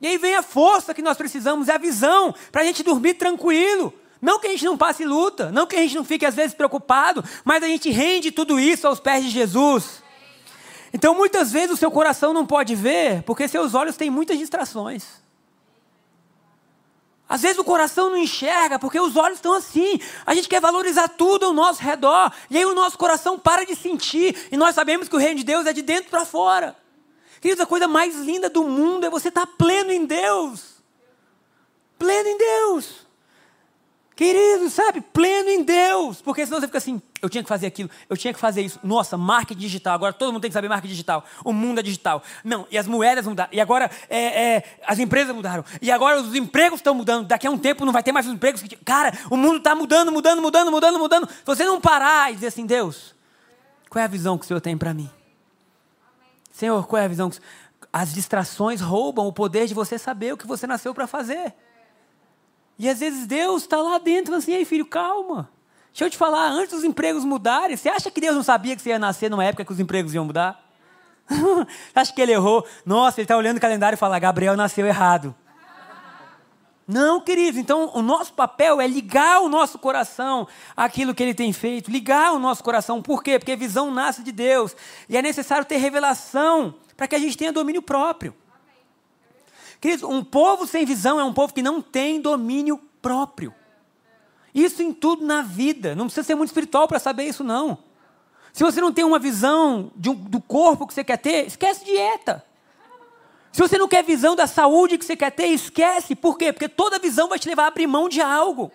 E 0.00 0.06
aí 0.06 0.18
vem 0.18 0.36
a 0.36 0.42
força 0.42 0.92
que 0.92 1.00
nós 1.00 1.16
precisamos, 1.16 1.68
é 1.68 1.74
a 1.74 1.78
visão, 1.78 2.34
para 2.52 2.60
a 2.60 2.64
gente 2.64 2.82
dormir 2.82 3.14
tranquilo. 3.14 3.94
Não 4.20 4.38
que 4.38 4.46
a 4.46 4.50
gente 4.50 4.64
não 4.64 4.76
passe 4.76 5.04
luta, 5.04 5.50
não 5.50 5.66
que 5.66 5.76
a 5.76 5.80
gente 5.80 5.94
não 5.94 6.04
fique 6.04 6.26
às 6.26 6.34
vezes 6.34 6.54
preocupado, 6.54 7.24
mas 7.44 7.62
a 7.62 7.66
gente 7.66 7.90
rende 7.90 8.30
tudo 8.30 8.60
isso 8.60 8.86
aos 8.86 9.00
pés 9.00 9.24
de 9.24 9.30
Jesus. 9.30 10.02
Então 10.92 11.14
muitas 11.14 11.50
vezes 11.50 11.70
o 11.70 11.76
seu 11.76 11.90
coração 11.90 12.34
não 12.34 12.44
pode 12.44 12.74
ver, 12.74 13.22
porque 13.22 13.48
seus 13.48 13.74
olhos 13.74 13.96
têm 13.96 14.10
muitas 14.10 14.38
distrações. 14.38 15.23
Às 17.34 17.42
vezes 17.42 17.58
o 17.58 17.64
coração 17.64 18.10
não 18.10 18.16
enxerga, 18.16 18.78
porque 18.78 19.00
os 19.00 19.16
olhos 19.16 19.38
estão 19.38 19.54
assim. 19.54 20.00
A 20.24 20.36
gente 20.36 20.48
quer 20.48 20.60
valorizar 20.60 21.08
tudo 21.08 21.46
ao 21.46 21.52
nosso 21.52 21.82
redor, 21.82 22.32
e 22.48 22.56
aí 22.56 22.64
o 22.64 22.76
nosso 22.76 22.96
coração 22.96 23.36
para 23.36 23.66
de 23.66 23.74
sentir, 23.74 24.46
e 24.52 24.56
nós 24.56 24.72
sabemos 24.72 25.08
que 25.08 25.16
o 25.16 25.18
reino 25.18 25.38
de 25.38 25.42
Deus 25.42 25.66
é 25.66 25.72
de 25.72 25.82
dentro 25.82 26.10
para 26.10 26.24
fora. 26.24 26.76
Queridos, 27.40 27.60
a 27.60 27.66
coisa 27.66 27.88
mais 27.88 28.14
linda 28.14 28.48
do 28.48 28.62
mundo 28.62 29.04
é 29.04 29.10
você 29.10 29.30
estar 29.30 29.48
pleno 29.48 29.90
em 29.90 30.04
Deus. 30.04 30.80
Pleno 31.98 32.28
em 32.28 32.38
Deus. 32.38 33.03
Querido, 34.16 34.70
sabe? 34.70 35.00
Pleno 35.00 35.48
em 35.48 35.64
Deus. 35.64 36.22
Porque 36.22 36.46
senão 36.46 36.60
você 36.60 36.66
fica 36.66 36.78
assim, 36.78 37.02
eu 37.20 37.28
tinha 37.28 37.42
que 37.42 37.48
fazer 37.48 37.66
aquilo, 37.66 37.90
eu 38.08 38.16
tinha 38.16 38.32
que 38.32 38.38
fazer 38.38 38.62
isso. 38.62 38.78
Nossa, 38.82 39.16
marketing 39.16 39.60
digital. 39.60 39.94
Agora 39.94 40.12
todo 40.12 40.32
mundo 40.32 40.42
tem 40.42 40.50
que 40.50 40.54
saber 40.54 40.68
marketing 40.68 40.92
digital. 40.92 41.24
O 41.44 41.52
mundo 41.52 41.80
é 41.80 41.82
digital. 41.82 42.22
Não, 42.44 42.64
e 42.70 42.78
as 42.78 42.86
moedas 42.86 43.26
mudaram. 43.26 43.50
E 43.52 43.60
agora 43.60 43.90
é, 44.08 44.56
é, 44.56 44.78
as 44.86 45.00
empresas 45.00 45.34
mudaram. 45.34 45.64
E 45.82 45.90
agora 45.90 46.20
os 46.20 46.34
empregos 46.34 46.78
estão 46.78 46.94
mudando. 46.94 47.26
Daqui 47.26 47.46
a 47.46 47.50
um 47.50 47.58
tempo 47.58 47.84
não 47.84 47.92
vai 47.92 48.04
ter 48.04 48.12
mais 48.12 48.26
os 48.26 48.32
empregos. 48.32 48.62
Cara, 48.84 49.12
o 49.28 49.36
mundo 49.36 49.56
está 49.58 49.74
mudando, 49.74 50.12
mudando, 50.12 50.40
mudando, 50.40 50.70
mudando, 50.70 50.98
mudando. 50.98 51.28
Se 51.28 51.44
você 51.44 51.64
não 51.64 51.80
parar 51.80 52.30
e 52.30 52.34
dizer 52.36 52.48
assim, 52.48 52.66
Deus, 52.66 53.16
qual 53.90 54.00
é 54.00 54.04
a 54.04 54.08
visão 54.08 54.38
que 54.38 54.44
o 54.44 54.46
Senhor 54.46 54.60
tem 54.60 54.78
para 54.78 54.94
mim? 54.94 55.10
Senhor, 56.52 56.86
qual 56.86 57.02
é 57.02 57.04
a 57.06 57.08
visão? 57.08 57.30
Que... 57.30 57.40
As 57.92 58.12
distrações 58.12 58.80
roubam 58.80 59.26
o 59.26 59.32
poder 59.32 59.66
de 59.66 59.74
você 59.74 59.98
saber 59.98 60.34
o 60.34 60.36
que 60.36 60.46
você 60.46 60.68
nasceu 60.68 60.94
para 60.94 61.08
fazer. 61.08 61.52
E 62.78 62.88
às 62.88 63.00
vezes 63.00 63.26
Deus 63.26 63.62
está 63.62 63.80
lá 63.80 63.98
dentro 63.98 64.34
assim, 64.34 64.52
ei 64.52 64.64
filho, 64.64 64.86
calma. 64.86 65.50
Deixa 65.90 66.06
eu 66.06 66.10
te 66.10 66.16
falar, 66.16 66.48
antes 66.50 66.74
dos 66.74 66.84
empregos 66.84 67.24
mudarem, 67.24 67.76
você 67.76 67.88
acha 67.88 68.10
que 68.10 68.20
Deus 68.20 68.34
não 68.34 68.42
sabia 68.42 68.74
que 68.74 68.82
você 68.82 68.90
ia 68.90 68.98
nascer 68.98 69.30
numa 69.30 69.44
época 69.44 69.64
que 69.64 69.72
os 69.72 69.78
empregos 69.78 70.12
iam 70.12 70.24
mudar? 70.24 70.60
acha 71.94 72.12
que 72.12 72.20
ele 72.20 72.32
errou? 72.32 72.66
Nossa, 72.84 73.20
ele 73.20 73.24
está 73.24 73.36
olhando 73.36 73.58
o 73.58 73.60
calendário 73.60 73.94
e 73.94 73.98
fala, 73.98 74.18
Gabriel 74.18 74.56
nasceu 74.56 74.86
errado. 74.86 75.34
Não, 76.86 77.18
queridos, 77.20 77.58
então 77.58 77.90
o 77.94 78.02
nosso 78.02 78.34
papel 78.34 78.78
é 78.80 78.86
ligar 78.86 79.40
o 79.40 79.48
nosso 79.48 79.78
coração 79.78 80.46
àquilo 80.76 81.14
que 81.14 81.22
ele 81.22 81.32
tem 81.32 81.50
feito, 81.52 81.90
ligar 81.90 82.32
o 82.32 82.38
nosso 82.38 82.62
coração. 82.62 83.00
Por 83.00 83.22
quê? 83.22 83.38
Porque 83.38 83.56
visão 83.56 83.90
nasce 83.90 84.22
de 84.22 84.32
Deus. 84.32 84.76
E 85.08 85.16
é 85.16 85.22
necessário 85.22 85.64
ter 85.64 85.78
revelação 85.78 86.74
para 86.94 87.08
que 87.08 87.14
a 87.14 87.18
gente 87.18 87.38
tenha 87.38 87.52
domínio 87.52 87.80
próprio. 87.80 88.34
Queridos, 89.84 90.08
um 90.08 90.24
povo 90.24 90.66
sem 90.66 90.86
visão 90.86 91.20
é 91.20 91.24
um 91.24 91.32
povo 91.34 91.52
que 91.52 91.60
não 91.60 91.82
tem 91.82 92.18
domínio 92.18 92.78
próprio. 93.02 93.54
Isso 94.54 94.82
em 94.82 94.94
tudo 94.94 95.26
na 95.26 95.42
vida. 95.42 95.94
Não 95.94 96.06
precisa 96.06 96.26
ser 96.26 96.34
muito 96.34 96.48
espiritual 96.48 96.88
para 96.88 96.98
saber 96.98 97.24
isso, 97.24 97.44
não. 97.44 97.76
Se 98.50 98.64
você 98.64 98.80
não 98.80 98.94
tem 98.94 99.04
uma 99.04 99.18
visão 99.18 99.92
um, 99.94 100.14
do 100.14 100.40
corpo 100.40 100.86
que 100.86 100.94
você 100.94 101.04
quer 101.04 101.18
ter, 101.18 101.46
esquece 101.46 101.84
dieta. 101.84 102.42
Se 103.52 103.60
você 103.60 103.76
não 103.76 103.86
quer 103.86 104.02
visão 104.02 104.34
da 104.34 104.46
saúde 104.46 104.96
que 104.96 105.04
você 105.04 105.14
quer 105.14 105.30
ter, 105.30 105.48
esquece. 105.48 106.16
Por 106.16 106.38
quê? 106.38 106.50
Porque 106.50 106.66
toda 106.66 106.98
visão 106.98 107.28
vai 107.28 107.38
te 107.38 107.46
levar 107.46 107.64
a 107.64 107.66
abrir 107.66 107.86
mão 107.86 108.08
de 108.08 108.22
algo. 108.22 108.72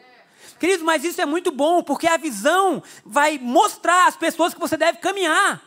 Queridos, 0.60 0.86
mas 0.86 1.04
isso 1.04 1.20
é 1.20 1.26
muito 1.26 1.52
bom, 1.52 1.82
porque 1.82 2.06
a 2.06 2.18
visão 2.18 2.84
vai 3.04 3.40
mostrar 3.40 4.10
às 4.10 4.16
pessoas 4.16 4.54
que 4.54 4.60
você 4.60 4.78
deve 4.78 5.00
caminhar. 5.00 5.60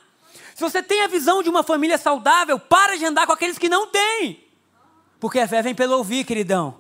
Se 0.54 0.60
você 0.60 0.80
tem 0.80 1.02
a 1.02 1.08
visão 1.08 1.42
de 1.42 1.48
uma 1.48 1.64
família 1.64 1.98
saudável, 1.98 2.60
para 2.60 2.96
de 2.96 3.04
andar 3.04 3.26
com 3.26 3.32
aqueles 3.32 3.58
que 3.58 3.68
não 3.68 3.88
têm. 3.88 4.51
Porque 5.22 5.38
a 5.38 5.46
fé 5.46 5.62
vem 5.62 5.72
pelo 5.72 5.96
ouvir, 5.98 6.24
queridão. 6.24 6.74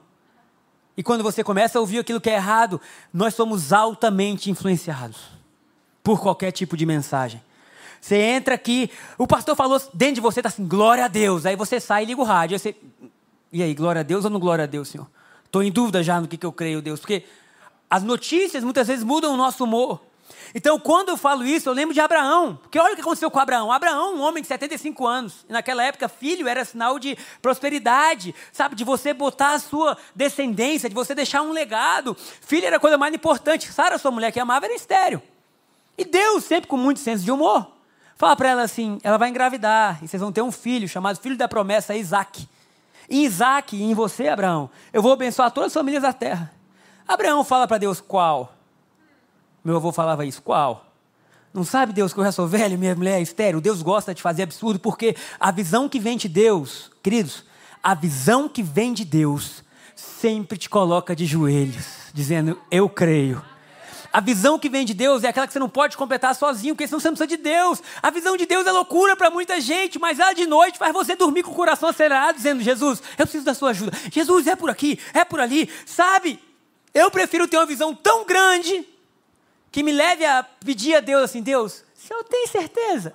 E 0.96 1.02
quando 1.02 1.22
você 1.22 1.44
começa 1.44 1.78
a 1.78 1.80
ouvir 1.80 2.00
aquilo 2.00 2.20
que 2.20 2.28
é 2.28 2.34
errado, 2.34 2.80
nós 3.14 3.34
somos 3.34 3.72
altamente 3.72 4.50
influenciados 4.50 5.16
por 6.02 6.20
qualquer 6.20 6.50
tipo 6.50 6.76
de 6.76 6.84
mensagem. 6.84 7.40
Você 8.00 8.16
entra 8.16 8.56
aqui, 8.56 8.90
o 9.16 9.28
pastor 9.28 9.54
falou 9.54 9.80
dentro 9.94 10.16
de 10.16 10.20
você, 10.20 10.40
está 10.40 10.48
assim, 10.48 10.66
glória 10.66 11.04
a 11.04 11.08
Deus. 11.08 11.46
Aí 11.46 11.54
você 11.54 11.78
sai 11.78 12.02
e 12.02 12.06
liga 12.06 12.20
o 12.20 12.24
rádio. 12.24 12.56
Aí 12.56 12.58
você, 12.58 12.76
e 13.52 13.62
aí, 13.62 13.72
glória 13.74 14.00
a 14.00 14.02
Deus 14.02 14.24
ou 14.24 14.30
não 14.30 14.40
glória 14.40 14.64
a 14.64 14.66
Deus, 14.66 14.88
Senhor? 14.88 15.06
Estou 15.44 15.62
em 15.62 15.70
dúvida 15.70 16.02
já 16.02 16.20
no 16.20 16.26
que, 16.26 16.36
que 16.36 16.44
eu 16.44 16.52
creio, 16.52 16.82
Deus. 16.82 16.98
Porque 16.98 17.24
as 17.88 18.02
notícias 18.02 18.64
muitas 18.64 18.88
vezes 18.88 19.04
mudam 19.04 19.32
o 19.32 19.36
nosso 19.36 19.62
humor. 19.62 20.00
Então, 20.54 20.78
quando 20.78 21.08
eu 21.08 21.16
falo 21.16 21.44
isso, 21.44 21.68
eu 21.68 21.72
lembro 21.72 21.94
de 21.94 22.00
Abraão. 22.00 22.58
Porque 22.62 22.78
olha 22.78 22.92
o 22.92 22.94
que 22.94 23.00
aconteceu 23.00 23.30
com 23.30 23.38
Abraão. 23.38 23.72
Abraão, 23.72 24.16
um 24.16 24.20
homem 24.20 24.42
de 24.42 24.48
75 24.48 25.06
anos. 25.06 25.46
E 25.48 25.52
naquela 25.52 25.82
época, 25.82 26.08
filho 26.08 26.46
era 26.46 26.64
sinal 26.64 26.98
de 26.98 27.16
prosperidade, 27.40 28.34
sabe? 28.52 28.74
De 28.74 28.84
você 28.84 29.14
botar 29.14 29.52
a 29.52 29.58
sua 29.58 29.96
descendência, 30.14 30.88
de 30.88 30.94
você 30.94 31.14
deixar 31.14 31.42
um 31.42 31.52
legado. 31.52 32.14
Filho 32.42 32.66
era 32.66 32.76
a 32.76 32.80
coisa 32.80 32.98
mais 32.98 33.14
importante. 33.14 33.72
Sara, 33.72 33.96
sua 33.96 34.10
mulher 34.10 34.30
que 34.30 34.40
amava, 34.40 34.66
era 34.66 34.74
estéreo. 34.74 35.22
E 35.96 36.04
Deus, 36.04 36.44
sempre 36.44 36.68
com 36.68 36.76
muito 36.76 37.00
senso 37.00 37.24
de 37.24 37.30
humor, 37.30 37.70
fala 38.16 38.36
para 38.36 38.50
ela 38.50 38.62
assim: 38.62 38.98
ela 39.02 39.16
vai 39.16 39.30
engravidar. 39.30 39.98
E 40.02 40.08
vocês 40.08 40.20
vão 40.20 40.32
ter 40.32 40.42
um 40.42 40.52
filho, 40.52 40.88
chamado 40.88 41.18
filho 41.18 41.36
da 41.36 41.48
promessa, 41.48 41.94
Isaac. 41.94 42.46
Em 43.08 43.24
Isaac 43.24 43.76
e 43.76 43.82
em 43.82 43.94
você, 43.94 44.28
Abraão, 44.28 44.70
eu 44.92 45.02
vou 45.02 45.12
abençoar 45.12 45.50
todas 45.50 45.68
as 45.68 45.74
famílias 45.74 46.02
da 46.02 46.12
terra. 46.12 46.52
Abraão 47.06 47.42
fala 47.42 47.66
para 47.66 47.78
Deus 47.78 48.00
qual? 48.00 48.52
Meu 49.64 49.76
avô 49.76 49.92
falava 49.92 50.24
isso. 50.24 50.42
Qual? 50.42 50.86
Não 51.54 51.64
sabe 51.64 51.92
Deus 51.92 52.12
que 52.12 52.20
eu 52.20 52.24
já 52.24 52.32
sou 52.32 52.46
velho, 52.46 52.78
minha 52.78 52.94
mulher 52.94 53.18
é 53.18 53.22
estéreo? 53.22 53.60
Deus 53.60 53.82
gosta 53.82 54.14
de 54.14 54.22
fazer 54.22 54.44
absurdo, 54.44 54.80
porque 54.80 55.14
a 55.38 55.50
visão 55.50 55.88
que 55.88 56.00
vem 56.00 56.16
de 56.16 56.28
Deus, 56.28 56.90
queridos, 57.02 57.44
a 57.82 57.94
visão 57.94 58.48
que 58.48 58.62
vem 58.62 58.94
de 58.94 59.04
Deus 59.04 59.62
sempre 59.94 60.56
te 60.56 60.70
coloca 60.70 61.14
de 61.14 61.26
joelhos, 61.26 61.84
dizendo: 62.14 62.58
Eu 62.70 62.88
creio. 62.88 63.44
A 64.12 64.20
visão 64.20 64.58
que 64.58 64.68
vem 64.68 64.84
de 64.84 64.92
Deus 64.92 65.24
é 65.24 65.28
aquela 65.28 65.46
que 65.46 65.52
você 65.52 65.58
não 65.58 65.70
pode 65.70 65.96
completar 65.96 66.34
sozinho, 66.34 66.74
porque 66.74 66.86
senão 66.86 67.00
você 67.00 67.08
não 67.08 67.16
precisa 67.16 67.36
de 67.36 67.42
Deus. 67.42 67.82
A 68.02 68.10
visão 68.10 68.36
de 68.36 68.44
Deus 68.44 68.66
é 68.66 68.72
loucura 68.72 69.16
para 69.16 69.30
muita 69.30 69.58
gente, 69.60 69.98
mas 69.98 70.18
ela 70.18 70.34
de 70.34 70.46
noite 70.46 70.78
faz 70.78 70.92
você 70.92 71.16
dormir 71.16 71.42
com 71.42 71.50
o 71.50 71.54
coração 71.54 71.88
acelerado, 71.88 72.36
dizendo: 72.36 72.62
Jesus, 72.62 73.02
eu 73.18 73.26
preciso 73.26 73.44
da 73.44 73.54
sua 73.54 73.70
ajuda. 73.70 73.96
Jesus, 74.10 74.46
é 74.46 74.56
por 74.56 74.70
aqui, 74.70 74.98
é 75.12 75.24
por 75.24 75.40
ali. 75.40 75.68
Sabe? 75.84 76.38
Eu 76.94 77.10
prefiro 77.10 77.48
ter 77.48 77.56
uma 77.56 77.66
visão 77.66 77.94
tão 77.94 78.24
grande 78.26 78.86
que 79.72 79.82
me 79.82 79.90
leve 79.90 80.24
a 80.24 80.44
pedir 80.44 80.94
a 80.94 81.00
Deus 81.00 81.24
assim: 81.24 81.42
Deus, 81.42 81.82
se 81.94 82.12
eu 82.12 82.22
tenho 82.22 82.46
certeza, 82.46 83.14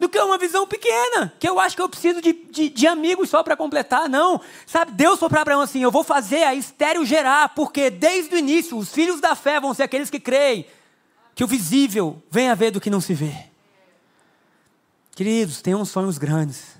do 0.00 0.08
que 0.08 0.18
uma 0.18 0.38
visão 0.38 0.66
pequena, 0.66 1.32
que 1.38 1.48
eu 1.48 1.60
acho 1.60 1.76
que 1.76 1.82
eu 1.82 1.88
preciso 1.88 2.20
de, 2.20 2.32
de, 2.32 2.70
de 2.70 2.86
amigos 2.86 3.28
só 3.28 3.42
para 3.42 3.56
completar. 3.56 4.08
Não, 4.08 4.40
sabe? 4.66 4.92
Deus 4.92 5.18
falou 5.18 5.30
para 5.30 5.42
Abraão 5.42 5.60
assim: 5.60 5.82
eu 5.82 5.90
vou 5.90 6.02
fazer 6.02 6.44
a 6.44 6.54
estéreo 6.54 7.04
gerar, 7.04 7.50
porque 7.50 7.90
desde 7.90 8.34
o 8.34 8.38
início 8.38 8.76
os 8.76 8.90
filhos 8.90 9.20
da 9.20 9.34
fé 9.36 9.60
vão 9.60 9.74
ser 9.74 9.82
aqueles 9.82 10.08
que 10.08 10.18
creem 10.18 10.66
que 11.34 11.44
o 11.44 11.46
visível 11.46 12.22
vem 12.30 12.48
a 12.48 12.54
ver 12.54 12.70
do 12.70 12.80
que 12.80 12.90
não 12.90 13.00
se 13.00 13.12
vê. 13.12 13.34
Queridos, 15.14 15.60
tenham 15.60 15.84
sonhos 15.84 16.16
grandes. 16.16 16.74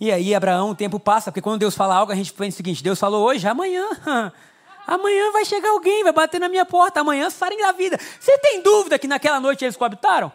E 0.00 0.10
aí, 0.10 0.34
Abraão, 0.34 0.70
o 0.70 0.74
tempo 0.74 0.98
passa, 0.98 1.30
porque 1.30 1.40
quando 1.40 1.60
Deus 1.60 1.74
fala 1.74 1.94
algo, 1.94 2.12
a 2.12 2.16
gente 2.16 2.32
pensa 2.32 2.56
o 2.56 2.56
seguinte: 2.56 2.82
Deus 2.82 2.98
falou 2.98 3.24
hoje, 3.24 3.46
amanhã. 3.46 3.86
Amanhã 4.86 5.32
vai 5.32 5.44
chegar 5.44 5.70
alguém, 5.70 6.02
vai 6.02 6.12
bater 6.12 6.40
na 6.40 6.48
minha 6.48 6.64
porta. 6.64 7.00
Amanhã 7.00 7.30
Sara 7.30 7.54
engravida. 7.54 7.98
Você 8.20 8.36
tem 8.38 8.62
dúvida 8.62 8.98
que 8.98 9.08
naquela 9.08 9.40
noite 9.40 9.64
eles 9.64 9.76
coabitaram? 9.76 10.30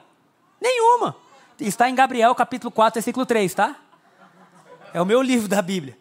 Nenhuma. 0.59 1.15
Está 1.59 1.89
em 1.89 1.95
Gabriel 1.95 2.33
capítulo 2.33 2.71
4, 2.71 2.95
versículo 2.95 3.25
3, 3.25 3.53
tá? 3.53 3.75
É 4.93 5.01
o 5.01 5.05
meu 5.05 5.21
livro 5.21 5.47
da 5.47 5.61
Bíblia. 5.61 5.97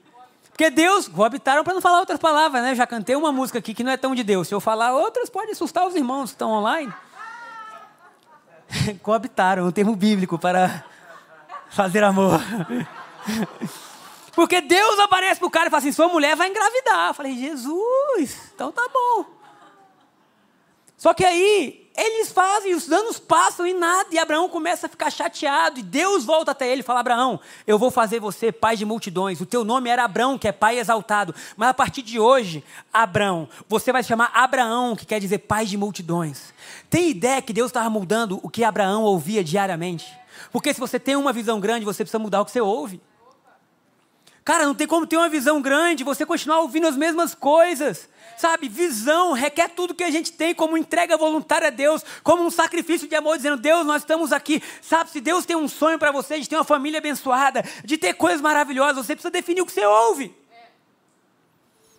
Porque 0.49 0.71
Deus, 0.71 1.07
coabitaram 1.07 1.63
para 1.63 1.75
não 1.75 1.81
falar 1.81 2.01
outras 2.01 2.19
palavras, 2.19 2.63
né? 2.63 2.75
Já 2.75 2.87
cantei 2.87 3.15
uma 3.15 3.31
música 3.31 3.59
aqui 3.59 3.75
que 3.75 3.85
não 3.85 3.93
é 3.93 3.97
tão 3.97 4.15
de 4.15 4.25
Deus. 4.25 4.49
Se 4.49 4.55
eu 4.55 4.61
falar 4.61 4.93
outras, 4.93 5.29
pode 5.29 5.53
assustar 5.53 5.87
os 5.87 5.95
irmãos 5.95 6.31
que 6.31 6.35
estão 6.35 6.51
online. 6.51 6.93
coabitaram, 9.03 9.67
um 9.67 9.71
termo 9.71 9.95
bíblico 9.95 10.39
para 10.39 10.85
fazer 11.71 12.03
amor. 12.03 12.41
Porque 14.39 14.61
Deus 14.61 15.01
aparece 15.01 15.41
pro 15.41 15.51
cara 15.51 15.67
e 15.67 15.71
fala 15.71 15.81
assim: 15.81 15.91
sua 15.91 16.07
mulher 16.07 16.37
vai 16.37 16.49
engravidar. 16.49 17.09
Eu 17.09 17.15
falei, 17.15 17.37
Jesus, 17.37 18.39
então 18.55 18.71
tá 18.71 18.89
bom. 18.95 19.25
Só 20.97 21.13
que 21.13 21.25
aí, 21.25 21.91
eles 21.97 22.31
fazem, 22.31 22.73
os 22.73 22.89
anos 22.93 23.19
passam 23.19 23.67
e 23.67 23.75
nada, 23.75 24.07
e 24.13 24.17
Abraão 24.19 24.49
começa 24.49 24.87
a 24.87 24.89
ficar 24.89 25.11
chateado, 25.11 25.81
e 25.81 25.83
Deus 25.83 26.25
volta 26.25 26.53
até 26.53 26.71
ele 26.71 26.83
e 26.83 26.85
fala: 26.85 27.01
Abraão, 27.01 27.41
eu 27.67 27.81
vou 27.81 27.91
fazer 27.91 28.21
você 28.21 28.53
pai 28.53 28.77
de 28.77 28.85
multidões. 28.85 29.41
O 29.41 29.47
teu 29.47 29.65
nome 29.65 29.91
era 29.91 30.05
Abraão, 30.05 30.39
que 30.39 30.47
é 30.47 30.53
pai 30.53 30.79
exaltado, 30.79 31.35
mas 31.57 31.71
a 31.71 31.75
partir 31.75 32.03
de 32.03 32.21
hoje, 32.21 32.63
Abraão, 32.93 33.49
você 33.69 33.91
vai 33.91 34.05
se 34.05 34.09
chamar 34.09 34.31
Abraão, 34.33 34.95
que 34.95 35.05
quer 35.05 35.19
dizer 35.19 35.39
pai 35.39 35.67
de 35.67 35.77
multidões. 35.77 36.55
Tem 36.89 37.11
ideia 37.11 37.43
que 37.43 37.53
Deus 37.53 37.71
estava 37.71 37.91
mudando 37.91 38.39
o 38.41 38.49
que 38.49 38.63
Abraão 38.63 39.03
ouvia 39.03 39.43
diariamente? 39.43 40.17
Porque 40.53 40.73
se 40.73 40.79
você 40.79 41.01
tem 41.01 41.17
uma 41.17 41.33
visão 41.33 41.59
grande, 41.59 41.85
você 41.85 42.05
precisa 42.05 42.21
mudar 42.21 42.41
o 42.41 42.45
que 42.45 42.53
você 42.53 42.61
ouve. 42.61 43.01
Cara, 44.49 44.65
não 44.65 44.75
tem 44.75 44.87
como 44.87 45.07
ter 45.07 45.19
uma 45.19 45.29
visão 45.29 45.61
grande, 45.61 46.03
você 46.03 46.25
continuar 46.25 46.61
ouvindo 46.61 46.87
as 46.87 46.97
mesmas 46.97 47.35
coisas. 47.35 48.09
Sabe, 48.35 48.67
visão 48.67 49.35
requer 49.35 49.69
tudo 49.69 49.95
que 49.95 50.03
a 50.03 50.11
gente 50.11 50.33
tem 50.33 50.55
como 50.55 50.75
entrega 50.75 51.19
voluntária 51.19 51.69
a 51.69 51.71
Deus, 51.71 52.03
como 52.25 52.43
um 52.43 52.51
sacrifício 52.51 53.07
de 53.07 53.15
amor, 53.15 53.37
dizendo: 53.37 53.59
Deus, 53.59 53.85
nós 53.85 54.01
estamos 54.01 54.33
aqui. 54.33 54.63
Sabe, 54.81 55.11
se 55.11 55.21
Deus 55.21 55.45
tem 55.45 55.55
um 55.55 55.69
sonho 55.69 55.99
para 55.99 56.11
você, 56.11 56.41
de 56.41 56.49
ter 56.49 56.57
uma 56.57 56.65
família 56.65 56.97
abençoada, 56.97 57.63
de 57.85 57.99
ter 57.99 58.15
coisas 58.15 58.41
maravilhosas, 58.41 59.05
você 59.05 59.15
precisa 59.15 59.31
definir 59.31 59.61
o 59.61 59.67
que 59.67 59.73
você 59.73 59.85
ouve. 59.85 60.35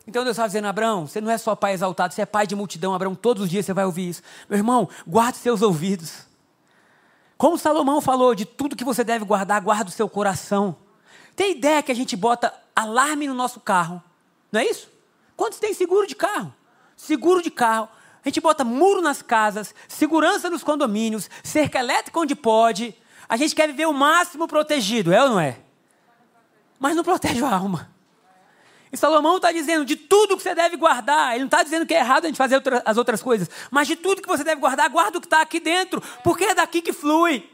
Então 0.07 0.23
Deus 0.23 0.35
está 0.35 0.47
dizendo, 0.47 0.65
Abraão, 0.65 1.05
você 1.05 1.21
não 1.21 1.29
é 1.29 1.37
só 1.37 1.55
pai 1.55 1.73
exaltado, 1.73 2.15
você 2.15 2.23
é 2.23 2.25
pai 2.25 2.47
de 2.47 2.55
multidão, 2.55 2.95
Abraão, 2.95 3.13
todos 3.13 3.43
os 3.43 3.49
dias 3.51 3.63
você 3.63 3.73
vai 3.75 3.85
ouvir 3.85 4.09
isso. 4.09 4.23
Meu 4.49 4.57
irmão, 4.57 4.89
guarde 5.05 5.37
seus 5.37 5.61
ouvidos. 5.61 6.25
Como 7.37 7.59
Salomão 7.59 8.01
falou, 8.01 8.33
de 8.33 8.43
tudo 8.43 8.75
que 8.75 8.83
você 8.83 9.03
deve 9.03 9.23
guardar, 9.23 9.61
guarda 9.61 9.91
o 9.91 9.93
seu 9.93 10.09
coração. 10.09 10.88
Tem 11.39 11.51
ideia 11.51 11.81
que 11.81 11.89
a 11.89 11.95
gente 11.95 12.17
bota 12.17 12.53
alarme 12.75 13.25
no 13.25 13.33
nosso 13.33 13.61
carro? 13.61 14.03
Não 14.51 14.59
é 14.59 14.65
isso? 14.65 14.89
Quantos 15.37 15.57
tem 15.57 15.73
seguro 15.73 16.05
de 16.05 16.13
carro? 16.13 16.53
Seguro 16.97 17.41
de 17.41 17.49
carro. 17.49 17.87
A 18.25 18.27
gente 18.27 18.41
bota 18.41 18.65
muro 18.65 19.01
nas 19.01 19.21
casas, 19.21 19.73
segurança 19.87 20.49
nos 20.49 20.65
condomínios, 20.65 21.29
cerca 21.41 21.79
elétrica 21.79 22.19
onde 22.19 22.35
pode. 22.35 22.93
A 23.29 23.37
gente 23.37 23.55
quer 23.55 23.67
viver 23.67 23.85
o 23.85 23.93
máximo 23.93 24.49
protegido, 24.49 25.13
é 25.13 25.23
ou 25.23 25.29
não 25.29 25.39
é? 25.39 25.59
Mas 26.77 26.97
não 26.97 27.05
protege 27.05 27.41
a 27.41 27.55
alma. 27.55 27.89
E 28.91 28.97
Salomão 28.97 29.37
está 29.37 29.53
dizendo 29.53 29.85
de 29.85 29.95
tudo 29.95 30.35
que 30.35 30.43
você 30.43 30.53
deve 30.53 30.75
guardar. 30.75 31.35
Ele 31.35 31.45
não 31.45 31.47
está 31.47 31.63
dizendo 31.63 31.85
que 31.85 31.93
é 31.93 31.99
errado 31.99 32.25
a 32.25 32.27
gente 32.27 32.35
fazer 32.35 32.55
outra, 32.55 32.83
as 32.83 32.97
outras 32.97 33.23
coisas. 33.23 33.49
Mas 33.71 33.87
de 33.87 33.95
tudo 33.95 34.21
que 34.21 34.27
você 34.27 34.43
deve 34.43 34.59
guardar, 34.59 34.89
guarda 34.89 35.17
o 35.17 35.21
que 35.21 35.27
está 35.27 35.39
aqui 35.39 35.61
dentro. 35.61 36.03
Porque 36.21 36.43
é 36.43 36.53
daqui 36.53 36.81
que 36.81 36.91
flui. 36.91 37.49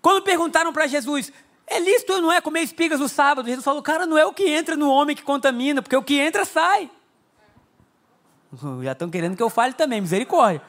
Quando 0.00 0.22
perguntaram 0.22 0.72
para 0.72 0.86
Jesus, 0.86 1.30
é 1.70 1.78
lícito 1.78 2.14
ou 2.14 2.20
não 2.20 2.32
é 2.32 2.40
comer 2.40 2.62
espigas 2.62 2.98
no 2.98 3.08
sábado? 3.08 3.46
Jesus 3.46 3.64
falou, 3.64 3.80
cara, 3.80 4.04
não 4.04 4.18
é 4.18 4.26
o 4.26 4.32
que 4.32 4.48
entra 4.48 4.76
no 4.76 4.90
homem 4.90 5.14
que 5.14 5.22
contamina, 5.22 5.80
porque 5.80 5.96
o 5.96 6.02
que 6.02 6.18
entra 6.18 6.44
sai. 6.44 6.90
Já 8.82 8.92
estão 8.92 9.08
querendo 9.08 9.36
que 9.36 9.42
eu 9.42 9.48
fale 9.48 9.72
também, 9.74 10.00
misericórdia. 10.00 10.60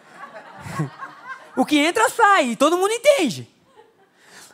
o 1.57 1.65
que 1.65 1.79
entra 1.79 2.07
sai, 2.09 2.55
todo 2.55 2.77
mundo 2.77 2.91
entende. 2.91 3.49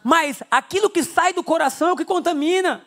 Mas 0.02 0.42
aquilo 0.50 0.90
que 0.90 1.04
sai 1.04 1.34
do 1.34 1.44
coração 1.44 1.90
é 1.90 1.92
o 1.92 1.98
que 1.98 2.06
contamina. 2.06 2.87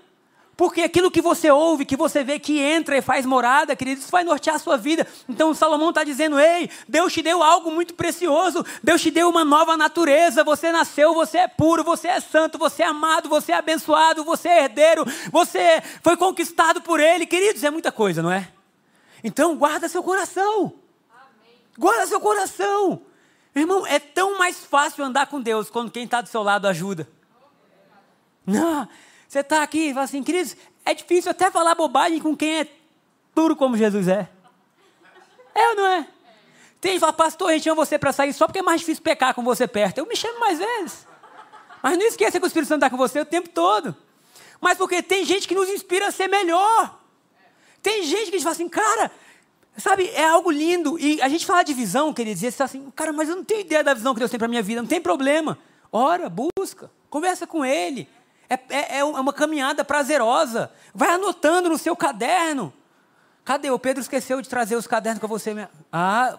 Porque 0.61 0.83
aquilo 0.83 1.11
que 1.11 1.23
você 1.23 1.51
ouve, 1.51 1.87
que 1.87 1.96
você 1.96 2.23
vê 2.23 2.38
que 2.38 2.61
entra 2.61 2.94
e 2.94 3.01
faz 3.01 3.25
morada, 3.25 3.75
querido, 3.75 4.03
isso 4.03 4.11
vai 4.11 4.23
nortear 4.23 4.57
a 4.57 4.59
sua 4.59 4.77
vida. 4.77 5.07
Então 5.27 5.55
Salomão 5.55 5.88
está 5.88 6.05
dizendo: 6.05 6.38
ei, 6.38 6.68
Deus 6.87 7.14
te 7.14 7.23
deu 7.23 7.42
algo 7.42 7.70
muito 7.70 7.94
precioso, 7.94 8.62
Deus 8.83 9.01
te 9.01 9.11
deu 9.11 9.31
uma 9.31 9.42
nova 9.42 9.75
natureza. 9.75 10.44
Você 10.44 10.70
nasceu, 10.70 11.14
você 11.14 11.38
é 11.38 11.49
puro, 11.49 11.83
você 11.83 12.09
é 12.09 12.20
santo, 12.20 12.59
você 12.59 12.83
é 12.83 12.87
amado, 12.87 13.27
você 13.27 13.53
é 13.53 13.55
abençoado, 13.55 14.23
você 14.23 14.51
é 14.51 14.64
herdeiro, 14.64 15.07
você 15.33 15.83
foi 16.03 16.14
conquistado 16.18 16.83
por 16.83 17.01
Ele. 17.01 17.25
Queridos, 17.25 17.64
é 17.64 17.70
muita 17.70 17.90
coisa, 17.90 18.23
não 18.23 18.31
é? 18.31 18.46
Então 19.25 19.57
guarda 19.57 19.88
seu 19.88 20.03
coração. 20.03 20.75
Guarda 21.79 22.07
seu 22.07 22.20
coração. 22.20 23.01
Irmão, 23.55 23.87
é 23.87 23.99
tão 23.99 24.37
mais 24.37 24.62
fácil 24.62 25.07
andar 25.07 25.27
com 25.27 25.40
Deus 25.40 25.70
quando 25.70 25.90
quem 25.90 26.05
está 26.05 26.20
do 26.20 26.29
seu 26.29 26.42
lado 26.42 26.68
ajuda. 26.68 27.09
Não. 28.44 28.87
Você 29.30 29.38
está 29.38 29.62
aqui 29.62 29.90
e 29.90 29.94
fala 29.94 30.06
assim, 30.06 30.24
queridos, 30.24 30.56
é 30.84 30.92
difícil 30.92 31.30
até 31.30 31.52
falar 31.52 31.76
bobagem 31.76 32.18
com 32.18 32.36
quem 32.36 32.62
é 32.62 32.66
duro 33.32 33.54
como 33.54 33.76
Jesus 33.76 34.08
é. 34.08 34.28
É 35.54 35.68
ou 35.68 35.76
não 35.76 35.86
é? 35.86 36.08
Tem 36.80 36.90
gente 36.90 36.98
que 36.98 36.98
fala, 36.98 37.12
pastor, 37.12 37.48
a 37.48 37.52
gente 37.52 37.62
chama 37.62 37.76
você 37.76 37.96
para 37.96 38.12
sair 38.12 38.32
só 38.32 38.48
porque 38.48 38.58
é 38.58 38.62
mais 38.62 38.80
difícil 38.80 39.04
pecar 39.04 39.32
com 39.32 39.44
você 39.44 39.68
perto. 39.68 39.98
Eu 39.98 40.06
me 40.06 40.16
chamo 40.16 40.40
mais 40.40 40.58
vezes. 40.58 41.06
Mas 41.80 41.96
não 41.96 42.06
esqueça 42.06 42.40
que 42.40 42.44
o 42.44 42.48
Espírito 42.48 42.66
Santo 42.70 42.78
está 42.78 42.90
com 42.90 42.96
você 42.96 43.20
o 43.20 43.24
tempo 43.24 43.48
todo. 43.50 43.94
Mas 44.60 44.76
porque 44.76 45.00
tem 45.00 45.24
gente 45.24 45.46
que 45.46 45.54
nos 45.54 45.68
inspira 45.68 46.08
a 46.08 46.10
ser 46.10 46.26
melhor. 46.26 46.98
Tem 47.80 48.02
gente 48.02 48.32
que 48.32 48.36
diz 48.36 48.46
assim, 48.48 48.68
cara, 48.68 49.12
sabe, 49.76 50.08
é 50.08 50.24
algo 50.24 50.50
lindo. 50.50 50.98
E 50.98 51.22
a 51.22 51.28
gente 51.28 51.46
fala 51.46 51.62
de 51.62 51.72
visão, 51.72 52.12
queria 52.12 52.34
dizer 52.34 52.52
assim, 52.60 52.90
cara, 52.96 53.12
mas 53.12 53.28
eu 53.28 53.36
não 53.36 53.44
tenho 53.44 53.60
ideia 53.60 53.84
da 53.84 53.94
visão 53.94 54.12
que 54.12 54.18
Deus 54.18 54.30
tem 54.30 54.38
para 54.38 54.48
minha 54.48 54.60
vida. 54.60 54.82
Não 54.82 54.88
tem 54.88 55.00
problema. 55.00 55.56
Ora, 55.92 56.28
busca, 56.28 56.90
conversa 57.08 57.46
com 57.46 57.64
Ele. 57.64 58.08
É, 58.50 58.58
é, 58.68 58.98
é 58.98 59.04
uma 59.04 59.32
caminhada 59.32 59.84
prazerosa. 59.84 60.72
Vai 60.92 61.10
anotando 61.10 61.68
no 61.68 61.78
seu 61.78 61.94
caderno. 61.94 62.72
Cadê? 63.44 63.70
O 63.70 63.78
Pedro 63.78 64.02
esqueceu 64.02 64.42
de 64.42 64.48
trazer 64.48 64.74
os 64.74 64.88
cadernos 64.88 65.20
para 65.20 65.28
você. 65.28 65.68
Ah, 65.92 66.36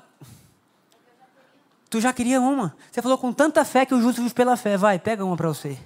tu 1.90 2.02
já 2.02 2.12
queria 2.12 2.42
uma. 2.42 2.76
Você 2.92 3.02
falou 3.02 3.18
com 3.18 3.32
tanta 3.32 3.64
fé 3.64 3.86
que 3.86 3.96
o 3.96 4.02
justo 4.02 4.22
vive 4.22 4.34
pela 4.34 4.58
fé. 4.58 4.76
Vai, 4.76 5.00
pega 5.00 5.24
uma 5.24 5.38
para 5.38 5.48
você. 5.48 5.78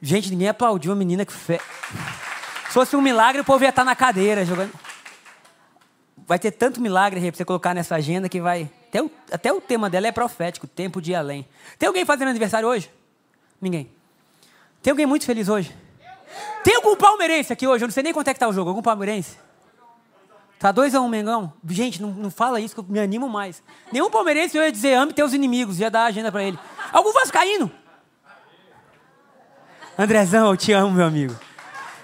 Gente, 0.00 0.30
ninguém 0.30 0.48
aplaudiu 0.48 0.92
a 0.92 0.96
menina 0.96 1.26
que 1.26 1.32
fé. 1.34 1.60
Se 2.66 2.72
fosse 2.72 2.96
um 2.96 3.02
milagre, 3.02 3.42
o 3.42 3.44
povo 3.44 3.62
ia 3.62 3.68
estar 3.68 3.84
na 3.84 3.94
cadeira 3.94 4.42
jogando. 4.46 4.72
Vai 6.26 6.38
ter 6.38 6.52
tanto 6.52 6.80
milagre 6.80 7.20
para 7.20 7.36
você 7.36 7.44
colocar 7.44 7.74
nessa 7.74 7.94
agenda 7.94 8.26
que 8.26 8.40
vai. 8.40 8.70
Até 8.88 9.02
o, 9.02 9.10
até 9.30 9.52
o 9.52 9.60
tema 9.60 9.90
dela 9.90 10.06
é 10.06 10.12
profético, 10.12 10.66
tempo 10.66 11.02
de 11.02 11.10
ir 11.10 11.14
além. 11.14 11.46
Tem 11.78 11.86
alguém 11.86 12.06
fazendo 12.06 12.28
aniversário 12.28 12.66
hoje? 12.66 12.90
Ninguém. 13.60 13.99
Tem 14.82 14.90
alguém 14.90 15.06
muito 15.06 15.24
feliz 15.24 15.48
hoje? 15.48 15.74
Tem 16.64 16.76
algum 16.76 16.96
palmeirense 16.96 17.52
aqui 17.52 17.66
hoje? 17.66 17.84
Eu 17.84 17.88
não 17.88 17.92
sei 17.92 18.02
nem 18.02 18.12
quanto 18.12 18.28
é 18.28 18.34
que 18.34 18.40
tá 18.40 18.48
o 18.48 18.52
jogo. 18.52 18.70
Algum 18.70 18.82
palmeirense? 18.82 19.36
Tá 20.58 20.72
2x1, 20.74 21.00
um, 21.00 21.08
Mengão? 21.08 21.52
Gente, 21.68 22.02
não, 22.02 22.10
não 22.10 22.30
fala 22.30 22.60
isso 22.60 22.74
que 22.74 22.80
eu 22.80 22.84
me 22.86 23.00
animo 23.00 23.28
mais. 23.28 23.62
Nenhum 23.90 24.10
palmeirense 24.10 24.56
eu 24.56 24.62
ia 24.62 24.70
dizer 24.70 24.92
ame 24.92 25.12
teus 25.14 25.32
inimigos, 25.32 25.80
ia 25.80 25.90
dar 25.90 26.02
a 26.02 26.06
agenda 26.06 26.30
para 26.30 26.44
ele. 26.44 26.58
Algum 26.92 27.12
vascaíno? 27.12 27.72
Andrezão, 29.98 30.50
eu 30.50 30.56
te 30.56 30.72
amo, 30.72 30.92
meu 30.92 31.06
amigo. 31.06 31.34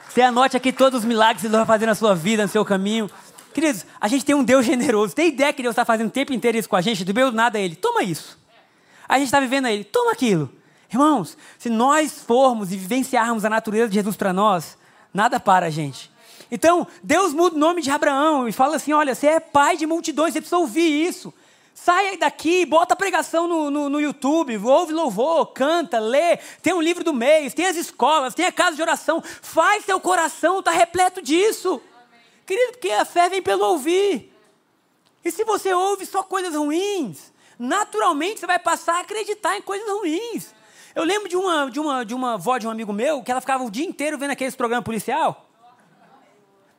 Você 0.09 0.23
anote 0.23 0.57
aqui 0.57 0.73
todos 0.73 1.01
os 1.01 1.05
milagres 1.05 1.43
que 1.43 1.49
Deus 1.49 1.59
vai 1.59 1.67
fazer 1.67 1.85
na 1.85 1.95
sua 1.95 2.15
vida, 2.15 2.45
no 2.45 2.49
seu 2.49 2.65
caminho. 2.65 3.11
Queridos, 3.53 3.85
a 4.01 4.09
gente 4.09 4.25
tem 4.25 4.35
um 4.35 4.43
Deus 4.43 4.65
generoso. 4.65 5.15
Tem 5.15 5.29
ideia 5.29 5.53
que 5.53 5.61
Deus 5.61 5.73
está 5.73 5.85
fazendo 5.85 6.09
o 6.09 6.11
tempo 6.11 6.33
inteiro 6.33 6.57
isso 6.57 6.69
com 6.69 6.77
a 6.77 6.81
gente? 6.81 7.05
Do 7.05 7.12
meio 7.12 7.31
do 7.31 7.37
nada 7.37 7.59
ele. 7.59 7.77
Toma 7.77 8.03
isso. 8.03 8.39
A 9.07 9.19
gente 9.19 9.27
está 9.27 9.39
vivendo 9.39 9.69
ele. 9.69 9.85
Toma 9.85 10.12
aquilo. 10.12 10.51
Irmãos, 10.90 11.37
se 11.59 11.68
nós 11.68 12.20
formos 12.20 12.72
e 12.72 12.77
vivenciarmos 12.77 13.44
a 13.44 13.51
natureza 13.51 13.88
de 13.88 13.94
Jesus 13.94 14.16
para 14.16 14.33
nós, 14.33 14.79
nada 15.12 15.40
para 15.40 15.66
a 15.66 15.70
gente. 15.70 16.11
Então, 16.51 16.87
Deus 17.03 17.33
muda 17.33 17.57
o 17.57 17.59
nome 17.59 17.83
de 17.83 17.90
Abraão 17.90 18.49
e 18.49 18.53
fala 18.53 18.77
assim: 18.77 18.92
olha, 18.92 19.14
você 19.14 19.27
é 19.27 19.40
pai 19.40 19.77
de 19.77 19.87
multidões, 19.87 20.33
você 20.33 20.40
precisa 20.40 20.59
ouvir 20.59 21.07
isso. 21.07 21.35
Sai 21.75 22.16
daqui, 22.16 22.64
bota 22.64 22.94
a 22.94 22.96
pregação 22.96 23.46
no, 23.46 23.70
no, 23.70 23.88
no, 23.90 24.01
YouTube, 24.01 24.57
ouve 24.57 24.94
louvor, 24.94 25.46
canta, 25.53 25.99
lê, 25.99 26.38
tem 26.62 26.72
um 26.72 26.81
livro 26.81 27.05
do 27.05 27.12
mês, 27.12 27.53
tem 27.53 27.66
as 27.66 27.77
escolas, 27.77 28.35
tem 28.35 28.46
a 28.46 28.53
casa 28.53 28.77
de 28.77 28.83
oração. 28.83 29.22
Faz 29.22 29.85
teu 29.85 30.01
coração, 30.01 30.61
está 30.61 30.70
repleto 30.70 31.20
disso. 31.20 31.68
Amém. 31.68 32.20
Querido, 32.46 32.72
porque 32.72 32.90
a 32.90 33.05
fé 33.05 33.29
vem 33.29 33.42
pelo 33.42 33.66
ouvir. 33.66 34.33
E 35.22 35.31
se 35.31 35.44
você 35.44 35.75
ouve 35.75 36.07
só 36.07 36.22
coisas 36.22 36.55
ruins, 36.55 37.31
naturalmente 37.59 38.40
você 38.40 38.46
vai 38.46 38.59
passar 38.59 38.96
a 38.96 39.01
acreditar 39.01 39.59
em 39.59 39.62
coisas 39.62 39.87
ruins. 39.87 40.56
Eu 40.96 41.04
lembro 41.04 41.28
de 41.28 41.37
uma, 41.37 41.70
de 41.70 41.78
uma, 41.78 42.04
de 42.06 42.14
uma 42.14 42.35
avó 42.35 42.56
de 42.56 42.66
um 42.66 42.70
amigo 42.70 42.90
meu 42.90 43.22
que 43.22 43.30
ela 43.30 43.42
ficava 43.42 43.62
o 43.62 43.70
dia 43.70 43.85
inteiro 43.85 44.16
vendo 44.16 44.30
aqueles 44.30 44.56
programas 44.56 44.82
policial. 44.82 45.46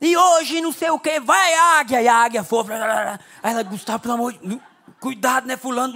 E 0.01 0.17
hoje 0.17 0.60
não 0.60 0.71
sei 0.71 0.89
o 0.89 0.99
que, 0.99 1.19
vai 1.19 1.53
águia, 1.53 2.01
e 2.01 2.08
a 2.08 2.15
águia 2.15 2.43
foi. 2.43 2.65
Aí 3.43 3.53
ela, 3.53 3.62
Gustavo, 3.62 3.99
pelo 3.99 4.15
amor 4.15 4.34
de 4.34 4.60
cuidado, 4.99 5.45
né, 5.45 5.56
fulano. 5.56 5.93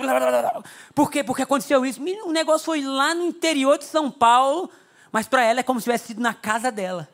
Por 0.94 1.10
quê? 1.10 1.24
Porque 1.24 1.42
aconteceu 1.42 1.84
isso. 1.84 2.00
O 2.24 2.32
negócio 2.32 2.66
foi 2.66 2.82
lá 2.84 3.16
no 3.16 3.24
interior 3.24 3.80
de 3.80 3.86
São 3.86 4.12
Paulo, 4.12 4.70
mas 5.12 5.28
para 5.28 5.44
ela 5.44 5.62
é 5.62 5.64
como 5.64 5.80
se 5.80 5.86
tivesse 5.86 6.08
sido 6.10 6.22
na 6.22 6.36
casa 6.36 6.72
dela. 6.72 7.10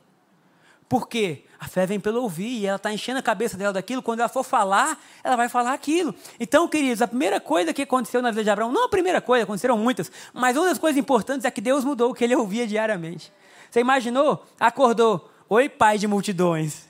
Por 0.90 1.08
quê? 1.08 1.46
A 1.60 1.68
fé 1.68 1.86
vem 1.86 2.00
pelo 2.00 2.22
ouvir, 2.22 2.60
e 2.60 2.66
ela 2.68 2.76
está 2.76 2.94
enchendo 2.94 3.20
a 3.20 3.22
cabeça 3.22 3.58
dela 3.58 3.74
daquilo. 3.74 4.02
Quando 4.02 4.20
ela 4.20 4.30
for 4.30 4.44
falar, 4.44 5.00
ela 5.24 5.36
vai 5.36 5.50
falar 5.50 5.74
aquilo. 5.74 6.14
Então, 6.40 6.68
queridos, 6.68 7.02
a 7.02 7.08
primeira 7.08 7.40
coisa 7.40 7.74
que 7.74 7.82
aconteceu 7.82 8.22
na 8.22 8.30
vida 8.30 8.44
de 8.44 8.50
Abraão, 8.50 8.72
não 8.72 8.86
a 8.86 8.90
primeira 8.90 9.20
coisa, 9.20 9.44
aconteceram 9.44 9.78
muitas, 9.78 10.12
mas 10.34 10.56
uma 10.56 10.68
das 10.68 10.78
coisas 10.78 11.00
importantes 11.00 11.46
é 11.46 11.52
que 11.52 11.62
Deus 11.62 11.84
mudou 11.84 12.12
o 12.12 12.14
que 12.14 12.24
ele 12.24 12.36
ouvia 12.36 12.68
diariamente. 12.68 13.34
Você 13.72 13.80
imaginou? 13.80 14.46
Acordou. 14.60 15.32
Oi, 15.50 15.68
pai 15.68 15.98
de 15.98 16.08
multidões. 16.08 16.88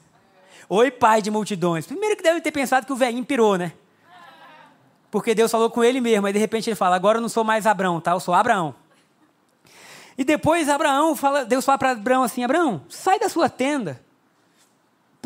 Oi, 0.68 0.92
pai 0.92 1.22
de 1.22 1.32
multidões. 1.32 1.88
Primeiro 1.88 2.18
que 2.18 2.24
deve 2.24 2.42
ter 2.42 2.52
pensado 2.52 2.86
que 2.86 2.92
o 2.92 2.96
velhinho 2.96 3.24
pirou, 3.24 3.58
né? 3.58 3.72
Porque 5.10 5.34
Deus 5.34 5.50
falou 5.50 5.70
com 5.70 5.84
ele 5.84 6.02
mesmo, 6.02 6.28
aí 6.28 6.34
de 6.34 6.40
repente 6.40 6.70
ele 6.70 6.76
fala: 6.76 6.96
Agora 6.96 7.18
eu 7.18 7.22
não 7.22 7.30
sou 7.30 7.44
mais 7.44 7.66
Abraão, 7.66 8.02
tá? 8.02 8.12
Eu 8.12 8.20
sou 8.20 8.34
Abraão. 8.34 8.76
E 10.18 10.24
depois 10.24 10.68
Abraão 10.68 11.16
fala, 11.16 11.46
Deus 11.46 11.64
fala 11.64 11.78
para 11.78 11.92
Abraão 11.92 12.24
assim: 12.24 12.44
Abraão, 12.44 12.82
sai 12.90 13.18
da 13.20 13.30
sua 13.30 13.48
tenda. 13.50 14.02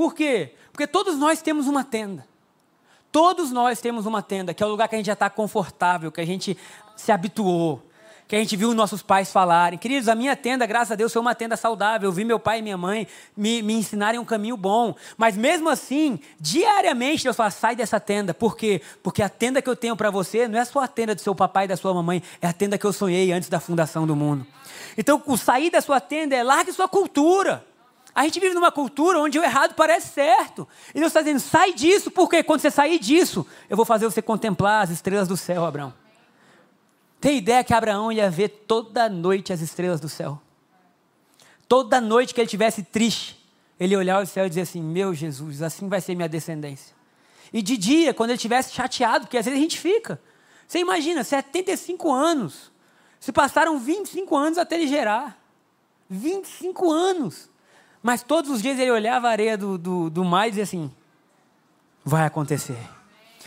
Por 0.02 0.16
quê? 0.16 0.56
Porque 0.72 0.88
todos 0.88 1.16
nós 1.16 1.44
temos 1.44 1.68
uma 1.68 1.84
tenda. 1.84 2.26
Todos 3.12 3.52
nós 3.52 3.80
temos 3.80 4.08
uma 4.08 4.24
tenda, 4.24 4.52
que 4.52 4.64
é 4.64 4.66
o 4.66 4.70
lugar 4.70 4.88
que 4.88 4.96
a 4.96 4.98
gente 4.98 5.06
já 5.06 5.14
está 5.14 5.30
confortável, 5.30 6.12
que 6.12 6.20
a 6.20 6.26
gente 6.26 6.58
se 6.96 7.12
habituou, 7.12 7.84
que 8.28 8.36
a 8.36 8.40
gente 8.40 8.58
viu 8.58 8.74
nossos 8.74 9.04
pais 9.04 9.32
falarem. 9.32 9.78
Queridos, 9.78 10.10
a 10.10 10.16
minha 10.16 10.36
tenda, 10.36 10.66
graças 10.66 10.94
a 10.94 10.96
Deus, 10.96 11.14
foi 11.14 11.22
uma 11.22 11.36
tenda 11.36 11.56
saudável. 11.56 12.10
Eu 12.10 12.12
vi 12.12 12.26
meu 12.26 12.40
pai 12.40 12.58
e 12.58 12.62
minha 12.64 12.78
mãe 12.78 13.08
me, 13.38 13.62
me 13.62 13.76
ensinarem 13.76 14.20
um 14.20 14.26
caminho 14.26 14.58
bom. 14.58 14.96
Mas 15.16 15.38
mesmo 15.38 15.70
assim, 15.70 16.20
diariamente 16.40 17.24
Deus 17.24 17.36
fala: 17.36 17.52
sai 17.52 17.76
dessa 17.76 18.00
tenda. 18.00 18.34
Por 18.34 18.58
quê? 18.58 18.82
Porque 19.04 19.22
a 19.22 19.30
tenda 19.30 19.62
que 19.62 19.70
eu 19.70 19.76
tenho 19.76 19.96
para 19.96 20.10
você 20.10 20.48
não 20.48 20.58
é 20.58 20.66
só 20.66 20.80
a 20.80 20.88
tenda 20.88 21.14
do 21.14 21.22
seu 21.22 21.36
papai 21.36 21.66
e 21.66 21.68
da 21.68 21.78
sua 21.78 21.94
mamãe, 21.94 22.24
é 22.42 22.48
a 22.48 22.54
tenda 22.54 22.76
que 22.76 22.86
eu 22.88 22.92
sonhei 22.92 23.32
antes 23.32 23.50
da 23.50 23.60
fundação 23.60 24.08
do 24.08 24.16
mundo. 24.16 24.48
Então, 24.98 25.22
o 25.28 25.38
sair 25.38 25.70
da 25.70 25.80
sua 25.80 26.02
tenda 26.02 26.36
é 26.36 26.42
largue 26.42 26.74
sua 26.74 26.88
cultura. 26.88 27.70
A 28.14 28.24
gente 28.24 28.40
vive 28.40 28.54
numa 28.54 28.72
cultura 28.72 29.20
onde 29.20 29.40
o 29.40 29.44
errado 29.44 29.74
parece 29.74 30.10
certo. 30.10 30.68
E 30.90 31.00
Deus 31.00 31.08
está 31.08 31.22
dizendo: 31.22 31.40
sai 31.40 31.74
disso, 31.74 32.12
porque 32.12 32.44
quando 32.44 32.60
você 32.60 32.70
sair 32.70 33.00
disso, 33.00 33.46
eu 33.70 33.78
vou 33.78 33.86
fazer 33.86 34.06
você 34.06 34.22
contemplar 34.22 34.84
as 34.84 34.90
estrelas 34.90 35.28
do 35.28 35.38
céu, 35.38 35.66
Abraão. 35.66 35.94
Tem 37.20 37.38
ideia 37.38 37.64
que 37.64 37.74
Abraão 37.74 38.12
ia 38.12 38.30
ver 38.30 38.50
toda 38.50 39.08
noite 39.08 39.54
as 39.54 39.62
estrelas 39.62 40.00
do 40.00 40.10
céu? 40.10 40.42
Toda 41.68 42.02
noite 42.02 42.34
que 42.34 42.42
ele 42.42 42.50
tivesse 42.50 42.84
triste, 42.84 43.40
ele 43.80 43.96
olhava 43.96 44.24
o 44.24 44.28
céu 44.28 44.46
e 44.46 44.50
dizia 44.50 44.64
assim: 44.64 44.82
Meu 44.82 45.14
Jesus, 45.14 45.62
assim 45.62 45.88
vai 45.88 46.02
ser 46.02 46.16
minha 46.16 46.28
descendência. 46.28 46.94
E 47.54 47.62
de 47.62 47.78
dia, 47.78 48.14
quando 48.14 48.32
ele 48.32 48.38
estivesse 48.38 48.74
chateado, 48.74 49.26
porque 49.26 49.38
às 49.38 49.46
vezes 49.46 49.60
a 49.60 49.62
gente 49.62 49.80
fica. 49.80 50.22
Você 50.68 50.80
imagina, 50.80 51.24
75 51.24 52.12
anos. 52.12 52.72
Se 53.20 53.32
passaram 53.32 53.78
25 53.78 54.36
anos 54.36 54.58
até 54.58 54.76
ele 54.76 54.88
gerar. 54.88 55.38
25 56.10 56.90
anos. 56.90 57.50
Mas 58.02 58.24
todos 58.24 58.50
os 58.50 58.62
dias 58.62 58.80
ele 58.80 58.92
olhava 58.92 59.28
a 59.28 59.32
areia 59.32 59.58
do, 59.58 59.78
do, 59.78 60.10
do 60.10 60.26
mar 60.26 60.48
e 60.48 60.52
dizia 60.52 60.64
assim: 60.64 60.92
Vai 62.04 62.26
acontecer. 62.26 62.78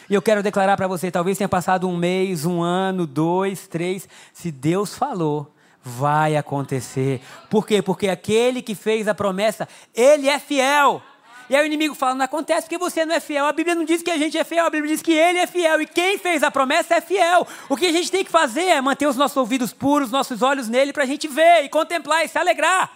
E 0.08 0.14
eu 0.14 0.22
quero 0.22 0.42
declarar 0.42 0.76
para 0.76 0.86
você: 0.86 1.10
talvez 1.10 1.38
tenha 1.38 1.48
passado 1.48 1.88
um 1.88 1.96
mês, 1.96 2.44
um 2.44 2.62
ano, 2.62 3.06
dois, 3.06 3.66
três. 3.66 4.08
Se 4.32 4.50
Deus 4.50 4.94
falou, 4.94 5.52
vai 5.82 6.36
acontecer. 6.36 7.20
Por 7.50 7.66
quê? 7.66 7.82
Porque 7.82 8.08
aquele 8.08 8.62
que 8.62 8.74
fez 8.74 9.08
a 9.08 9.14
promessa, 9.14 9.68
ele 9.94 10.28
é 10.28 10.38
fiel. 10.38 11.02
E 11.50 11.56
aí 11.56 11.62
o 11.62 11.66
inimigo 11.66 11.94
fala: 11.94 12.14
não 12.14 12.24
acontece 12.24 12.62
porque 12.62 12.78
você 12.78 13.04
não 13.04 13.14
é 13.14 13.20
fiel. 13.20 13.46
A 13.46 13.52
Bíblia 13.52 13.74
não 13.74 13.84
diz 13.84 14.02
que 14.02 14.10
a 14.10 14.18
gente 14.18 14.38
é 14.38 14.44
fiel, 14.44 14.66
a 14.66 14.70
Bíblia 14.70 14.92
diz 14.92 15.02
que 15.02 15.12
ele 15.12 15.38
é 15.38 15.46
fiel. 15.46 15.80
E 15.80 15.86
quem 15.86 16.16
fez 16.16 16.42
a 16.42 16.50
promessa 16.50 16.94
é 16.94 17.00
fiel. 17.00 17.46
O 17.68 17.76
que 17.76 17.86
a 17.86 17.92
gente 17.92 18.10
tem 18.10 18.24
que 18.24 18.30
fazer 18.30 18.64
é 18.64 18.80
manter 18.80 19.06
os 19.06 19.16
nossos 19.16 19.36
ouvidos 19.36 19.72
puros, 19.72 20.10
nossos 20.10 20.42
olhos 20.42 20.68
nele, 20.68 20.92
para 20.92 21.02
a 21.02 21.06
gente 21.06 21.26
ver 21.26 21.64
e 21.64 21.68
contemplar 21.68 22.24
e 22.24 22.28
se 22.28 22.38
alegrar. 22.38 22.90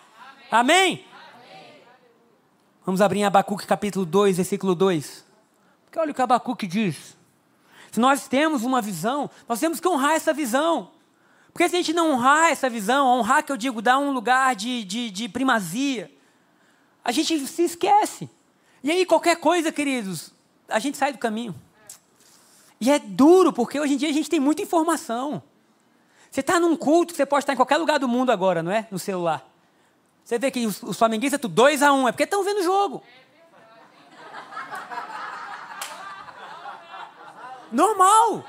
Amém? 0.51 0.77
Amém? 0.81 1.08
Vamos 2.89 3.03
abrir 3.03 3.19
em 3.19 3.25
Abacuque 3.25 3.67
capítulo 3.67 4.07
2, 4.07 4.39
versículo 4.39 4.75
2. 4.75 5.23
Porque 5.85 5.99
olha 5.99 6.11
o 6.11 6.15
que 6.15 6.23
Abacuque 6.23 6.67
diz. 6.67 7.19
Se 7.93 8.01
nós 8.01 8.27
temos 8.29 8.63
uma 8.63 8.81
visão, 8.81 9.29
nós 9.47 9.61
temos 9.61 9.79
que 9.79 9.87
honrar 9.87 10.13
essa 10.13 10.33
visão. 10.33 10.91
Porque 11.53 11.69
se 11.69 11.77
a 11.77 11.79
gente 11.81 11.93
não 11.93 12.13
honrar 12.13 12.51
essa 12.51 12.71
visão, 12.71 13.07
honrar 13.07 13.45
que 13.45 13.53
eu 13.53 13.59
digo, 13.59 13.83
dar 13.83 13.99
um 13.99 14.11
lugar 14.11 14.57
de, 14.57 14.85
de, 14.85 15.11
de 15.11 15.29
primazia, 15.29 16.11
a 17.05 17.13
gente 17.13 17.47
se 17.47 17.63
esquece. 17.63 18.27
E 18.83 18.91
aí, 18.91 19.05
qualquer 19.05 19.37
coisa, 19.37 19.71
queridos, 19.71 20.33
a 20.67 20.79
gente 20.79 20.97
sai 20.97 21.13
do 21.13 21.19
caminho. 21.19 21.55
E 22.81 22.91
é 22.91 22.99
duro, 22.99 23.53
porque 23.53 23.79
hoje 23.79 23.93
em 23.93 23.97
dia 23.99 24.09
a 24.09 24.15
gente 24.15 24.31
tem 24.31 24.41
muita 24.41 24.63
informação. 24.63 25.43
Você 26.31 26.41
está 26.41 26.59
num 26.59 26.75
culto, 26.75 27.15
você 27.15 27.27
pode 27.27 27.43
estar 27.43 27.53
em 27.53 27.57
qualquer 27.57 27.77
lugar 27.77 27.99
do 27.99 28.09
mundo 28.09 28.33
agora, 28.33 28.63
não 28.63 28.73
é? 28.73 28.89
No 28.91 28.99
celular. 28.99 29.47
Você 30.29 30.39
vê 30.39 30.51
que 30.51 30.67
os, 30.67 30.83
os 30.83 30.99
flamenguistas, 30.99 31.41
2 31.41 31.83
a 31.83 31.91
1 31.91 31.97
um, 31.97 32.07
é 32.07 32.13
porque 32.13 32.25
estão 32.25 32.45
vendo 32.45 32.59
o 32.59 32.63
jogo. 32.63 33.03
Normal. 37.73 38.45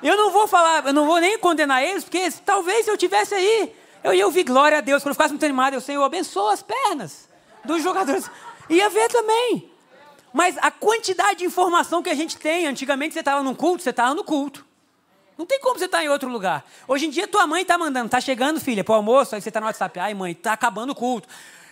Eu 0.00 0.16
não 0.16 0.30
vou 0.30 0.46
falar, 0.46 0.86
eu 0.86 0.92
não 0.92 1.04
vou 1.04 1.18
nem 1.18 1.36
condenar 1.40 1.82
eles, 1.82 2.04
porque 2.04 2.30
talvez 2.46 2.84
se 2.84 2.90
eu 2.92 2.96
tivesse 2.96 3.34
aí, 3.34 3.74
eu 4.04 4.14
ia 4.14 4.24
ouvir 4.24 4.44
glória 4.44 4.78
a 4.78 4.80
Deus. 4.80 5.02
Quando 5.02 5.08
eu 5.10 5.14
ficasse 5.14 5.32
muito 5.32 5.44
animado, 5.44 5.74
eu 5.74 5.80
Senhor, 5.80 6.04
abençoa 6.04 6.52
as 6.52 6.62
pernas 6.62 7.28
dos 7.64 7.82
jogadores. 7.82 8.30
Ia 8.70 8.88
ver 8.88 9.08
também. 9.08 9.68
Mas 10.32 10.56
a 10.58 10.70
quantidade 10.70 11.40
de 11.40 11.44
informação 11.44 12.00
que 12.00 12.10
a 12.10 12.14
gente 12.14 12.36
tem, 12.36 12.68
antigamente 12.68 13.12
você 13.12 13.18
estava 13.18 13.42
num 13.42 13.56
culto, 13.56 13.82
você 13.82 13.90
estava 13.90 14.14
no 14.14 14.22
culto. 14.22 14.64
Não 15.36 15.46
tem 15.46 15.60
como 15.60 15.78
você 15.78 15.86
estar 15.86 15.98
tá 15.98 16.04
em 16.04 16.08
outro 16.08 16.28
lugar. 16.28 16.64
Hoje 16.86 17.06
em 17.06 17.10
dia 17.10 17.26
tua 17.26 17.46
mãe 17.46 17.62
está 17.62 17.78
mandando, 17.78 18.06
está 18.06 18.20
chegando, 18.20 18.60
filha, 18.60 18.84
para 18.84 18.92
o 18.92 18.96
almoço, 18.96 19.34
aí 19.34 19.40
você 19.40 19.48
está 19.48 19.60
no 19.60 19.66
WhatsApp, 19.66 19.98
ai 19.98 20.14
mãe, 20.14 20.32
está 20.32 20.52
acabando 20.52 20.90
o 20.90 20.94
culto. 20.94 21.28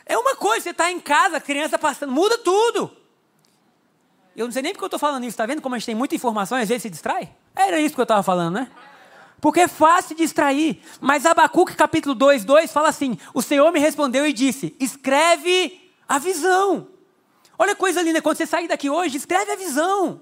É 0.07 0.17
uma 0.19 0.35
coisa, 0.35 0.65
você 0.65 0.71
está 0.71 0.91
em 0.91 0.99
casa, 0.99 1.37
a 1.37 1.41
criança 1.41 1.79
passando, 1.79 2.13
muda 2.13 2.39
tudo. 2.39 2.91
Eu 4.37 4.47
não 4.47 4.53
sei 4.53 4.63
nem 4.63 4.73
porque 4.73 4.85
eu 4.85 4.89
estou 4.89 4.99
falando 4.99 5.23
isso, 5.25 5.31
está 5.31 5.47
vendo 5.47 5.61
como 5.61 5.75
a 5.75 5.79
gente 5.79 5.87
tem 5.87 5.95
muita 5.95 6.15
informação 6.15 6.59
e 6.59 6.63
às 6.63 6.69
vezes 6.69 6.83
se 6.83 6.91
distrai? 6.91 7.31
Era 7.55 7.81
isso 7.81 7.95
que 7.95 8.01
eu 8.01 8.05
estava 8.05 8.23
falando, 8.23 8.55
né? 8.55 8.71
Porque 9.41 9.61
é 9.61 9.69
fácil 9.69 10.17
distrair. 10.17 10.83
Mas 11.01 11.25
Abacuque 11.25 11.75
capítulo 11.75 12.15
2, 12.15 12.45
2 12.45 12.73
fala 12.73 12.89
assim: 12.89 13.19
O 13.33 13.41
Senhor 13.41 13.71
me 13.73 13.81
respondeu 13.81 14.27
e 14.27 14.33
disse: 14.33 14.75
Escreve 14.79 15.91
a 16.09 16.19
visão. 16.19 16.89
Olha 17.59 17.73
a 17.73 17.77
coisa 17.77 18.03
linda, 18.03 18.23
quando 18.23 18.37
você 18.37 18.47
sair 18.47 18.69
daqui 18.69 18.89
hoje, 18.89 19.17
escreve 19.17 19.53
a 19.53 19.57
visão. 19.57 20.21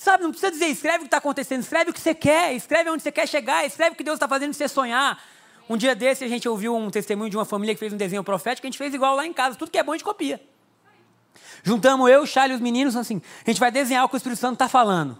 Sabe, 0.00 0.22
não 0.22 0.30
precisa 0.30 0.50
dizer, 0.50 0.68
escreve 0.68 0.96
o 0.96 1.00
que 1.00 1.08
está 1.08 1.18
acontecendo, 1.18 1.60
escreve 1.60 1.90
o 1.90 1.92
que 1.92 2.00
você 2.00 2.14
quer, 2.14 2.54
escreve 2.54 2.88
onde 2.88 3.02
você 3.02 3.12
quer 3.12 3.28
chegar, 3.28 3.66
escreve 3.66 3.92
o 3.92 3.94
que 3.94 4.02
Deus 4.02 4.14
está 4.14 4.26
fazendo 4.26 4.54
você 4.54 4.66
sonhar. 4.66 5.22
Um 5.68 5.76
dia 5.76 5.94
desse 5.94 6.24
a 6.24 6.26
gente 6.26 6.48
ouviu 6.48 6.74
um 6.74 6.88
testemunho 6.88 7.28
de 7.28 7.36
uma 7.36 7.44
família 7.44 7.74
que 7.74 7.78
fez 7.78 7.92
um 7.92 7.98
desenho 7.98 8.24
profético, 8.24 8.66
a 8.66 8.70
gente 8.70 8.78
fez 8.78 8.94
igual 8.94 9.14
lá 9.14 9.26
em 9.26 9.32
casa, 9.34 9.58
tudo 9.58 9.70
que 9.70 9.76
é 9.76 9.82
bom 9.82 9.92
a 9.92 9.94
gente 9.94 10.04
copia. 10.04 10.40
Juntamos 11.62 12.10
eu, 12.10 12.22
o 12.22 12.26
Charlie 12.26 12.54
e 12.54 12.56
os 12.56 12.62
meninos, 12.62 12.96
assim, 12.96 13.20
a 13.46 13.50
gente 13.50 13.60
vai 13.60 13.70
desenhar 13.70 14.06
o 14.06 14.08
que 14.08 14.14
o 14.14 14.16
Espírito 14.16 14.38
Santo 14.38 14.54
está 14.54 14.70
falando. 14.70 15.18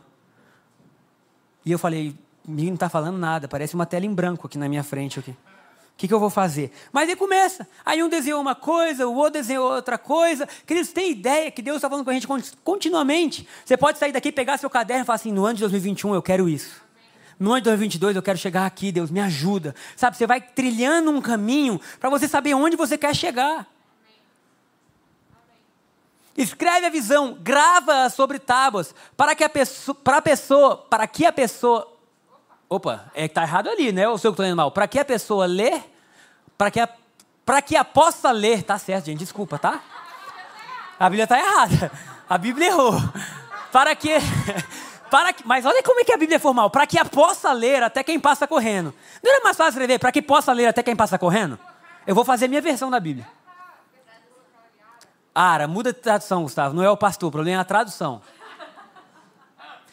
E 1.63 1.71
eu 1.71 1.79
falei, 1.79 2.17
menino 2.49 2.69
não 2.71 2.75
está 2.77 2.89
falando 2.89 3.19
nada, 3.19 3.47
parece 3.47 3.75
uma 3.75 3.85
tela 3.85 4.07
em 4.07 4.15
branco 4.15 4.47
aqui 4.47 4.57
na 4.57 4.67
minha 4.67 4.83
frente. 4.83 5.21
Aqui. 5.21 5.37
Que, 6.01 6.09
que 6.09 6.15
eu 6.15 6.19
vou 6.19 6.31
fazer? 6.31 6.73
Mas 6.91 7.11
aí 7.11 7.15
começa. 7.15 7.69
Aí 7.85 8.03
um 8.03 8.09
desenhou 8.09 8.41
uma 8.41 8.55
coisa, 8.55 9.07
o 9.07 9.15
outro 9.15 9.33
desenhou 9.33 9.71
outra 9.71 9.99
coisa. 9.99 10.49
Queridos, 10.67 10.93
tem 10.95 11.11
ideia 11.11 11.51
que 11.51 11.61
Deus 11.61 11.77
está 11.77 11.91
falando 11.91 12.07
com 12.07 12.11
a 12.11 12.15
gente 12.15 12.27
continuamente. 12.65 13.47
Você 13.63 13.77
pode 13.77 13.99
sair 13.99 14.11
daqui, 14.11 14.33
pegar 14.33 14.57
seu 14.57 14.71
caderno 14.71 15.03
e 15.03 15.05
falar 15.05 15.17
assim: 15.17 15.31
no 15.31 15.45
ano 15.45 15.57
de 15.57 15.61
2021 15.61 16.15
eu 16.15 16.23
quero 16.23 16.49
isso. 16.49 16.81
No 17.39 17.51
ano 17.51 17.61
de 17.61 17.65
2022 17.65 18.17
eu 18.17 18.23
quero 18.23 18.39
chegar 18.39 18.65
aqui, 18.65 18.91
Deus, 18.91 19.11
me 19.11 19.21
ajuda. 19.21 19.75
Sabe, 19.95 20.17
você 20.17 20.27
vai 20.27 20.41
trilhando 20.41 21.11
um 21.11 21.21
caminho 21.21 21.79
para 22.01 22.09
você 22.09 22.27
saber 22.27 22.55
onde 22.55 22.77
você 22.77 22.97
quer 22.97 23.15
chegar. 23.15 23.67
Escreve 26.35 26.87
a 26.87 26.91
visão, 26.91 27.37
grava 27.43 28.09
sobre 28.09 28.39
tábuas, 28.39 28.95
para 29.19 29.35
que 29.35 29.45
a 29.45 29.51
pessoa, 29.51 29.95
para 29.95 30.17
a 30.17 30.23
pessoa, 30.23 30.79
para 30.79 31.07
que 31.07 31.27
a 31.27 31.33
pessoa, 31.33 31.90
opa, 32.71 33.11
é 33.13 33.27
que 33.27 33.35
tá 33.35 33.43
errado 33.43 33.69
ali, 33.69 33.91
né? 33.91 34.09
Ou 34.09 34.17
se 34.17 34.27
eu 34.27 34.31
estou 34.31 34.45
lendo 34.47 34.57
mal? 34.57 34.71
Para 34.71 34.87
que 34.87 35.01
a 35.01 35.05
pessoa 35.05 35.45
ler, 35.45 35.83
para 36.57 36.71
que 36.71 36.79
a, 36.79 36.89
para 37.45 37.61
que 37.61 37.77
a 37.77 37.85
possa 37.85 38.31
ler, 38.31 38.63
tá 38.63 38.79
certo, 38.79 39.07
gente, 39.07 39.19
desculpa, 39.19 39.59
tá? 39.59 39.81
A 40.99 41.11
Bíblia 41.11 41.25
está 41.25 41.39
errada, 41.39 41.91
a 42.29 42.39
Bíblia 42.39 42.69
errou. 42.69 42.95
Para 43.73 43.97
que, 43.97 44.11
para 45.11 45.33
que, 45.33 45.47
mas 45.47 45.67
olha 45.67 45.83
como 45.83 45.99
é 46.01 46.05
que 46.05 46.13
a 46.13 46.17
Bíblia 46.17 46.37
é 46.37 46.39
formal. 46.39 46.71
Para 46.71 46.87
que 46.87 46.99
a 46.99 47.05
possa 47.05 47.53
ler 47.53 47.83
até 47.83 48.05
quem 48.05 48.21
passa 48.21 48.47
correndo. 48.47 48.95
Não 49.23 49.33
era 49.33 49.43
mais 49.43 49.57
fácil 49.57 49.71
escrever 49.71 49.99
para 49.99 50.13
que 50.13 50.23
possa 50.23 50.53
ler 50.53 50.67
até 50.67 50.83
quem 50.83 50.95
passa 50.95 51.19
correndo? 51.19 51.59
Eu 52.07 52.15
vou 52.15 52.25
fazer 52.25 52.47
minha 52.47 52.61
versão 52.61 52.89
da 52.89 53.01
Bíblia. 53.01 53.27
Ara, 55.35 55.67
muda 55.67 55.93
de 55.93 55.99
tradução, 55.99 56.43
Gustavo. 56.43 56.75
Não 56.75 56.83
é 56.83 56.91
o 56.91 56.97
pastor, 56.97 57.29
o 57.29 57.33
problema 57.33 57.59
é 57.59 57.61
a 57.61 57.65
tradução. 57.65 58.21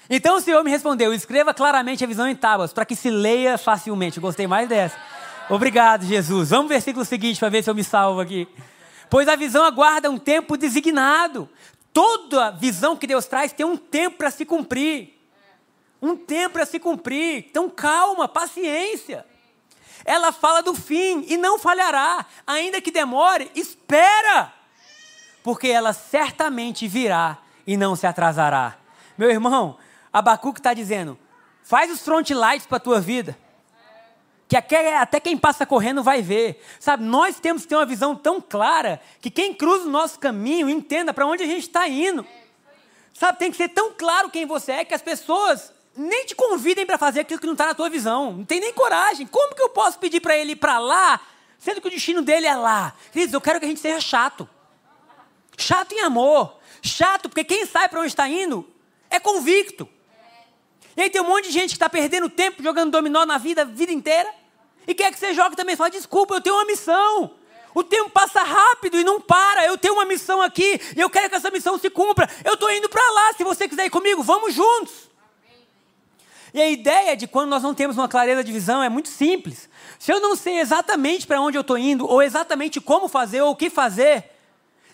Então 0.09 0.37
o 0.37 0.41
Senhor 0.41 0.63
me 0.63 0.71
respondeu: 0.71 1.13
escreva 1.13 1.53
claramente 1.53 2.03
a 2.03 2.07
visão 2.07 2.27
em 2.27 2.35
tábuas, 2.35 2.73
para 2.73 2.85
que 2.85 2.95
se 2.95 3.09
leia 3.09 3.57
facilmente. 3.57 4.19
gostei 4.19 4.47
mais 4.47 4.67
dessa. 4.67 4.97
Obrigado, 5.49 6.05
Jesus. 6.05 6.49
Vamos 6.49 6.65
ao 6.65 6.69
versículo 6.69 7.05
seguinte 7.05 7.39
para 7.39 7.49
ver 7.49 7.63
se 7.63 7.69
eu 7.69 7.75
me 7.75 7.83
salvo 7.83 8.19
aqui. 8.19 8.47
Pois 9.09 9.27
a 9.27 9.35
visão 9.35 9.63
aguarda 9.63 10.09
um 10.09 10.17
tempo 10.17 10.57
designado. 10.57 11.49
Toda 11.93 12.51
visão 12.51 12.95
que 12.95 13.07
Deus 13.07 13.25
traz 13.25 13.53
tem 13.53 13.65
um 13.65 13.77
tempo 13.77 14.17
para 14.17 14.29
se 14.29 14.45
cumprir. 14.45 15.17
Um 16.01 16.15
tempo 16.15 16.53
para 16.53 16.65
se 16.65 16.79
cumprir. 16.79 17.45
Então 17.49 17.69
calma, 17.69 18.27
paciência. 18.27 19.25
Ela 20.05 20.31
fala 20.31 20.61
do 20.61 20.75
fim 20.75 21.25
e 21.27 21.37
não 21.37 21.57
falhará. 21.57 22.25
Ainda 22.45 22.81
que 22.81 22.91
demore, 22.91 23.49
espera 23.55 24.53
porque 25.47 25.69
ela 25.69 25.93
certamente 25.93 26.89
virá 26.89 27.37
e 27.65 27.77
não 27.77 27.95
se 27.95 28.05
atrasará. 28.05 28.75
Meu 29.17 29.31
irmão, 29.31 29.77
Abacuque 30.17 30.59
está 30.59 30.73
dizendo: 30.73 31.17
faz 31.63 31.91
os 31.91 32.01
front 32.01 32.29
lights 32.29 32.65
para 32.65 32.77
a 32.77 32.81
tua 32.81 32.99
vida. 32.99 33.37
Que 34.47 34.55
até 34.55 35.19
quem 35.19 35.37
passa 35.37 35.65
correndo 35.65 36.01
vai 36.01 36.21
ver. 36.21 36.63
Sabe, 36.79 37.03
nós 37.03 37.37
temos 37.37 37.63
que 37.63 37.67
ter 37.67 37.75
uma 37.75 37.85
visão 37.85 38.15
tão 38.15 38.39
clara 38.39 39.01
que 39.19 39.29
quem 39.29 39.53
cruza 39.53 39.85
o 39.85 39.91
nosso 39.91 40.17
caminho 40.19 40.69
entenda 40.69 41.13
para 41.13 41.25
onde 41.25 41.43
a 41.43 41.45
gente 41.45 41.63
está 41.63 41.85
indo. 41.87 42.25
Sabe, 43.13 43.39
tem 43.39 43.51
que 43.51 43.57
ser 43.57 43.69
tão 43.69 43.91
claro 43.91 44.29
quem 44.29 44.45
você 44.45 44.71
é 44.71 44.85
que 44.85 44.93
as 44.93 45.01
pessoas 45.01 45.73
nem 45.93 46.25
te 46.25 46.33
convidem 46.33 46.85
para 46.85 46.97
fazer 46.97 47.21
aquilo 47.21 47.41
que 47.41 47.45
não 47.45 47.55
está 47.55 47.65
na 47.65 47.73
tua 47.73 47.89
visão. 47.89 48.31
Não 48.31 48.45
tem 48.45 48.61
nem 48.61 48.71
coragem. 48.71 49.27
Como 49.27 49.53
que 49.53 49.61
eu 49.61 49.69
posso 49.69 49.99
pedir 49.99 50.21
para 50.21 50.37
ele 50.37 50.53
ir 50.53 50.55
para 50.55 50.79
lá, 50.79 51.19
sendo 51.59 51.81
que 51.81 51.87
o 51.87 51.91
destino 51.91 52.21
dele 52.21 52.47
é 52.47 52.55
lá? 52.55 52.93
Queridos, 53.11 53.33
eu 53.33 53.41
quero 53.41 53.59
que 53.59 53.65
a 53.65 53.69
gente 53.69 53.81
seja 53.81 53.99
chato. 53.99 54.47
Chato 55.57 55.91
em 55.91 56.01
amor. 56.01 56.57
Chato, 56.81 57.27
porque 57.27 57.43
quem 57.43 57.65
sabe 57.65 57.89
para 57.89 57.99
onde 57.99 58.09
está 58.09 58.29
indo 58.29 58.65
é 59.09 59.19
convicto. 59.19 59.89
E 60.97 61.01
aí 61.03 61.09
tem 61.11 61.21
um 61.21 61.25
monte 61.25 61.45
de 61.45 61.51
gente 61.51 61.69
que 61.69 61.75
está 61.75 61.87
perdendo 61.87 62.27
tempo 62.27 62.63
jogando 62.63 62.91
dominó 62.91 63.23
na 63.23 63.37
vida 63.37 63.61
a 63.61 63.65
vida 63.65 63.91
inteira. 63.91 64.33
E 64.87 64.95
quer 64.95 65.11
que 65.13 65.19
você 65.19 65.31
jogue 65.31 65.55
também. 65.55 65.75
Fala, 65.75 65.91
desculpa, 65.91 66.33
eu 66.33 66.41
tenho 66.41 66.55
uma 66.55 66.65
missão. 66.65 67.35
O 67.75 67.83
tempo 67.83 68.09
passa 68.09 68.41
rápido 68.41 68.99
e 68.99 69.03
não 69.03 69.21
para. 69.21 69.63
Eu 69.67 69.77
tenho 69.77 69.93
uma 69.93 70.05
missão 70.05 70.41
aqui 70.41 70.81
e 70.95 70.99
eu 70.99 71.07
quero 71.07 71.29
que 71.29 71.35
essa 71.35 71.51
missão 71.51 71.77
se 71.77 71.91
cumpra. 71.91 72.27
Eu 72.43 72.55
estou 72.55 72.71
indo 72.71 72.89
para 72.89 73.11
lá. 73.11 73.33
Se 73.33 73.43
você 73.43 73.67
quiser 73.67 73.85
ir 73.85 73.91
comigo, 73.91 74.23
vamos 74.23 74.55
juntos. 74.55 75.07
E 76.51 76.59
a 76.59 76.67
ideia 76.67 77.15
de 77.15 77.27
quando 77.27 77.49
nós 77.49 77.61
não 77.61 77.75
temos 77.75 77.95
uma 77.95 78.07
clareza 78.07 78.43
de 78.43 78.51
visão 78.51 78.81
é 78.81 78.89
muito 78.89 79.09
simples. 79.09 79.69
Se 79.99 80.11
eu 80.11 80.19
não 80.19 80.35
sei 80.35 80.57
exatamente 80.59 81.27
para 81.27 81.39
onde 81.39 81.55
eu 81.59 81.61
estou 81.61 81.77
indo, 81.77 82.07
ou 82.07 82.23
exatamente 82.23 82.81
como 82.81 83.07
fazer, 83.07 83.41
ou 83.41 83.51
o 83.51 83.55
que 83.55 83.69
fazer, 83.69 84.31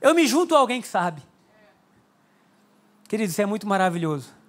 eu 0.02 0.14
me 0.14 0.28
junto 0.28 0.54
a 0.54 0.60
alguém 0.60 0.82
que 0.82 0.88
sabe. 0.88 1.22
Queridos, 3.08 3.32
isso 3.32 3.42
é 3.42 3.46
muito 3.46 3.66
maravilhoso. 3.66 4.43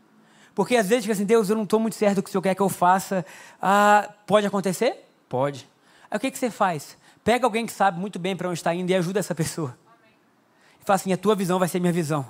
Porque 0.54 0.76
às 0.76 0.88
vezes 0.88 1.04
fica 1.04 1.12
assim, 1.12 1.24
Deus, 1.24 1.50
eu 1.50 1.56
não 1.56 1.64
estou 1.64 1.80
muito 1.80 1.96
certo 1.96 2.16
do 2.16 2.22
que 2.22 2.28
o 2.28 2.32
Senhor 2.32 2.42
quer 2.42 2.54
que 2.54 2.62
eu 2.62 2.68
faça. 2.68 3.26
Ah, 3.60 4.08
pode 4.26 4.46
acontecer? 4.46 5.04
Pode. 5.28 5.68
Aí 6.10 6.16
o 6.16 6.20
que, 6.20 6.30
que 6.30 6.38
você 6.38 6.50
faz? 6.50 6.96
Pega 7.24 7.44
alguém 7.44 7.66
que 7.66 7.72
sabe 7.72 7.98
muito 7.98 8.18
bem 8.18 8.36
para 8.36 8.48
onde 8.48 8.58
está 8.58 8.74
indo 8.74 8.90
e 8.90 8.94
ajuda 8.94 9.18
essa 9.18 9.34
pessoa. 9.34 9.76
E 10.80 10.84
fala 10.84 10.96
assim, 10.96 11.12
a 11.12 11.16
tua 11.16 11.34
visão 11.34 11.58
vai 11.58 11.66
ser 11.66 11.80
minha 11.80 11.92
visão. 11.92 12.24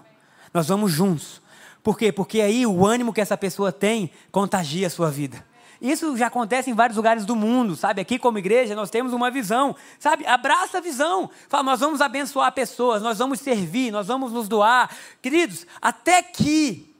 Nós 0.54 0.68
vamos 0.68 0.92
juntos. 0.92 1.42
Por 1.82 1.98
quê? 1.98 2.10
Porque 2.10 2.40
aí 2.40 2.66
o 2.66 2.86
ânimo 2.86 3.12
que 3.12 3.20
essa 3.20 3.36
pessoa 3.36 3.70
tem 3.70 4.10
contagia 4.32 4.86
a 4.86 4.90
sua 4.90 5.10
vida. 5.10 5.44
Isso 5.82 6.16
já 6.16 6.28
acontece 6.28 6.70
em 6.70 6.74
vários 6.74 6.96
lugares 6.96 7.26
do 7.26 7.36
mundo, 7.36 7.76
sabe? 7.76 8.00
Aqui 8.00 8.18
como 8.18 8.38
igreja 8.38 8.74
nós 8.74 8.88
temos 8.88 9.12
uma 9.12 9.30
visão, 9.30 9.76
sabe? 9.98 10.24
Abraça 10.26 10.78
a 10.78 10.80
visão. 10.80 11.28
Fala, 11.48 11.62
nós 11.62 11.80
vamos 11.80 12.00
abençoar 12.00 12.50
pessoas, 12.52 13.02
nós 13.02 13.18
vamos 13.18 13.40
servir, 13.40 13.90
nós 13.90 14.06
vamos 14.06 14.32
nos 14.32 14.48
doar. 14.48 14.88
Queridos, 15.20 15.66
até 15.82 16.22
que 16.22 16.93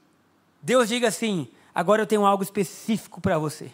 Deus 0.65 0.89
diga 0.89 1.07
assim: 1.09 1.47
agora 1.75 2.01
eu 2.01 2.07
tenho 2.07 2.25
algo 2.25 2.41
específico 2.41 3.21
para 3.21 3.37
você. 3.37 3.69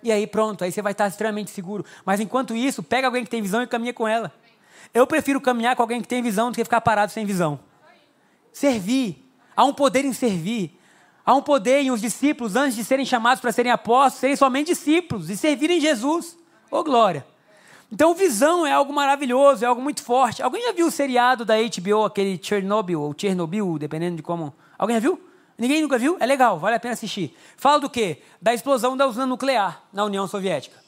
E 0.00 0.12
aí 0.12 0.24
pronto, 0.24 0.62
aí 0.62 0.70
você 0.70 0.80
vai 0.80 0.92
estar 0.92 1.08
extremamente 1.08 1.50
seguro. 1.50 1.84
Mas 2.06 2.20
enquanto 2.20 2.54
isso, 2.54 2.84
pega 2.84 3.08
alguém 3.08 3.24
que 3.24 3.30
tem 3.30 3.42
visão 3.42 3.60
e 3.60 3.66
caminha 3.66 3.92
com 3.92 4.06
ela. 4.06 4.32
Eu 4.94 5.08
prefiro 5.08 5.40
caminhar 5.40 5.74
com 5.74 5.82
alguém 5.82 6.00
que 6.00 6.06
tem 6.06 6.22
visão 6.22 6.52
do 6.52 6.54
que 6.54 6.62
ficar 6.62 6.80
parado 6.80 7.10
sem 7.10 7.26
visão. 7.26 7.58
Servir. 8.52 9.28
Há 9.56 9.64
um 9.64 9.74
poder 9.74 10.04
em 10.04 10.12
servir. 10.12 10.78
Há 11.26 11.34
um 11.34 11.42
poder 11.42 11.80
em 11.80 11.90
os 11.90 12.00
discípulos, 12.00 12.54
antes 12.54 12.76
de 12.76 12.84
serem 12.84 13.04
chamados 13.04 13.40
para 13.40 13.50
serem 13.50 13.72
apóstolos, 13.72 14.20
serem 14.20 14.36
somente 14.36 14.68
discípulos 14.68 15.28
e 15.30 15.36
servirem 15.36 15.80
Jesus. 15.80 16.38
Ô 16.70 16.78
oh, 16.78 16.84
glória! 16.84 17.26
Então, 17.92 18.14
visão 18.14 18.64
é 18.64 18.72
algo 18.72 18.92
maravilhoso, 18.92 19.64
é 19.64 19.66
algo 19.66 19.82
muito 19.82 20.02
forte. 20.04 20.44
Alguém 20.44 20.62
já 20.62 20.72
viu 20.72 20.86
o 20.86 20.90
seriado 20.92 21.44
da 21.44 21.56
HBO, 21.56 22.04
aquele 22.04 22.38
Chernobyl, 22.40 23.02
ou 23.02 23.14
Chernobyl, 23.18 23.78
dependendo 23.78 24.16
de 24.16 24.22
como. 24.22 24.54
Alguém 24.78 24.94
já 24.94 25.00
viu? 25.00 25.29
Ninguém 25.60 25.82
nunca 25.82 25.98
viu? 25.98 26.16
É 26.18 26.24
legal, 26.24 26.58
vale 26.58 26.76
a 26.76 26.80
pena 26.80 26.94
assistir. 26.94 27.36
Fala 27.54 27.78
do 27.78 27.90
quê? 27.90 28.22
Da 28.40 28.54
explosão 28.54 28.96
da 28.96 29.06
usina 29.06 29.26
nuclear 29.26 29.82
na 29.92 30.02
União 30.04 30.26
Soviética. 30.26 30.80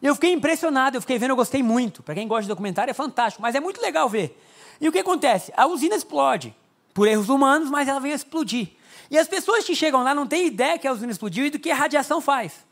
Eu 0.00 0.14
fiquei 0.14 0.32
impressionado, 0.32 0.96
eu 0.96 1.02
fiquei 1.02 1.18
vendo, 1.18 1.32
eu 1.32 1.36
gostei 1.36 1.62
muito. 1.62 2.02
Para 2.02 2.14
quem 2.14 2.26
gosta 2.26 2.44
de 2.44 2.48
documentário 2.48 2.90
é 2.90 2.94
fantástico, 2.94 3.42
mas 3.42 3.54
é 3.54 3.60
muito 3.60 3.82
legal 3.82 4.08
ver. 4.08 4.42
E 4.80 4.88
o 4.88 4.92
que 4.92 4.98
acontece? 4.98 5.52
A 5.54 5.66
usina 5.66 5.94
explode 5.94 6.56
por 6.94 7.06
erros 7.06 7.28
humanos, 7.28 7.68
mas 7.68 7.86
ela 7.86 8.00
vem 8.00 8.12
a 8.12 8.14
explodir. 8.14 8.70
E 9.10 9.18
as 9.18 9.28
pessoas 9.28 9.64
que 9.64 9.76
chegam 9.76 10.02
lá 10.02 10.14
não 10.14 10.26
têm 10.26 10.46
ideia 10.46 10.78
que 10.78 10.88
a 10.88 10.92
usina 10.92 11.12
explodiu 11.12 11.44
e 11.44 11.50
do 11.50 11.58
que 11.58 11.70
a 11.70 11.74
radiação 11.74 12.18
faz. 12.18 12.64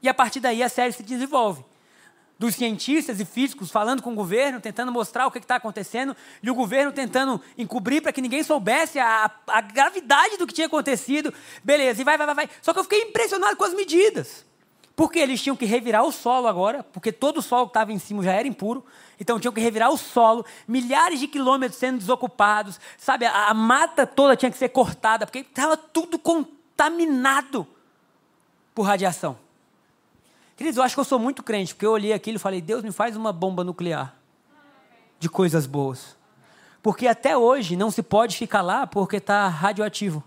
E 0.00 0.08
a 0.08 0.14
partir 0.14 0.38
daí 0.38 0.62
a 0.62 0.68
série 0.68 0.92
se 0.92 1.02
desenvolve 1.02 1.64
dos 2.38 2.54
cientistas 2.54 3.20
e 3.20 3.24
físicos 3.24 3.70
falando 3.70 4.02
com 4.02 4.12
o 4.12 4.14
governo, 4.14 4.60
tentando 4.60 4.90
mostrar 4.90 5.26
o 5.26 5.30
que 5.30 5.38
está 5.38 5.56
acontecendo, 5.56 6.16
e 6.42 6.50
o 6.50 6.54
governo 6.54 6.92
tentando 6.92 7.40
encobrir 7.56 8.02
para 8.02 8.12
que 8.12 8.20
ninguém 8.20 8.42
soubesse 8.42 8.98
a, 8.98 9.30
a, 9.46 9.60
gravidade 9.60 10.36
do 10.36 10.46
que 10.46 10.52
tinha 10.52 10.66
acontecido. 10.66 11.32
Beleza, 11.62 12.00
e 12.00 12.04
vai, 12.04 12.18
vai, 12.18 12.34
vai. 12.34 12.50
Só 12.60 12.72
que 12.72 12.78
eu 12.78 12.84
fiquei 12.84 13.02
impressionado 13.02 13.56
com 13.56 13.64
as 13.64 13.74
medidas. 13.74 14.44
Porque 14.96 15.18
eles 15.18 15.42
tinham 15.42 15.56
que 15.56 15.64
revirar 15.64 16.04
o 16.04 16.12
solo 16.12 16.46
agora, 16.46 16.84
porque 16.92 17.10
todo 17.10 17.38
o 17.38 17.42
solo 17.42 17.66
que 17.66 17.70
estava 17.70 17.92
em 17.92 17.98
cima 17.98 18.22
já 18.22 18.32
era 18.32 18.46
impuro, 18.46 18.84
então 19.18 19.40
tinham 19.40 19.52
que 19.52 19.60
revirar 19.60 19.90
o 19.90 19.96
solo, 19.96 20.46
milhares 20.68 21.18
de 21.18 21.26
quilômetros 21.26 21.78
sendo 21.80 21.98
desocupados, 21.98 22.78
sabe? 22.96 23.26
A, 23.26 23.48
a 23.48 23.54
mata 23.54 24.06
toda 24.06 24.36
tinha 24.36 24.52
que 24.52 24.58
ser 24.58 24.68
cortada, 24.68 25.26
porque 25.26 25.40
estava 25.40 25.76
tudo 25.76 26.16
contaminado 26.16 27.66
por 28.72 28.82
radiação. 28.82 29.43
Queridos, 30.56 30.76
eu 30.76 30.84
acho 30.84 30.94
que 30.94 31.00
eu 31.00 31.04
sou 31.04 31.18
muito 31.18 31.42
crente, 31.42 31.74
porque 31.74 31.86
eu 31.86 31.92
olhei 31.92 32.12
aquilo 32.12 32.36
e 32.36 32.38
falei, 32.38 32.60
Deus 32.60 32.82
me 32.82 32.92
faz 32.92 33.16
uma 33.16 33.32
bomba 33.32 33.64
nuclear 33.64 34.14
de 35.18 35.28
coisas 35.28 35.66
boas. 35.66 36.16
Porque 36.82 37.06
até 37.06 37.36
hoje 37.36 37.76
não 37.76 37.90
se 37.90 38.02
pode 38.02 38.36
ficar 38.36 38.62
lá 38.62 38.86
porque 38.86 39.16
está 39.16 39.48
radioativo. 39.48 40.22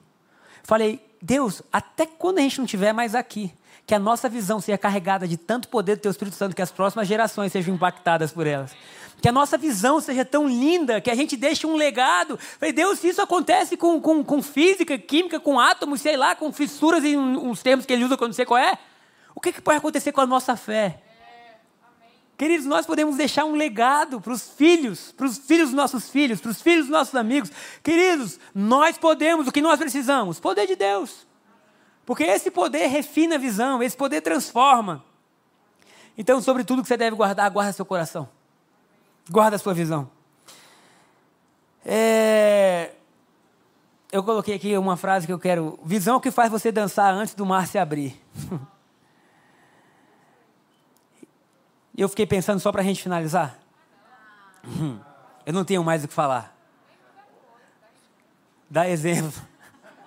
Falei, 0.63 0.99
Deus, 1.21 1.61
até 1.71 2.05
quando 2.05 2.39
a 2.39 2.41
gente 2.41 2.57
não 2.57 2.65
estiver 2.65 2.93
mais 2.93 3.15
aqui, 3.15 3.53
que 3.85 3.95
a 3.95 3.99
nossa 3.99 4.27
visão 4.27 4.59
seja 4.59 4.77
carregada 4.77 5.25
de 5.27 5.37
tanto 5.37 5.69
poder 5.69 5.95
do 5.95 6.01
Teu 6.01 6.11
Espírito 6.11 6.35
Santo, 6.35 6.55
que 6.55 6.61
as 6.61 6.71
próximas 6.71 7.07
gerações 7.07 7.53
sejam 7.53 7.73
impactadas 7.73 8.31
por 8.31 8.45
elas. 8.45 8.75
Que 9.21 9.29
a 9.29 9.31
nossa 9.31 9.57
visão 9.57 10.01
seja 10.01 10.25
tão 10.25 10.47
linda, 10.47 10.99
que 10.99 11.09
a 11.09 11.15
gente 11.15 11.37
deixe 11.37 11.65
um 11.65 11.75
legado. 11.75 12.37
Falei, 12.59 12.73
Deus, 12.73 12.99
se 12.99 13.07
isso 13.07 13.21
acontece 13.21 13.77
com, 13.77 14.01
com, 14.01 14.23
com 14.23 14.41
física, 14.41 14.97
química, 14.97 15.39
com 15.39 15.57
átomos, 15.59 16.01
sei 16.01 16.17
lá, 16.17 16.35
com 16.35 16.51
fissuras 16.51 17.03
em 17.03 17.15
uns 17.17 17.63
termos 17.63 17.85
que 17.85 17.93
ele 17.93 18.03
usa 18.03 18.17
quando 18.17 18.29
não 18.29 18.35
sei 18.35 18.45
qual 18.45 18.59
é, 18.59 18.77
o 19.37 19.39
que, 19.39 19.53
que 19.53 19.61
pode 19.61 19.77
acontecer 19.77 20.11
com 20.11 20.19
a 20.19 20.25
nossa 20.25 20.57
fé? 20.57 20.99
Queridos, 22.35 22.65
nós 22.65 22.87
podemos 22.87 23.17
deixar 23.17 23.45
um 23.45 23.53
legado 23.53 24.19
para 24.19 24.33
os 24.33 24.49
filhos, 24.49 25.11
para 25.11 25.27
os 25.27 25.37
filhos 25.37 25.67
dos 25.69 25.75
nossos 25.75 26.09
filhos, 26.09 26.41
para 26.41 26.49
os 26.49 26.59
filhos 26.59 26.85
dos 26.85 26.91
nossos 26.91 27.13
amigos. 27.13 27.51
Queridos, 27.83 28.39
nós 28.51 28.97
podemos, 28.97 29.47
o 29.47 29.51
que 29.51 29.61
nós 29.61 29.77
precisamos? 29.77 30.39
Poder 30.39 30.65
de 30.65 30.75
Deus. 30.75 31.27
Porque 32.03 32.23
esse 32.23 32.49
poder 32.49 32.87
refina 32.87 33.35
a 33.35 33.37
visão, 33.37 33.83
esse 33.83 33.95
poder 33.95 34.21
transforma. 34.21 35.05
Então, 36.17 36.41
sobre 36.41 36.63
tudo 36.63 36.81
que 36.81 36.87
você 36.87 36.97
deve 36.97 37.15
guardar, 37.15 37.47
guarda 37.51 37.73
seu 37.73 37.85
coração. 37.85 38.27
Guarda 39.29 39.57
a 39.57 39.59
sua 39.59 39.75
visão. 39.75 40.09
É... 41.85 42.89
Eu 44.11 44.23
coloquei 44.23 44.55
aqui 44.55 44.75
uma 44.79 44.97
frase 44.97 45.27
que 45.27 45.33
eu 45.33 45.37
quero. 45.37 45.79
Visão 45.85 46.19
que 46.19 46.31
faz 46.31 46.49
você 46.49 46.71
dançar 46.71 47.13
antes 47.13 47.35
do 47.35 47.45
mar 47.45 47.67
se 47.67 47.77
abrir. 47.77 48.19
E 51.97 52.01
eu 52.01 52.07
fiquei 52.07 52.27
pensando 52.27 52.59
só 52.59 52.71
para 52.71 52.81
a 52.81 52.85
gente 52.85 53.01
finalizar. 53.01 53.57
Eu 55.43 55.53
não 55.53 55.65
tenho 55.65 55.83
mais 55.83 56.03
o 56.03 56.07
que 56.07 56.13
falar. 56.13 56.55
Dá 58.69 58.87
exemplo. 58.87 59.41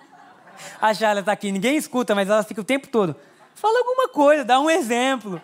A 0.79 0.93
Charla 0.93 1.19
está 1.19 1.33
aqui, 1.33 1.51
ninguém 1.51 1.75
escuta, 1.75 2.15
mas 2.15 2.29
ela 2.29 2.43
fica 2.43 2.61
o 2.61 2.63
tempo 2.63 2.87
todo. 2.87 3.15
Fala 3.55 3.79
alguma 3.79 4.07
coisa, 4.07 4.45
dá 4.45 4.59
um 4.59 4.69
exemplo. 4.69 5.41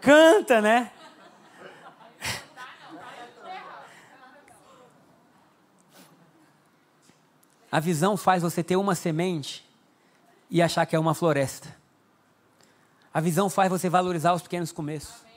Canta, 0.00 0.60
né? 0.60 0.90
A 7.70 7.80
visão 7.80 8.18
faz 8.18 8.42
você 8.42 8.62
ter 8.62 8.76
uma 8.76 8.94
semente 8.94 9.66
e 10.50 10.60
achar 10.60 10.84
que 10.84 10.94
é 10.94 10.98
uma 10.98 11.14
floresta. 11.14 11.74
A 13.14 13.20
visão 13.20 13.48
faz 13.48 13.70
você 13.70 13.88
valorizar 13.88 14.34
os 14.34 14.42
pequenos 14.42 14.70
começos. 14.70 15.31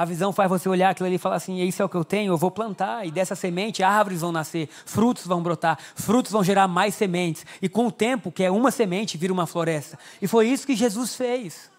A 0.00 0.04
visão 0.06 0.32
faz 0.32 0.48
você 0.48 0.66
olhar 0.66 0.88
aquilo 0.88 1.06
ali 1.06 1.16
e 1.16 1.18
falar 1.18 1.36
assim: 1.36 1.60
isso 1.60 1.82
é 1.82 1.84
o 1.84 1.88
que 1.88 1.94
eu 1.94 2.06
tenho, 2.06 2.32
eu 2.32 2.36
vou 2.38 2.50
plantar, 2.50 3.06
e 3.06 3.10
dessa 3.10 3.34
semente 3.34 3.82
árvores 3.82 4.22
vão 4.22 4.32
nascer, 4.32 4.66
frutos 4.86 5.26
vão 5.26 5.42
brotar, 5.42 5.78
frutos 5.94 6.32
vão 6.32 6.42
gerar 6.42 6.66
mais 6.66 6.94
sementes, 6.94 7.44
e 7.60 7.68
com 7.68 7.86
o 7.86 7.92
tempo, 7.92 8.32
que 8.32 8.42
é 8.42 8.50
uma 8.50 8.70
semente, 8.70 9.18
vira 9.18 9.30
uma 9.30 9.46
floresta. 9.46 9.98
E 10.22 10.26
foi 10.26 10.48
isso 10.48 10.66
que 10.66 10.74
Jesus 10.74 11.14
fez. 11.14 11.70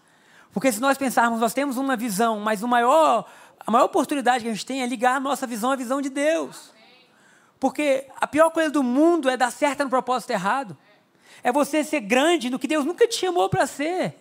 Porque 0.54 0.72
se 0.72 0.80
nós 0.80 1.00
pensarmos, 1.00 1.40
nós 1.40 1.52
temos 1.52 1.78
uma 1.78 1.98
visão, 1.98 2.40
mas 2.40 2.62
o 2.62 2.68
maior, 2.68 3.26
a 3.66 3.72
maior 3.72 3.86
oportunidade 3.86 4.44
que 4.44 4.52
a 4.52 4.54
gente 4.54 4.68
tem 4.68 4.84
é 4.84 4.86
ligar 4.86 5.16
a 5.16 5.20
nossa 5.20 5.48
visão 5.48 5.72
à 5.72 5.76
visão 5.76 6.00
de 6.00 6.12
Deus. 6.12 6.72
Porque 7.60 8.06
a 8.18 8.28
pior 8.28 8.52
coisa 8.52 8.70
do 8.70 8.84
mundo 8.84 9.32
é 9.32 9.36
dar 9.36 9.52
certo 9.52 9.84
no 9.84 9.90
propósito 9.90 10.30
errado. 10.30 10.78
É 11.42 11.52
você 11.52 11.84
ser 11.84 12.02
grande 12.02 12.52
no 12.52 12.60
que 12.60 12.68
Deus 12.68 12.86
nunca 12.86 13.08
te 13.08 13.16
chamou 13.16 13.50
para 13.50 13.66
ser. 13.66 14.14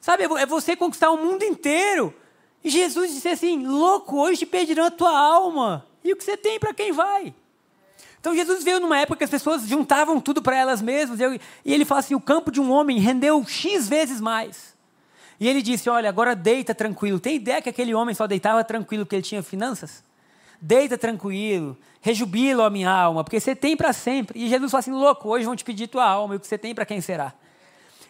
Sabe, 0.00 0.24
é 0.24 0.46
você 0.46 0.74
conquistar 0.74 1.10
o 1.10 1.18
mundo 1.18 1.42
inteiro 1.42 2.14
e 2.64 2.70
Jesus 2.70 3.12
disse 3.14 3.28
assim: 3.28 3.66
Louco, 3.66 4.16
hoje 4.16 4.46
pedirão 4.46 4.84
a 4.84 4.90
tua 4.90 5.16
alma. 5.16 5.86
E 6.04 6.12
o 6.12 6.16
que 6.16 6.24
você 6.24 6.36
tem 6.36 6.58
para 6.58 6.74
quem 6.74 6.92
vai? 6.92 7.34
Então 8.20 8.34
Jesus 8.34 8.62
veio 8.62 8.78
numa 8.78 8.98
época 8.98 9.18
que 9.18 9.24
as 9.24 9.30
pessoas 9.30 9.66
juntavam 9.66 10.20
tudo 10.20 10.40
para 10.40 10.56
elas 10.56 10.80
mesmas, 10.80 11.18
e 11.20 11.72
ele 11.72 11.84
fala 11.84 11.98
assim: 12.00 12.14
o 12.14 12.20
campo 12.20 12.52
de 12.52 12.60
um 12.60 12.70
homem 12.70 12.98
rendeu 12.98 13.44
X 13.44 13.88
vezes 13.88 14.20
mais. 14.20 14.76
E 15.40 15.48
ele 15.48 15.60
disse: 15.60 15.90
Olha, 15.90 16.08
agora 16.08 16.36
deita 16.36 16.72
tranquilo. 16.72 17.18
Tem 17.18 17.34
ideia 17.34 17.60
que 17.60 17.68
aquele 17.68 17.92
homem 17.94 18.14
só 18.14 18.28
deitava 18.28 18.62
tranquilo 18.62 19.04
porque 19.04 19.16
ele 19.16 19.22
tinha 19.22 19.42
finanças? 19.42 20.04
Deita 20.60 20.96
tranquilo, 20.96 21.76
rejubila 22.00 22.66
a 22.66 22.70
minha 22.70 22.88
alma, 22.88 23.24
porque 23.24 23.40
você 23.40 23.56
tem 23.56 23.76
para 23.76 23.92
sempre. 23.92 24.38
E 24.38 24.48
Jesus 24.48 24.70
fala 24.70 24.78
assim: 24.78 24.92
Louco, 24.92 25.28
hoje 25.28 25.44
vão 25.44 25.56
te 25.56 25.64
pedir 25.64 25.88
tua 25.88 26.04
alma, 26.04 26.34
e 26.34 26.36
o 26.36 26.40
que 26.40 26.46
você 26.46 26.56
tem 26.56 26.72
para 26.72 26.86
quem 26.86 27.00
será? 27.00 27.34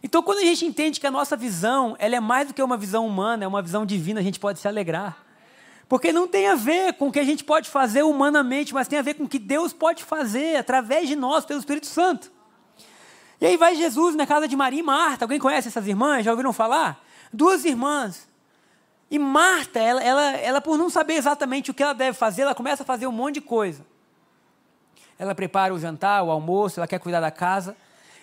Então, 0.03 0.22
quando 0.22 0.38
a 0.38 0.44
gente 0.44 0.64
entende 0.64 0.98
que 0.98 1.07
a 1.07 1.11
nossa 1.11 1.36
visão 1.36 1.94
ela 1.98 2.16
é 2.16 2.20
mais 2.20 2.48
do 2.48 2.55
que 2.55 2.62
uma 2.62 2.76
visão 2.76 3.07
humana, 3.07 3.44
é 3.44 3.48
uma 3.48 3.62
visão 3.62 3.86
divina, 3.86 4.20
a 4.20 4.22
gente 4.22 4.40
pode 4.40 4.59
se 4.59 4.66
alegrar. 4.66 5.24
Porque 5.88 6.12
não 6.12 6.26
tem 6.26 6.48
a 6.48 6.55
ver 6.55 6.94
com 6.94 7.09
o 7.09 7.12
que 7.12 7.20
a 7.20 7.24
gente 7.24 7.44
pode 7.44 7.68
fazer 7.68 8.03
humanamente, 8.03 8.72
mas 8.72 8.88
tem 8.88 8.98
a 8.98 9.03
ver 9.03 9.14
com 9.14 9.24
o 9.24 9.28
que 9.28 9.38
Deus 9.38 9.72
pode 9.72 10.03
fazer 10.03 10.57
através 10.57 11.07
de 11.07 11.14
nós, 11.14 11.44
pelo 11.44 11.61
Espírito 11.61 11.86
Santo. 11.86 12.32
E 13.40 13.46
aí 13.46 13.57
vai 13.57 13.76
Jesus 13.76 14.14
na 14.14 14.26
casa 14.26 14.48
de 14.48 14.57
Maria 14.57 14.80
e 14.80 14.82
Marta. 14.82 15.24
Alguém 15.24 15.38
conhece 15.38 15.68
essas 15.68 15.86
irmãs? 15.86 16.24
Já 16.24 16.30
ouviram 16.30 16.53
falar? 16.53 17.05
Duas 17.32 17.64
irmãs. 17.64 18.28
E 19.11 19.18
Marta, 19.18 19.78
ela, 19.78 20.03
ela, 20.03 20.22
ela, 20.38 20.61
por 20.61 20.78
não 20.78 20.88
saber 20.88 21.14
exatamente 21.14 21.70
o 21.70 21.74
que 21.74 21.82
ela 21.82 21.92
deve 21.92 22.16
fazer, 22.16 22.42
ela 22.42 22.55
começa 22.55 22.82
a 22.82 22.86
fazer 22.86 23.07
um 23.07 23.12
monte 23.12 23.34
de 23.34 23.40
coisa. 23.42 23.84
Ela 25.18 25.34
prepara 25.34 25.74
o 25.74 25.78
jantar, 25.78 26.22
o 26.22 26.30
almoço, 26.30 26.80
ela 26.80 26.86
quer 26.86 26.98
cuidar 26.98 27.20
da 27.20 27.30
casa. 27.30 27.76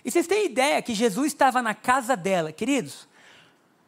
E 0.03 0.11
vocês 0.11 0.27
têm 0.27 0.45
ideia 0.45 0.81
que 0.81 0.93
Jesus 0.93 1.27
estava 1.27 1.61
na 1.61 1.73
casa 1.73 2.15
dela, 2.15 2.51
queridos? 2.51 3.07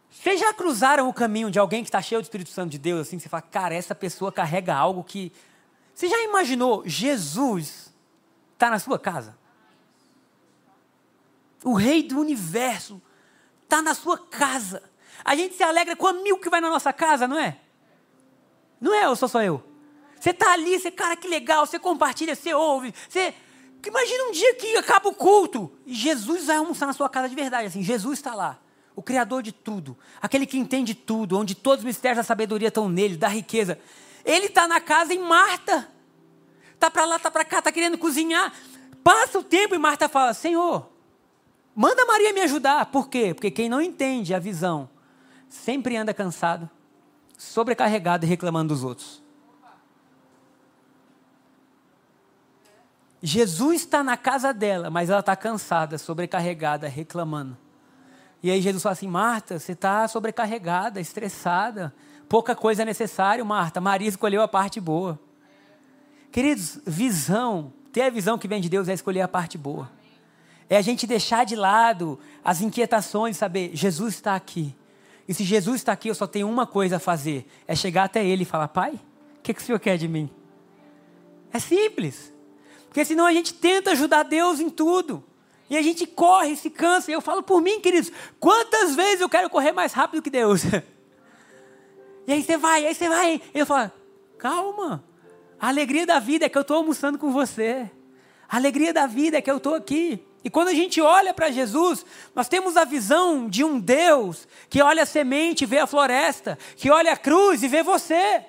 Vocês 0.10 0.40
já 0.40 0.54
cruzaram 0.54 1.08
o 1.08 1.14
caminho 1.14 1.50
de 1.50 1.58
alguém 1.58 1.84
que 1.84 1.90
está 1.90 2.02
cheio 2.02 2.22
do 2.22 2.26
Espírito 2.26 2.50
Santo 2.50 2.70
de 2.72 2.78
Deus, 2.78 3.08
assim, 3.08 3.18
você 3.18 3.30
fala, 3.30 3.42
cara, 3.42 3.74
essa 3.74 3.96
pessoa 3.96 4.32
carrega 4.32 4.76
algo 4.76 5.04
que. 5.04 5.32
Você 5.94 6.08
já 6.08 6.22
imaginou 6.24 6.84
Jesus 6.86 7.94
está 8.54 8.70
na 8.70 8.78
sua 8.78 9.00
casa? 9.00 9.38
O 11.64 11.74
rei 11.74 12.04
do 12.04 12.20
universo 12.20 13.02
está 13.64 13.82
na 13.82 13.94
sua 13.94 14.18
casa. 14.18 14.84
A 15.24 15.36
gente 15.36 15.56
se 15.56 15.64
alegra 15.64 15.96
com 15.96 16.08
a 16.08 16.14
mil 16.14 16.38
que 16.38 16.50
vai 16.50 16.60
na 16.60 16.70
nossa 16.70 16.92
casa, 16.92 17.28
não 17.28 17.40
é? 17.40 17.58
Não 18.80 18.94
é 18.94 19.08
ou 19.08 19.16
sou 19.16 19.30
só 19.30 19.42
eu? 19.42 19.64
Você 20.20 20.32
está 20.32 20.54
ali, 20.54 20.80
você, 20.80 20.92
cara, 20.92 21.16
que 21.16 21.28
legal, 21.28 21.66
você 21.66 21.80
compartilha, 21.80 22.36
você 22.36 22.54
ouve, 22.54 22.94
você. 23.08 23.34
Imagina 23.86 24.26
um 24.26 24.32
dia 24.32 24.56
que 24.56 24.78
acaba 24.78 25.10
o 25.10 25.14
culto 25.14 25.72
e 25.86 25.94
Jesus 25.94 26.46
vai 26.46 26.58
almoçar 26.58 26.86
na 26.86 26.94
sua 26.94 27.10
casa 27.10 27.28
de 27.28 27.36
verdade, 27.36 27.68
assim, 27.68 27.82
Jesus 27.82 28.20
está 28.20 28.36
lá 28.36 28.60
o 28.96 29.02
Criador 29.02 29.42
de 29.42 29.52
tudo, 29.52 29.98
aquele 30.22 30.46
que 30.46 30.58
entende 30.58 30.94
tudo, 30.94 31.38
onde 31.38 31.56
todos 31.56 31.80
os 31.80 31.86
mistérios 31.86 32.18
da 32.18 32.24
sabedoria 32.24 32.68
estão 32.68 32.90
nele, 32.90 33.18
da 33.18 33.28
riqueza. 33.28 33.80
Ele 34.24 34.48
está 34.48 34.68
na 34.68 34.80
casa 34.80 35.14
em 35.14 35.20
Marta. 35.20 35.90
Está 36.74 36.92
para 36.92 37.06
lá, 37.06 37.16
está 37.16 37.32
para 37.32 37.46
cá, 37.46 37.60
está 37.60 37.72
querendo 37.72 37.98
cozinhar. 37.98 38.54
Passa 39.04 39.40
o 39.40 39.44
tempo 39.44 39.74
e 39.74 39.78
Marta 39.78 40.10
fala: 40.10 40.34
Senhor, 40.34 40.90
manda 41.76 42.06
Maria 42.06 42.34
me 42.34 42.42
ajudar. 42.42 42.86
Por 42.88 43.10
quê? 43.10 43.34
Porque 43.34 43.50
quem 43.50 43.70
não 43.70 43.82
entende 43.82 44.34
a 44.34 44.40
visão 44.40 44.90
sempre 45.48 45.98
anda 45.98 46.14
cansado, 46.14 46.70
sobrecarregado 47.38 48.26
e 48.26 48.30
reclamando 48.30 48.74
dos 48.74 48.84
outros. 48.84 49.21
Jesus 53.22 53.82
está 53.82 54.04
na 54.04 54.18
casa 54.18 54.52
dela, 54.54 54.90
mas 54.90 55.10
ela 55.10 55.20
está 55.20 55.36
cansada, 55.36 55.98
sobrecarregada, 55.98 56.88
reclamando. 56.88 57.56
E 58.42 58.50
aí 58.50 58.62
Jesus 58.62 58.82
fala 58.82 58.94
assim: 58.94 59.08
Marta, 59.08 59.60
você 59.60 59.74
está 59.74 60.08
sobrecarregada, 60.08 61.00
estressada, 61.00 61.94
pouca 62.28 62.56
coisa 62.56 62.82
é 62.82 62.86
necessário, 62.86 63.46
Marta. 63.46 63.80
Maria 63.80 64.10
escolheu 64.10 64.42
a 64.42 64.48
parte 64.48 64.80
boa. 64.80 65.20
Queridos, 66.32 66.80
visão, 66.86 67.72
ter 67.92 68.04
a 68.04 68.10
visão 68.10 68.38
que 68.38 68.48
vem 68.48 68.62
de 68.62 68.70
Deus 68.70 68.88
é 68.88 68.94
escolher 68.94 69.22
a 69.22 69.28
parte 69.28 69.58
boa. 69.58 69.92
É 70.68 70.78
a 70.78 70.82
gente 70.82 71.06
deixar 71.06 71.46
de 71.46 71.56
lado 71.56 72.18
as 72.44 72.62
inquietações, 72.62 73.38
saber, 73.38 73.72
Jesus 73.74 74.16
está 74.16 74.36
aqui. 74.36 74.74
E 75.28 75.34
se 75.34 75.44
Jesus 75.44 75.82
está 75.82 75.92
aqui, 75.92 76.08
eu 76.08 76.16
só 76.16 76.26
tenho 76.26 76.50
uma 76.50 76.66
coisa 76.66 76.96
a 76.96 77.00
fazer: 77.00 77.46
é 77.68 77.76
chegar 77.76 78.06
até 78.06 78.26
Ele 78.26 78.44
e 78.44 78.46
falar, 78.46 78.70
Pai, 78.70 78.94
o 78.94 79.42
que, 79.44 79.54
que 79.54 79.62
o 79.62 79.64
Senhor 79.64 79.80
quer 79.80 79.98
de 79.98 80.08
mim? 80.08 80.30
É 81.54 81.60
simples. 81.60 82.31
Porque 82.92 83.06
senão 83.06 83.26
a 83.26 83.32
gente 83.32 83.54
tenta 83.54 83.92
ajudar 83.92 84.24
Deus 84.24 84.60
em 84.60 84.70
tudo. 84.70 85.24
E 85.70 85.78
a 85.78 85.82
gente 85.82 86.06
corre, 86.06 86.58
se 86.58 86.70
cansa. 86.70 87.10
E 87.10 87.14
eu 87.14 87.22
falo 87.22 87.42
por 87.42 87.62
mim, 87.62 87.80
queridos, 87.80 88.12
quantas 88.38 88.94
vezes 88.94 89.22
eu 89.22 89.30
quero 89.30 89.50
correr 89.50 89.72
mais 89.72 89.94
rápido 89.94 90.22
que 90.22 90.30
Deus? 90.30 90.64
E 92.28 92.34
aí 92.34 92.44
você 92.44 92.56
vai, 92.56 92.86
aí 92.86 92.94
você 92.94 93.10
vai. 93.10 93.42
E 93.52 93.60
eu 93.60 93.66
falo, 93.66 93.92
calma. 94.38 95.04
A 95.60 95.70
alegria 95.70 96.06
da 96.06 96.20
vida 96.20 96.46
é 96.46 96.50
que 96.50 96.58
eu 96.58 96.62
estou 96.62 96.78
almoçando 96.78 97.18
com 97.18 97.32
você. 97.32 97.90
A 98.48 98.58
alegria 98.58 98.94
da 98.94 99.08
vida 99.08 99.40
é 99.40 99.42
que 99.42 99.50
eu 99.50 99.58
estou 99.58 99.74
aqui. 99.74 100.24
E 100.44 100.50
quando 100.50 100.68
a 100.68 100.74
gente 100.74 101.02
olha 101.02 101.34
para 101.34 101.50
Jesus, 101.50 102.06
nós 102.36 102.48
temos 102.48 102.78
a 102.78 102.86
visão 102.86 103.50
de 103.50 103.64
um 103.64 103.80
Deus 103.80 104.48
que 104.70 104.84
olha 104.84 105.02
a 105.02 105.06
semente 105.06 105.64
e 105.64 105.68
vê 105.68 105.80
a 105.80 105.88
floresta, 105.88 106.60
que 106.76 106.92
olha 106.92 107.12
a 107.12 107.18
cruz 107.18 107.64
e 107.64 107.68
vê 107.68 107.82
você. 107.82 108.46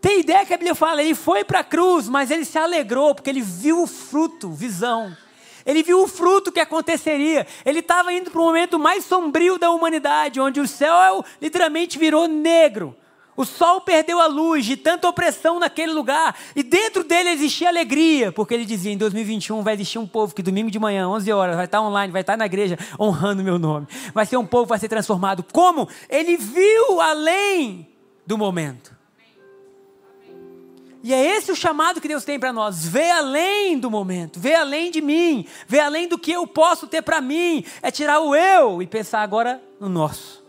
Tem 0.00 0.20
ideia 0.20 0.46
que 0.46 0.54
a 0.54 0.56
Bíblia 0.56 0.74
fala? 0.74 1.02
Ele 1.02 1.14
foi 1.14 1.44
para 1.44 1.60
a 1.60 1.64
cruz, 1.64 2.08
mas 2.08 2.30
ele 2.30 2.44
se 2.44 2.58
alegrou 2.58 3.14
porque 3.14 3.30
ele 3.30 3.42
viu 3.42 3.82
o 3.82 3.86
fruto, 3.86 4.50
visão. 4.50 5.16
Ele 5.66 5.82
viu 5.82 6.02
o 6.02 6.08
fruto 6.08 6.50
que 6.50 6.60
aconteceria. 6.60 7.46
Ele 7.64 7.80
estava 7.80 8.12
indo 8.12 8.30
para 8.30 8.40
o 8.40 8.44
momento 8.44 8.78
mais 8.78 9.04
sombrio 9.04 9.58
da 9.58 9.70
humanidade, 9.70 10.40
onde 10.40 10.60
o 10.60 10.68
céu 10.68 11.24
literalmente 11.42 11.98
virou 11.98 12.26
negro. 12.26 12.96
O 13.36 13.44
sol 13.44 13.80
perdeu 13.80 14.18
a 14.18 14.26
luz 14.26 14.64
de 14.64 14.76
tanta 14.76 15.08
opressão 15.08 15.60
naquele 15.60 15.92
lugar. 15.92 16.34
E 16.56 16.62
dentro 16.62 17.04
dele 17.04 17.28
existia 17.28 17.68
alegria, 17.68 18.32
porque 18.32 18.52
ele 18.52 18.64
dizia: 18.64 18.92
em 18.92 18.96
2021 18.96 19.62
vai 19.62 19.74
existir 19.74 19.98
um 19.98 20.06
povo 20.08 20.34
que 20.34 20.42
domingo 20.42 20.70
de 20.70 20.78
manhã, 20.78 21.08
11 21.08 21.32
horas, 21.32 21.54
vai 21.54 21.66
estar 21.66 21.80
online, 21.80 22.12
vai 22.12 22.22
estar 22.22 22.36
na 22.36 22.46
igreja 22.46 22.76
honrando 22.98 23.44
meu 23.44 23.56
nome. 23.56 23.86
Vai 24.12 24.26
ser 24.26 24.38
um 24.38 24.46
povo 24.46 24.64
que 24.64 24.70
vai 24.70 24.78
ser 24.78 24.88
transformado. 24.88 25.44
Como? 25.52 25.88
Ele 26.08 26.36
viu 26.36 27.00
além 27.00 27.86
do 28.26 28.36
momento. 28.36 28.97
E 31.02 31.14
é 31.14 31.36
esse 31.36 31.52
o 31.52 31.56
chamado 31.56 32.00
que 32.00 32.08
Deus 32.08 32.24
tem 32.24 32.38
para 32.38 32.52
nós. 32.52 32.86
Ver 32.86 33.10
além 33.10 33.78
do 33.78 33.90
momento, 33.90 34.40
ver 34.40 34.54
além 34.54 34.90
de 34.90 35.00
mim, 35.00 35.46
ver 35.66 35.80
além 35.80 36.08
do 36.08 36.18
que 36.18 36.32
eu 36.32 36.46
posso 36.46 36.86
ter 36.86 37.02
para 37.02 37.20
mim. 37.20 37.64
É 37.82 37.90
tirar 37.90 38.20
o 38.20 38.34
eu 38.34 38.82
e 38.82 38.86
pensar 38.86 39.22
agora 39.22 39.62
no 39.78 39.88
nosso. 39.88 40.44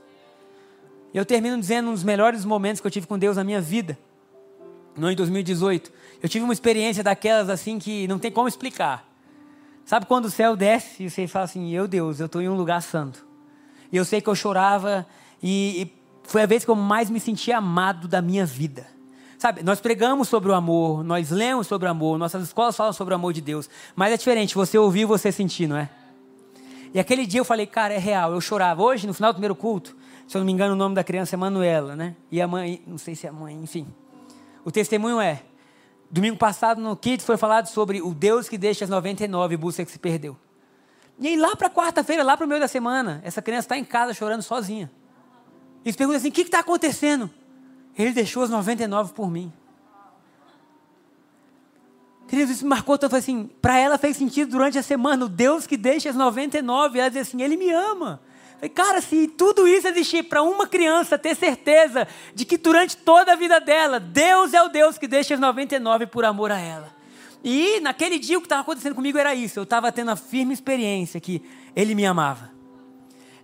Eu 1.14 1.26
termino 1.26 1.60
dizendo 1.60 1.90
um 1.90 1.94
dos 1.94 2.04
melhores 2.04 2.46
momentos 2.46 2.82
que 2.82 2.88
eu 2.88 2.92
tive 2.92 3.08
com 3.08 3.18
Deus 3.18 3.38
na 3.38 3.44
minha 3.44 3.62
vida. 3.62 3.98
No 4.96 5.10
em 5.10 5.16
2018. 5.16 5.92
Eu 6.22 6.28
tive 6.28 6.44
uma 6.44 6.54
experiência 6.54 7.04
daquelas 7.04 7.50
assim 7.50 7.80
que 7.80 8.08
não 8.08 8.20
tem 8.20 8.32
como 8.32 8.48
explicar. 8.48 9.08
Sabe 9.86 10.06
quando 10.06 10.26
o 10.26 10.30
céu 10.30 10.56
desce 10.56 11.04
e 11.04 11.10
você 11.10 11.28
fala 11.28 11.46
assim: 11.46 11.72
Meu 11.72 11.88
Deus, 11.88 12.20
eu 12.20 12.26
estou 12.26 12.42
em 12.42 12.50
um 12.50 12.56
lugar 12.56 12.82
santo. 12.82 13.26
E 13.92 13.98
eu 13.98 14.06
sei 14.06 14.22
que 14.22 14.30
eu 14.30 14.36
chorava 14.36 15.08
e, 15.42 15.82
e 15.82 15.94
foi 16.24 16.44
a 16.44 16.46
vez 16.46 16.64
que 16.64 16.70
eu 16.70 16.76
mais 16.76 17.10
me 17.10 17.20
senti 17.20 17.52
amado 17.52 18.08
da 18.08 18.22
minha 18.22 18.46
vida. 18.46 18.99
Sabe, 19.40 19.64
nós 19.64 19.80
pregamos 19.80 20.28
sobre 20.28 20.52
o 20.52 20.54
amor, 20.54 21.02
nós 21.02 21.32
lemos 21.32 21.66
sobre 21.66 21.88
o 21.88 21.92
amor, 21.92 22.20
nossas 22.20 22.44
escolas 22.44 22.76
falam 22.76 22.92
sobre 22.92 23.14
o 23.14 23.16
amor 23.16 23.32
de 23.32 23.40
Deus, 23.40 23.70
mas 23.96 24.12
é 24.12 24.18
diferente 24.18 24.54
você 24.54 24.78
ouvir 24.78 25.02
e 25.02 25.06
você 25.06 25.32
sentir, 25.32 25.66
não 25.66 25.78
é? 25.78 25.90
E 26.94 27.00
aquele 27.00 27.26
dia 27.26 27.40
eu 27.40 27.46
falei, 27.46 27.66
cara, 27.66 27.94
é 27.94 27.98
real, 27.98 28.34
eu 28.34 28.42
chorava. 28.42 28.84
Hoje, 28.84 29.08
no 29.08 29.14
final 29.14 29.32
do 29.32 29.36
primeiro 29.36 29.56
culto, 29.56 29.96
se 30.28 30.36
eu 30.36 30.40
não 30.40 30.46
me 30.46 30.52
engano, 30.52 30.74
o 30.74 30.78
nome 30.78 30.94
da 30.94 31.06
criança 31.06 31.36
é 31.36 31.38
Manuela, 31.38 31.96
né? 31.96 32.18
E 32.30 32.42
a 32.42 32.48
mãe, 32.50 32.84
não 32.86 32.98
sei 32.98 33.16
se 33.16 33.28
é 33.28 33.30
a 33.30 33.34
mãe, 33.34 33.56
enfim. 33.56 33.88
O 34.66 34.72
testemunho 34.72 35.22
é: 35.22 35.42
domingo 36.12 36.36
passado 36.36 36.82
no 36.82 36.94
Kids 36.98 37.26
foi 37.26 37.38
falado 37.38 37.68
sobre 37.68 38.02
o 38.02 38.14
Deus 38.14 38.50
que 38.50 38.58
deixa 38.58 38.84
as 38.84 38.90
99 38.90 39.54
e 39.54 39.58
busca 39.58 39.86
que 39.86 39.92
se 39.92 40.00
perdeu. 40.00 40.36
E 41.18 41.28
aí, 41.30 41.38
lá 41.38 41.56
para 41.56 41.70
quarta-feira, 41.70 42.24
lá 42.24 42.36
para 42.36 42.46
o 42.46 42.50
meio 42.50 42.60
da 42.60 42.68
semana, 42.68 43.22
essa 43.24 43.42
criança 43.42 43.68
está 43.68 43.78
em 43.78 43.86
casa 43.86 44.14
chorando 44.14 44.42
sozinha. 44.42 44.92
Eles 45.86 45.96
perguntam 45.96 46.18
assim: 46.18 46.28
o 46.28 46.32
que 46.34 46.42
está 46.42 46.60
acontecendo? 46.60 47.30
Ele 48.00 48.14
deixou 48.14 48.44
as 48.44 48.50
99 48.50 49.12
por 49.14 49.30
mim. 49.30 49.52
Queridos, 52.30 52.56
isso 52.56 52.66
marcou 52.66 52.98
tanto 52.98 53.18
assim. 53.18 53.50
Para 53.62 53.78
ela 53.78 53.98
fez 53.98 54.16
sentido 54.16 54.52
durante 54.52 54.78
a 54.78 54.84
semana. 54.84 55.26
O 55.26 55.28
Deus 55.28 55.68
que 55.68 55.76
deixa 55.76 56.10
as 56.10 56.16
99. 56.16 56.98
Ela 56.98 57.10
diz 57.10 57.28
assim: 57.28 57.42
Ele 57.42 57.58
me 57.58 57.70
ama. 57.70 58.22
Falei, 58.56 58.70
cara, 58.70 59.02
se 59.02 59.28
tudo 59.28 59.68
isso 59.68 59.88
existir 59.88 60.24
para 60.24 60.42
uma 60.42 60.66
criança 60.66 61.18
ter 61.18 61.36
certeza 61.36 62.08
de 62.34 62.46
que 62.46 62.58
durante 62.58 62.96
toda 62.96 63.34
a 63.34 63.36
vida 63.36 63.60
dela, 63.60 64.00
Deus 64.00 64.54
é 64.54 64.62
o 64.62 64.70
Deus 64.70 64.98
que 64.98 65.08
deixa 65.08 65.34
as 65.34 65.40
99 65.40 66.08
por 66.08 66.24
amor 66.24 66.52
a 66.52 66.58
ela. 66.58 66.90
E 67.44 67.82
naquele 67.82 68.18
dia 68.18 68.38
o 68.38 68.42
que 68.42 68.46
estava 68.46 68.62
acontecendo 68.62 68.96
comigo 68.96 69.18
era 69.18 69.36
isso. 69.36 69.60
Eu 69.60 69.64
estava 69.64 69.92
tendo 69.92 70.12
a 70.12 70.16
firme 70.16 70.54
experiência 70.54 71.20
que 71.20 71.42
Ele 71.76 71.94
me 71.94 72.06
amava. 72.06 72.52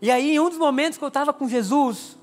E 0.02 0.10
aí, 0.12 0.36
em 0.36 0.40
um 0.40 0.50
dos 0.50 0.58
momentos 0.58 0.98
que 0.98 1.04
eu 1.04 1.10
estava 1.10 1.34
com 1.34 1.48
Jesus, 1.48 2.15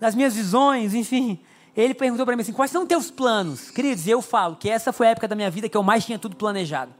nas 0.00 0.14
minhas 0.14 0.34
visões, 0.34 0.94
enfim. 0.94 1.38
Ele 1.76 1.94
perguntou 1.94 2.26
para 2.26 2.34
mim 2.34 2.42
assim: 2.42 2.52
quais 2.52 2.70
são 2.70 2.86
teus 2.86 3.10
planos? 3.10 3.70
Queridos, 3.70 4.06
eu 4.06 4.20
falo 4.20 4.56
que 4.56 4.68
essa 4.68 4.92
foi 4.92 5.08
a 5.08 5.10
época 5.10 5.28
da 5.28 5.36
minha 5.36 5.50
vida 5.50 5.68
que 5.68 5.76
eu 5.76 5.82
mais 5.82 6.04
tinha 6.04 6.18
tudo 6.18 6.36
planejado. 6.36 6.92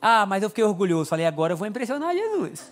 Ah, 0.00 0.26
mas 0.26 0.42
eu 0.42 0.48
fiquei 0.48 0.64
orgulhoso. 0.64 1.08
Falei, 1.08 1.26
agora 1.26 1.54
eu 1.54 1.56
vou 1.56 1.66
impressionar 1.66 2.14
Jesus. 2.14 2.70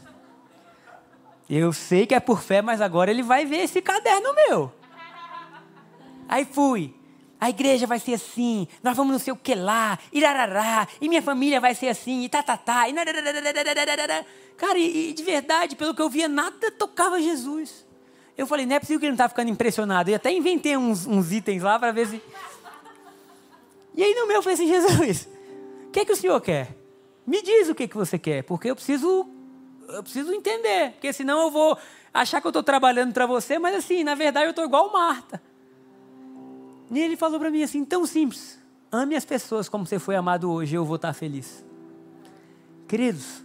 Eu 1.49 1.73
sei 1.73 2.07
que 2.07 2.15
é 2.15 2.21
por 2.21 2.41
fé, 2.41 2.63
mas 2.63 2.81
agora 2.81 3.11
ele 3.11 3.23
vai 3.23 3.45
ver 3.45 3.59
esse 3.59 3.81
caderno 3.83 4.35
meu. 4.35 4.73
Aí 6.29 6.45
fui. 6.45 6.95
a 7.41 7.51
igreja 7.51 7.87
vai 7.87 7.99
ser 7.99 8.15
assim, 8.15 8.69
nós 8.83 8.97
vamos 8.97 9.13
não 9.13 9.19
sei 9.19 9.33
o 9.33 9.37
que 9.37 9.55
lá, 9.55 9.99
irarará, 10.13 10.87
e 11.01 11.09
minha 11.09 11.21
família 11.21 11.61
vai 11.61 11.75
ser 11.75 11.89
assim, 11.89 12.23
e 12.23 12.29
tá, 12.29 12.43
tá, 12.43 12.57
tá, 12.57 12.89
e 12.89 12.95
Cara, 14.57 14.79
e, 14.79 15.11
e 15.11 15.13
de 15.13 15.23
verdade, 15.23 15.75
pelo 15.75 15.95
que 15.95 16.01
eu 16.01 16.09
via, 16.09 16.29
nada 16.29 16.71
tocava 16.71 17.21
Jesus. 17.21 17.85
Eu 18.37 18.47
falei, 18.47 18.65
não 18.65 18.77
é 18.77 18.81
possível 18.81 18.99
que 18.99 19.07
ele 19.07 19.13
não 19.13 19.17
está 19.17 19.29
ficando 19.29 19.51
impressionado. 19.51 20.11
E 20.11 20.15
até 20.15 20.33
inventei 20.33 20.77
uns, 20.77 21.07
uns 21.07 21.33
itens 21.33 21.63
lá 21.63 21.79
para 21.79 21.93
ver 21.93 22.07
se. 22.07 22.23
E 23.95 24.03
aí 24.03 24.15
no 24.15 24.27
meu 24.27 24.37
eu 24.37 24.43
falei 24.43 24.55
assim, 24.55 24.67
Jesus, 24.67 25.29
o 25.87 25.91
que 25.91 26.01
é 26.01 26.05
que 26.05 26.13
o 26.13 26.17
senhor 26.17 26.41
quer? 26.41 26.75
Me 27.27 27.43
diz 27.43 27.69
o 27.69 27.75
que, 27.75 27.85
é 27.85 27.89
que 27.89 27.97
você 27.97 28.19
quer, 28.19 28.43
porque 28.43 28.71
eu 28.71 28.75
preciso, 28.75 29.29
eu 29.89 30.03
preciso 30.03 30.33
entender, 30.33 30.93
porque 30.93 31.13
senão 31.13 31.43
eu 31.43 31.51
vou 31.51 31.79
achar 32.13 32.41
que 32.41 32.47
eu 32.47 32.51
estou 32.51 32.63
trabalhando 32.63 33.13
para 33.13 33.27
você, 33.27 33.59
mas 33.59 33.77
assim, 33.77 34.03
na 34.03 34.15
verdade 34.15 34.47
eu 34.47 34.51
estou 34.51 34.65
igual 34.65 34.93
Marta. 34.93 35.41
E 36.91 36.99
ele 36.99 37.17
falou 37.17 37.39
para 37.39 37.51
mim 37.51 37.63
assim, 37.63 37.85
tão 37.85 38.05
simples, 38.07 38.59
ame 38.91 39.15
as 39.15 39.25
pessoas 39.25 39.69
como 39.69 39.87
você 39.87 39.99
foi 39.99 40.17
amado 40.17 40.51
hoje, 40.51 40.75
eu 40.75 40.85
vou 40.85 40.97
estar 40.97 41.13
feliz. 41.13 41.65
Queridos, 42.89 43.45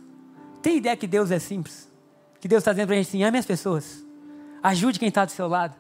tem 0.61 0.77
ideia 0.77 0.97
que 0.97 1.07
Deus 1.07 1.29
é 1.29 1.39
simples? 1.39 1.87
Que 2.39 2.47
Deus 2.47 2.61
está 2.61 2.71
dizendo 2.71 2.87
para 2.87 2.95
a 2.95 2.97
gente 2.97 3.09
assim: 3.09 3.23
ame 3.23 3.37
as 3.37 3.45
pessoas. 3.45 4.06
Ajude 4.61 4.99
quem 4.99 5.09
está 5.09 5.25
do 5.25 5.31
seu 5.31 5.47
lado. 5.47 5.75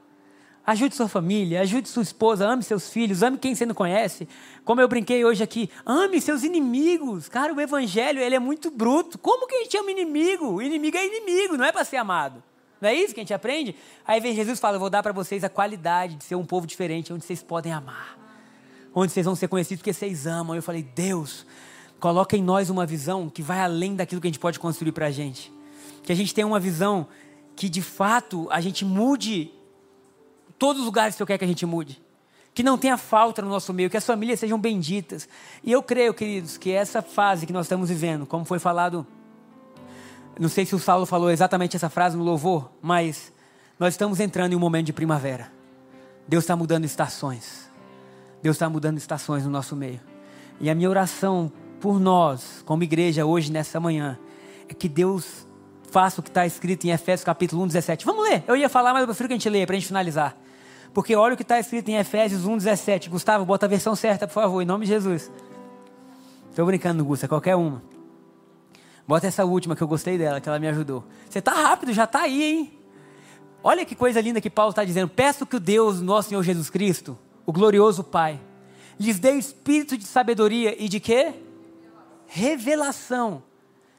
Ajude 0.67 0.95
sua 0.95 1.07
família, 1.07 1.61
ajude 1.61 1.87
sua 1.87 2.03
esposa, 2.03 2.45
ame 2.45 2.61
seus 2.61 2.89
filhos, 2.89 3.23
ame 3.23 3.37
quem 3.37 3.55
você 3.55 3.65
não 3.65 3.73
conhece. 3.73 4.27
Como 4.65 4.81
eu 4.81 4.87
brinquei 4.89 5.23
hoje 5.23 5.41
aqui, 5.41 5.69
ame 5.85 6.19
seus 6.19 6.43
inimigos. 6.43 7.29
Cara, 7.29 7.53
o 7.53 7.61
evangelho 7.61 8.19
ele 8.19 8.35
é 8.35 8.39
muito 8.39 8.69
bruto. 8.69 9.17
Como 9.17 9.47
que 9.47 9.55
a 9.55 9.63
gente 9.63 9.77
ama 9.77 9.91
inimigo? 9.91 10.55
O 10.55 10.61
inimigo 10.61 10.97
é 10.97 11.07
inimigo, 11.07 11.55
não 11.55 11.63
é 11.63 11.71
para 11.71 11.85
ser 11.85 11.95
amado. 11.95 12.43
Não 12.81 12.89
é 12.89 12.93
isso 12.93 13.13
que 13.13 13.21
a 13.21 13.23
gente 13.23 13.33
aprende? 13.33 13.75
Aí 14.05 14.19
vem 14.19 14.35
Jesus 14.35 14.57
e 14.57 14.61
fala: 14.61 14.75
Eu 14.75 14.81
vou 14.81 14.89
dar 14.89 15.01
para 15.01 15.13
vocês 15.13 15.41
a 15.43 15.49
qualidade 15.49 16.15
de 16.15 16.25
ser 16.25 16.35
um 16.35 16.45
povo 16.45 16.67
diferente, 16.67 17.13
onde 17.13 17.23
vocês 17.25 17.41
podem 17.41 17.71
amar. 17.71 18.17
Onde 18.93 19.13
vocês 19.13 19.25
vão 19.25 19.35
ser 19.35 19.47
conhecidos 19.47 19.79
porque 19.79 19.93
vocês 19.93 20.27
amam. 20.27 20.53
Eu 20.53 20.61
falei: 20.61 20.83
Deus, 20.83 21.45
coloca 21.97 22.35
em 22.35 22.43
nós 22.43 22.69
uma 22.69 22.85
visão 22.85 23.29
que 23.29 23.41
vai 23.41 23.61
além 23.61 23.95
daquilo 23.95 24.19
que 24.19 24.27
a 24.27 24.31
gente 24.31 24.39
pode 24.39 24.59
construir 24.59 24.91
para 24.91 25.07
a 25.07 25.11
gente. 25.11 25.49
Que 26.03 26.11
a 26.11 26.15
gente 26.15 26.33
tenha 26.33 26.45
uma 26.45 26.59
visão 26.59 27.07
que 27.57 27.67
de 27.67 27.81
fato 27.81 28.47
a 28.51 28.61
gente 28.61 28.85
mude 28.85 29.51
todos 30.59 30.79
os 30.79 30.85
lugares 30.85 31.15
que 31.15 31.23
eu 31.23 31.27
quero 31.27 31.39
que 31.39 31.45
a 31.45 31.47
gente 31.47 31.65
mude. 31.65 32.01
Que 32.53 32.61
não 32.61 32.77
tenha 32.77 32.97
falta 32.97 33.41
no 33.41 33.49
nosso 33.49 33.73
meio, 33.73 33.89
que 33.89 33.97
as 33.97 34.05
famílias 34.05 34.39
sejam 34.39 34.59
benditas. 34.59 35.27
E 35.63 35.71
eu 35.71 35.81
creio, 35.81 36.13
queridos, 36.13 36.55
que 36.55 36.71
essa 36.71 37.01
fase 37.01 37.47
que 37.47 37.53
nós 37.53 37.65
estamos 37.65 37.89
vivendo, 37.89 38.27
como 38.27 38.45
foi 38.45 38.59
falado, 38.59 39.05
não 40.39 40.49
sei 40.49 40.67
se 40.67 40.75
o 40.75 40.79
Saulo 40.79 41.07
falou 41.07 41.31
exatamente 41.31 41.75
essa 41.75 41.89
frase 41.89 42.15
no 42.15 42.23
louvor, 42.23 42.69
mas 42.79 43.33
nós 43.79 43.95
estamos 43.95 44.19
entrando 44.19 44.53
em 44.53 44.55
um 44.55 44.59
momento 44.59 44.85
de 44.85 44.93
primavera. 44.93 45.51
Deus 46.27 46.43
está 46.43 46.55
mudando 46.55 46.85
estações. 46.85 47.69
Deus 48.41 48.55
está 48.55 48.69
mudando 48.69 48.99
estações 48.99 49.43
no 49.43 49.49
nosso 49.49 49.75
meio. 49.75 49.99
E 50.59 50.69
a 50.69 50.75
minha 50.75 50.89
oração 50.89 51.51
por 51.79 51.99
nós, 51.99 52.63
como 52.67 52.83
igreja, 52.83 53.25
hoje, 53.25 53.51
nessa 53.51 53.79
manhã, 53.79 54.17
é 54.69 54.75
que 54.75 54.87
Deus 54.87 55.46
faça 55.91 56.19
o 56.19 56.23
que 56.23 56.29
está 56.29 56.45
escrito 56.45 56.85
em 56.85 56.91
Efésios 56.91 57.23
capítulo 57.23 57.63
1, 57.63 57.67
17. 57.67 58.05
Vamos 58.05 58.29
ler. 58.29 58.43
Eu 58.47 58.55
ia 58.55 58.69
falar, 58.69 58.93
mas 58.93 59.01
eu 59.01 59.07
prefiro 59.07 59.29
que 59.29 59.33
a 59.33 59.37
gente 59.37 59.49
leia 59.49 59.65
para 59.65 59.75
a 59.75 59.79
gente 59.79 59.87
finalizar. 59.87 60.35
Porque 60.93 61.15
olha 61.15 61.33
o 61.33 61.37
que 61.37 61.43
está 61.43 61.59
escrito 61.59 61.89
em 61.89 61.95
Efésios 61.95 62.45
1, 62.45 62.57
17. 62.57 63.09
Gustavo, 63.09 63.45
bota 63.45 63.65
a 63.65 63.69
versão 63.69 63.95
certa, 63.95 64.27
por 64.27 64.33
favor, 64.33 64.61
em 64.61 64.65
nome 64.65 64.85
de 64.85 64.91
Jesus. 64.91 65.31
Estou 66.49 66.65
brincando, 66.65 67.03
Gusta, 67.05 67.27
qualquer 67.27 67.55
uma. 67.55 67.83
Bota 69.07 69.27
essa 69.27 69.45
última 69.45 69.75
que 69.75 69.81
eu 69.81 69.87
gostei 69.87 70.17
dela, 70.17 70.41
que 70.41 70.49
ela 70.49 70.59
me 70.59 70.67
ajudou. 70.67 71.03
Você 71.29 71.39
está 71.39 71.53
rápido, 71.53 71.93
já 71.93 72.03
está 72.03 72.21
aí, 72.21 72.43
hein? 72.43 72.79
Olha 73.63 73.85
que 73.85 73.95
coisa 73.95 74.19
linda 74.19 74.41
que 74.41 74.49
Paulo 74.49 74.71
está 74.71 74.83
dizendo. 74.83 75.07
Peço 75.07 75.45
que 75.45 75.55
o 75.55 75.59
Deus, 75.59 76.01
nosso 76.01 76.29
Senhor 76.29 76.43
Jesus 76.43 76.69
Cristo, 76.69 77.17
o 77.45 77.53
glorioso 77.53 78.03
Pai, 78.03 78.39
lhes 78.99 79.19
dê 79.19 79.31
espírito 79.33 79.97
de 79.97 80.05
sabedoria 80.05 80.75
e 80.83 80.89
de 80.89 80.99
quê? 80.99 81.33
Revelação. 82.25 83.43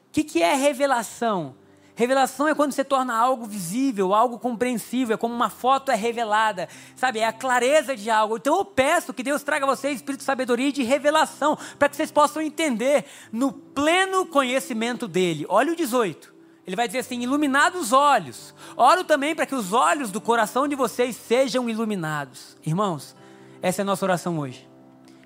O 0.09 0.11
que, 0.11 0.23
que 0.23 0.41
é 0.41 0.53
revelação? 0.53 1.55
Revelação 1.99 2.47
é 2.47 2.55
quando 2.55 2.71
você 2.71 2.85
torna 2.85 3.13
algo 3.13 3.45
visível, 3.45 4.13
algo 4.13 4.39
compreensível, 4.39 5.15
é 5.15 5.17
como 5.17 5.35
uma 5.35 5.49
foto 5.49 5.91
é 5.91 5.95
revelada, 5.95 6.69
sabe? 6.95 7.19
É 7.19 7.27
a 7.27 7.33
clareza 7.33 7.93
de 7.93 8.09
algo. 8.09 8.37
Então 8.37 8.57
eu 8.57 8.63
peço 8.63 9.13
que 9.13 9.21
Deus 9.21 9.43
traga 9.43 9.65
a 9.65 9.67
vocês 9.67 9.97
espírito 9.97 10.19
de 10.19 10.23
sabedoria 10.23 10.69
e 10.69 10.71
de 10.71 10.81
revelação, 10.81 11.57
para 11.77 11.89
que 11.89 11.97
vocês 11.97 12.09
possam 12.09 12.41
entender 12.41 13.03
no 13.33 13.51
pleno 13.51 14.25
conhecimento 14.25 15.09
dele. 15.09 15.45
Olha 15.49 15.73
o 15.73 15.75
18. 15.75 16.33
Ele 16.65 16.77
vai 16.77 16.87
dizer 16.87 16.99
assim: 16.99 17.21
iluminados 17.21 17.87
os 17.87 17.91
olhos. 17.91 18.55
Oro 18.77 19.03
também 19.03 19.35
para 19.35 19.45
que 19.45 19.53
os 19.53 19.73
olhos 19.73 20.09
do 20.09 20.21
coração 20.21 20.69
de 20.69 20.75
vocês 20.75 21.17
sejam 21.17 21.69
iluminados. 21.69 22.55
Irmãos, 22.65 23.13
essa 23.61 23.81
é 23.81 23.83
a 23.83 23.85
nossa 23.85 24.05
oração 24.05 24.39
hoje. 24.39 24.65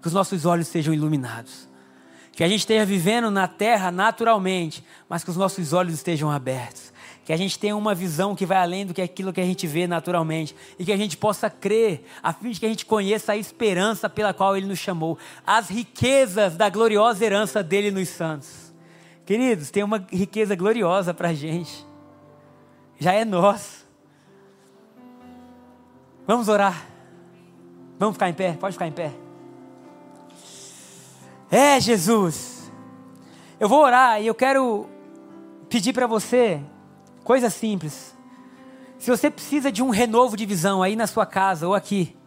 Que 0.02 0.08
os 0.08 0.14
nossos 0.14 0.44
olhos 0.44 0.68
sejam 0.70 0.92
iluminados 0.92 1.72
que 2.34 2.44
a 2.44 2.48
gente 2.48 2.62
esteja 2.62 2.86
vivendo 2.86 3.30
na 3.30 3.48
terra 3.48 3.92
naturalmente, 3.92 4.84
mas 5.08 5.24
que 5.24 5.30
os 5.30 5.38
nossos 5.38 5.72
olhos 5.72 5.94
estejam 5.94 6.32
abertos. 6.32 6.92
Que 7.24 7.32
a 7.32 7.38
gente 7.38 7.58
tenha 7.58 7.78
uma 7.78 7.96
visão 7.96 8.36
que 8.36 8.46
vai 8.46 8.58
além 8.58 8.86
do 8.86 8.94
que 8.94 9.02
aquilo 9.02 9.32
que 9.32 9.40
a 9.40 9.46
gente 9.46 9.66
vê 9.66 9.88
naturalmente. 9.88 10.54
E 10.78 10.84
que 10.84 10.92
a 10.92 10.98
gente 10.98 11.16
possa 11.16 11.50
crer, 11.50 12.04
a 12.22 12.34
fim 12.34 12.50
de 12.50 12.60
que 12.60 12.66
a 12.66 12.70
gente 12.70 12.86
conheça 12.86 13.32
a 13.32 13.38
esperança 13.38 14.10
pela 14.10 14.34
qual 14.34 14.58
Ele 14.58 14.66
nos 14.66 14.80
chamou. 14.80 15.18
As 15.46 15.70
riquezas 15.70 16.58
da 16.58 16.70
gloriosa 16.70 17.24
herança 17.24 17.64
dele 17.64 17.92
nos 17.92 18.10
santos. 18.10 18.74
Queridos, 19.26 19.72
tem 19.72 19.84
uma 19.84 20.06
riqueza 20.12 20.54
gloriosa 20.54 21.14
para 21.14 21.30
a 21.30 21.34
gente. 21.34 21.86
Já 23.00 23.14
é 23.14 23.24
nosso. 23.24 23.86
Vamos 26.28 26.50
orar. 26.50 26.88
Vamos 27.98 28.16
ficar 28.16 28.30
em 28.30 28.34
pé? 28.34 28.54
Pode 28.54 28.74
ficar 28.74 28.88
em 28.88 28.92
pé. 28.92 29.23
É, 31.56 31.80
Jesus. 31.80 32.72
Eu 33.60 33.70
vou 33.70 33.84
orar 33.84 34.20
e 34.20 34.26
eu 34.26 34.34
quero 34.34 34.90
pedir 35.70 35.94
para 35.94 36.08
você 36.08 36.60
coisa 37.24 37.48
simples. 37.48 38.18
Se 38.98 39.12
você 39.12 39.30
precisa 39.30 39.72
de 39.72 39.84
um 39.84 39.92
renovo 39.92 40.36
de 40.36 40.48
visão 40.48 40.82
aí 40.82 40.96
na 40.96 41.06
sua 41.06 41.28
casa 41.28 41.68
ou 41.68 41.76
aqui, 41.76 42.18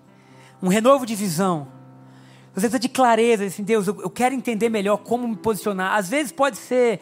um 0.62 0.68
renovo 0.68 1.04
de 1.04 1.16
visão. 1.16 1.66
Você 2.54 2.68
precisa 2.68 2.78
de 2.78 2.88
clareza, 2.88 3.44
assim, 3.44 3.64
Deus, 3.64 3.88
eu, 3.88 4.08
quero 4.08 4.32
entender 4.32 4.68
melhor 4.68 4.98
como 4.98 5.26
me 5.26 5.34
posicionar. 5.34 5.96
Às 5.96 6.08
vezes 6.08 6.30
pode 6.30 6.56
ser 6.56 7.00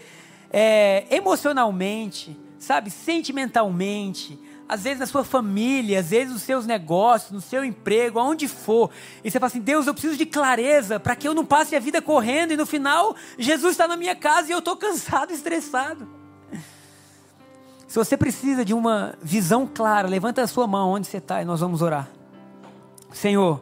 é, 0.51 1.05
emocionalmente, 1.15 2.35
sabe, 2.59 2.91
sentimentalmente, 2.91 4.41
às 4.69 4.83
vezes 4.83 4.99
na 4.99 5.07
sua 5.07 5.25
família, 5.25 6.01
às 6.01 6.11
vezes 6.11 6.33
nos 6.33 6.43
seus 6.43 6.67
negócios, 6.67 7.31
no 7.31 7.41
seu 7.41 7.65
emprego, 7.65 8.19
aonde 8.19 8.49
for. 8.49 8.91
E 9.23 9.31
você 9.31 9.39
fala 9.39 9.49
assim: 9.49 9.61
Deus, 9.61 9.87
eu 9.87 9.95
preciso 9.95 10.17
de 10.17 10.27
clareza 10.27 10.99
para 10.99 11.15
que 11.15 11.29
eu 11.29 11.35
não 11.35 11.45
passe 11.45 11.77
a 11.77 11.81
vida 11.81 12.01
correndo 12.01 12.53
e 12.53 12.57
no 12.57 12.67
final 12.67 13.15
Jesus 13.39 13.73
está 13.73 13.87
na 13.87 13.97
minha 13.97 14.17
casa 14.17 14.49
e 14.49 14.53
eu 14.53 14.59
estou 14.59 14.77
cansado, 14.79 15.33
estressado. 15.33 16.09
Se 17.87 17.99
você 17.99 18.17
precisa 18.17 18.65
de 18.65 18.75
uma 18.75 19.15
visão 19.23 19.69
clara, 19.73 20.09
levanta 20.09 20.43
a 20.43 20.47
sua 20.47 20.67
mão 20.67 20.91
onde 20.91 21.07
você 21.07 21.19
está 21.19 21.41
e 21.43 21.45
nós 21.45 21.61
vamos 21.61 21.81
orar. 21.81 22.09
Senhor, 23.13 23.61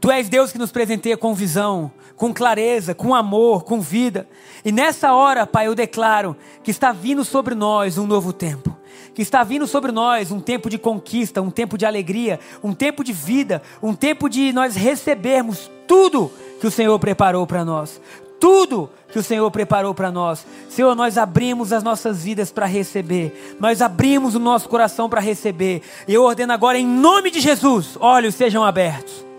Tu 0.00 0.10
és 0.10 0.28
Deus 0.28 0.50
que 0.50 0.58
nos 0.58 0.72
presenteia 0.72 1.16
com 1.16 1.34
visão, 1.34 1.92
com 2.16 2.32
clareza, 2.32 2.94
com 2.94 3.14
amor, 3.14 3.64
com 3.64 3.80
vida. 3.80 4.26
E 4.64 4.72
nessa 4.72 5.12
hora, 5.12 5.46
Pai, 5.46 5.66
eu 5.66 5.74
declaro 5.74 6.36
que 6.62 6.70
está 6.70 6.90
vindo 6.92 7.24
sobre 7.24 7.54
nós 7.54 7.98
um 7.98 8.06
novo 8.06 8.32
tempo 8.32 8.80
que 9.14 9.22
está 9.22 9.42
vindo 9.42 9.66
sobre 9.66 9.92
nós 9.92 10.30
um 10.30 10.40
tempo 10.40 10.70
de 10.70 10.78
conquista, 10.78 11.42
um 11.42 11.50
tempo 11.50 11.76
de 11.76 11.84
alegria, 11.84 12.38
um 12.62 12.72
tempo 12.72 13.02
de 13.02 13.12
vida, 13.12 13.62
um 13.82 13.94
tempo 13.94 14.28
de 14.28 14.52
nós 14.52 14.76
recebermos 14.76 15.70
tudo 15.86 16.30
que 16.60 16.66
o 16.66 16.70
Senhor 16.70 16.98
preparou 16.98 17.46
para 17.46 17.64
nós. 17.64 18.00
Tudo 18.38 18.88
que 19.12 19.18
o 19.18 19.22
Senhor 19.22 19.50
preparou 19.50 19.94
para 19.94 20.10
nós. 20.10 20.46
Senhor, 20.70 20.94
nós 20.94 21.18
abrimos 21.18 21.72
as 21.72 21.82
nossas 21.82 22.24
vidas 22.24 22.50
para 22.50 22.64
receber. 22.64 23.56
Nós 23.60 23.82
abrimos 23.82 24.34
o 24.34 24.38
nosso 24.38 24.68
coração 24.68 25.10
para 25.10 25.20
receber. 25.20 25.82
Eu 26.08 26.22
ordeno 26.22 26.52
agora, 26.52 26.78
em 26.78 26.86
nome 26.86 27.30
de 27.30 27.40
Jesus, 27.40 27.98
olhos 28.00 28.34
sejam 28.34 28.64
abertos. 28.64 29.29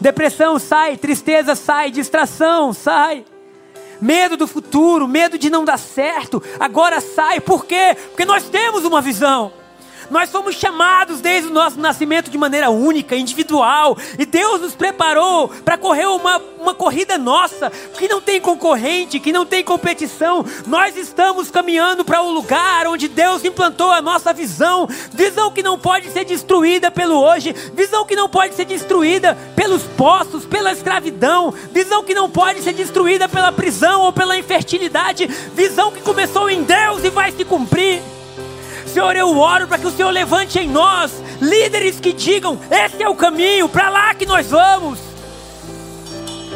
Depressão 0.00 0.58
sai, 0.58 0.96
tristeza 0.96 1.54
sai, 1.54 1.90
distração 1.90 2.72
sai 2.72 3.24
medo 4.00 4.36
do 4.36 4.46
futuro, 4.46 5.08
medo 5.08 5.38
de 5.38 5.48
não 5.48 5.64
dar 5.64 5.78
certo, 5.78 6.42
agora 6.60 7.00
sai. 7.00 7.40
Por 7.40 7.64
quê? 7.64 7.96
Porque 8.10 8.24
nós 8.24 8.44
temos 8.44 8.84
uma 8.84 9.00
visão. 9.00 9.52
Nós 10.10 10.30
somos 10.30 10.56
chamados 10.56 11.20
desde 11.20 11.50
o 11.50 11.52
nosso 11.52 11.78
nascimento 11.78 12.30
de 12.30 12.38
maneira 12.38 12.70
única, 12.70 13.16
individual, 13.16 13.96
e 14.18 14.26
Deus 14.26 14.60
nos 14.60 14.74
preparou 14.74 15.48
para 15.48 15.78
correr 15.78 16.06
uma, 16.06 16.40
uma 16.58 16.74
corrida 16.74 17.16
nossa, 17.18 17.70
que 17.70 18.08
não 18.08 18.20
tem 18.20 18.40
concorrente, 18.40 19.20
que 19.20 19.32
não 19.32 19.46
tem 19.46 19.64
competição. 19.64 20.44
Nós 20.66 20.96
estamos 20.96 21.50
caminhando 21.50 22.04
para 22.04 22.22
o 22.22 22.28
um 22.28 22.32
lugar 22.32 22.86
onde 22.86 23.08
Deus 23.08 23.44
implantou 23.44 23.90
a 23.90 24.02
nossa 24.02 24.32
visão, 24.32 24.88
visão 25.12 25.50
que 25.50 25.62
não 25.62 25.78
pode 25.78 26.10
ser 26.10 26.24
destruída 26.24 26.90
pelo 26.90 27.16
hoje, 27.16 27.54
visão 27.74 28.04
que 28.04 28.16
não 28.16 28.28
pode 28.28 28.54
ser 28.54 28.64
destruída 28.64 29.36
pelos 29.54 29.82
postos, 29.82 30.44
pela 30.44 30.72
escravidão, 30.72 31.52
visão 31.72 32.02
que 32.02 32.14
não 32.14 32.30
pode 32.30 32.62
ser 32.62 32.72
destruída 32.72 33.28
pela 33.28 33.52
prisão 33.52 34.02
ou 34.02 34.12
pela 34.12 34.36
infertilidade, 34.36 35.26
visão 35.26 35.90
que 35.90 36.00
começou 36.00 36.50
em 36.50 36.62
Deus 36.62 37.04
e 37.04 37.10
vai 37.10 37.32
se 37.32 37.44
cumprir. 37.44 38.02
Senhor, 38.94 39.16
eu 39.16 39.36
oro 39.36 39.66
para 39.66 39.76
que 39.76 39.88
o 39.88 39.90
Senhor 39.90 40.10
levante 40.10 40.56
em 40.56 40.68
nós 40.68 41.10
líderes 41.40 41.98
que 41.98 42.12
digam: 42.12 42.56
esse 42.70 43.02
é 43.02 43.08
o 43.08 43.16
caminho, 43.16 43.68
para 43.68 43.90
lá 43.90 44.14
que 44.14 44.24
nós 44.24 44.48
vamos. 44.48 45.00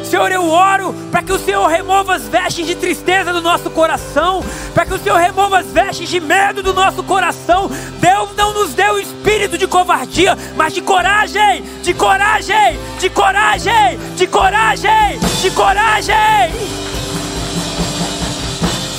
Senhor, 0.05 0.31
eu 0.31 0.49
oro 0.49 0.95
para 1.11 1.21
que 1.21 1.33
o 1.33 1.37
Senhor 1.37 1.67
remova 1.67 2.15
as 2.15 2.23
vestes 2.29 2.65
de 2.65 2.75
tristeza 2.75 3.33
do 3.33 3.41
nosso 3.41 3.69
coração, 3.69 4.41
para 4.73 4.85
que 4.85 4.93
o 4.93 4.97
Senhor 4.97 5.17
remova 5.17 5.59
as 5.59 5.65
vestes 5.65 6.07
de 6.07 6.21
medo 6.21 6.63
do 6.63 6.73
nosso 6.73 7.03
coração. 7.03 7.69
Deus 7.99 8.29
não 8.37 8.53
nos 8.53 8.73
deu 8.73 8.93
o 8.93 8.99
espírito 8.99 9.57
de 9.57 9.67
covardia, 9.67 10.37
mas 10.55 10.73
de 10.73 10.79
coragem, 10.79 11.61
de 11.83 11.93
coragem, 11.93 12.79
de 12.99 13.09
coragem, 13.09 13.99
de 14.15 14.27
coragem, 14.27 15.19
de 15.41 15.51
coragem. 15.51 16.15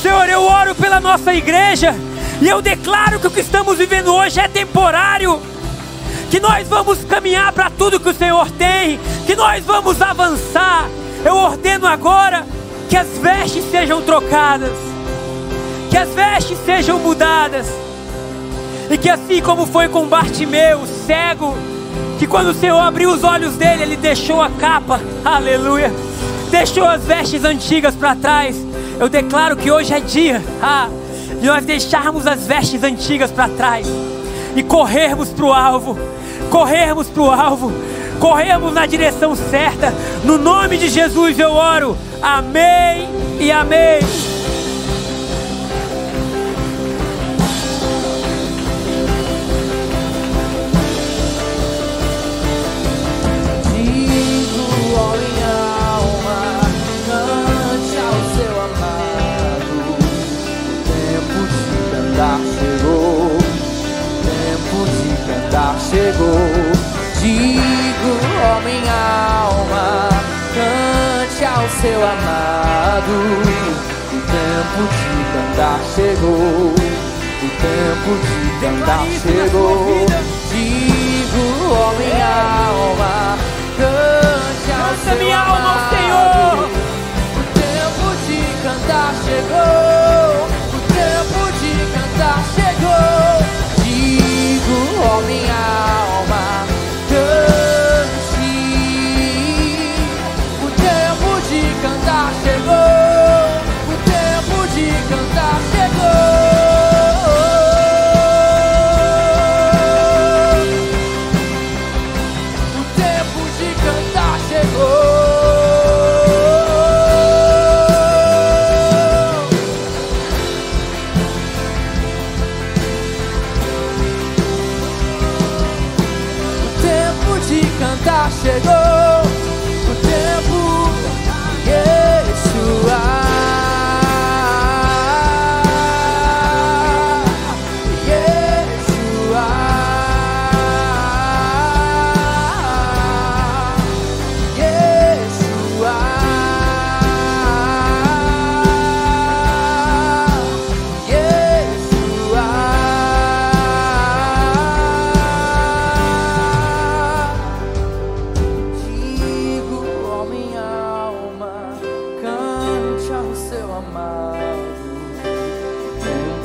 Senhor, 0.03 0.29
eu 0.29 0.43
oro 0.43 0.75
pela 0.75 1.01
nossa 1.01 1.33
igreja 1.33 1.95
e 2.41 2.49
eu 2.49 2.63
declaro 2.63 3.21
que 3.21 3.27
o 3.27 3.31
que 3.31 3.41
estamos 3.41 3.77
vivendo 3.77 4.15
hoje 4.15 4.41
é 4.41 4.49
temporário. 4.49 5.41
Que 6.31 6.41
nós 6.41 6.67
vamos 6.69 7.05
caminhar 7.05 7.53
para 7.53 7.69
tudo 7.69 8.01
que 8.01 8.09
o 8.09 8.15
Senhor 8.15 8.51
tem, 8.53 8.99
que 9.27 9.35
nós 9.35 9.65
vamos 9.65 10.01
avançar. 10.01 10.89
Eu 11.25 11.37
ordeno 11.37 11.87
agora 11.87 12.47
que 12.89 12.97
as 12.97 13.09
vestes 13.19 13.65
sejam 13.71 14.01
trocadas, 14.03 14.73
que 15.91 15.97
as 15.97 16.09
vestes 16.11 16.57
sejam 16.65 16.99
mudadas, 16.99 17.67
e 18.91 18.97
que 18.97 19.09
assim 19.09 19.43
como 19.43 19.67
foi 19.67 19.89
com 19.89 20.07
Bartimeu, 20.07 20.81
cego, 21.07 21.57
que 22.19 22.27
quando 22.27 22.49
o 22.49 22.55
Senhor 22.55 22.79
abriu 22.79 23.11
os 23.11 23.23
olhos 23.23 23.55
dele, 23.55 23.83
ele 23.83 23.97
deixou 23.97 24.41
a 24.41 24.51
capa, 24.51 25.01
aleluia, 25.25 25.93
deixou 26.51 26.87
as 26.87 27.05
vestes 27.05 27.45
antigas 27.45 27.95
para 27.95 28.17
trás. 28.17 28.57
Eu 28.99 29.09
declaro 29.09 29.57
que 29.57 29.71
hoje 29.71 29.95
é 29.95 30.01
dia. 30.01 30.43
Ah, 30.63 30.89
de 31.41 31.47
nós 31.47 31.65
deixarmos 31.65 32.27
as 32.27 32.47
vestes 32.47 32.83
antigas 32.83 33.31
para 33.31 33.49
trás 33.49 33.87
e 34.55 34.63
corrermos 34.63 35.31
para 35.31 35.45
o 35.45 35.53
alvo 35.53 35.99
corrermos 36.51 37.09
para 37.09 37.23
o 37.23 37.31
alvo, 37.31 37.73
corrermos 38.19 38.73
na 38.73 38.87
direção 38.87 39.35
certa. 39.35 39.93
No 40.25 40.39
nome 40.39 40.77
de 40.77 40.89
Jesus 40.89 41.39
eu 41.39 41.53
oro. 41.53 41.97
Amém 42.23 43.09
e 43.39 43.51
amém. 43.51 44.01
Chegou. 65.91 66.71
Digo, 67.21 68.11
ó 68.47 68.61
minha 68.61 69.01
alma, 69.43 70.09
cante 70.55 71.45
ao 71.45 71.69
seu 71.69 72.01
amado. 72.03 73.15
O 74.13 74.21
tempo 74.31 74.81
de 74.95 75.11
cantar 75.35 75.81
chegou. 75.95 76.73
O 77.43 77.49
tempo 77.67 78.11
de 78.25 78.39
cantar 78.61 79.07
chegou. 79.21 80.07
Digo, 80.51 81.43
ó 81.73 81.93
minha 81.99 82.33
alma, 82.69 83.39
cante 83.77 84.71
ao 84.73 84.95
seu 85.05 85.17
minha 85.19 85.41
amado. 85.41 85.67
Alma, 85.67 85.75
Senhor. 85.91 86.71
O 87.37 87.43
tempo 87.59 88.07
de 88.27 88.39
cantar 88.63 89.11
chegou. 89.25 90.00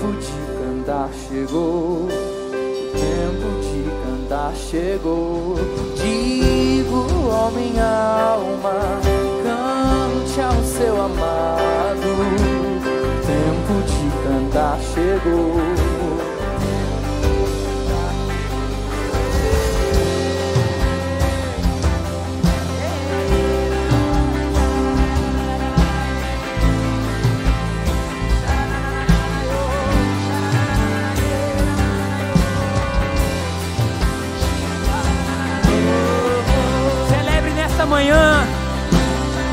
Tempo 0.05 0.19
de 0.19 0.31
cantar 0.59 1.09
chegou, 1.13 2.03
o 2.03 2.07
tempo 2.93 3.47
de 3.61 3.83
cantar 4.03 4.53
chegou. 4.55 5.55
Digo, 5.95 7.07
ó 7.29 7.49
minha 7.51 8.35
alma, 8.35 9.01
cante 9.43 10.41
ao 10.41 10.63
seu 10.63 11.01
amado. 11.01 12.05
O 12.05 13.21
tempo 13.25 13.73
de 13.87 14.05
cantar 14.23 14.79
chegou. 14.93 15.74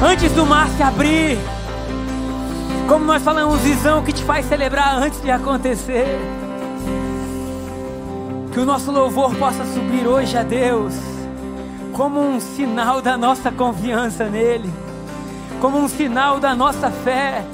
Antes 0.02 0.32
do 0.32 0.44
mar 0.44 0.68
se 0.70 0.82
abrir. 0.82 1.38
Como 2.88 3.04
nós 3.04 3.22
falamos, 3.22 3.60
visão 3.60 4.02
que 4.02 4.12
te 4.12 4.24
faz 4.24 4.46
celebrar 4.46 4.96
antes 4.96 5.22
de 5.22 5.30
acontecer. 5.30 6.18
Que 8.52 8.60
o 8.60 8.64
nosso 8.66 8.90
louvor 8.90 9.34
possa 9.36 9.64
subir 9.64 10.06
hoje 10.06 10.36
a 10.36 10.42
Deus, 10.42 10.92
como 11.92 12.20
um 12.20 12.40
sinal 12.40 13.00
da 13.00 13.16
nossa 13.16 13.50
confiança 13.50 14.28
nele, 14.28 14.70
como 15.60 15.78
um 15.78 15.88
sinal 15.88 16.38
da 16.38 16.54
nossa 16.54 16.90
fé, 16.90 17.44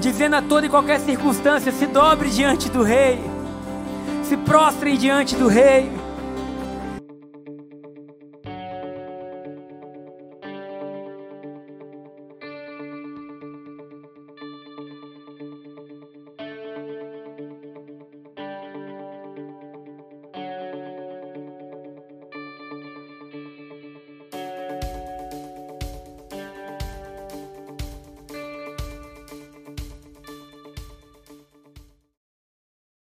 dizendo 0.00 0.36
a 0.36 0.42
toda 0.42 0.66
e 0.66 0.70
qualquer 0.70 0.98
circunstância: 1.00 1.70
se 1.70 1.86
dobre 1.86 2.30
diante 2.30 2.68
do 2.70 2.82
Rei, 2.82 3.22
se 4.24 4.36
prostre 4.38 4.96
diante 4.96 5.36
do 5.36 5.46
Rei. 5.46 5.99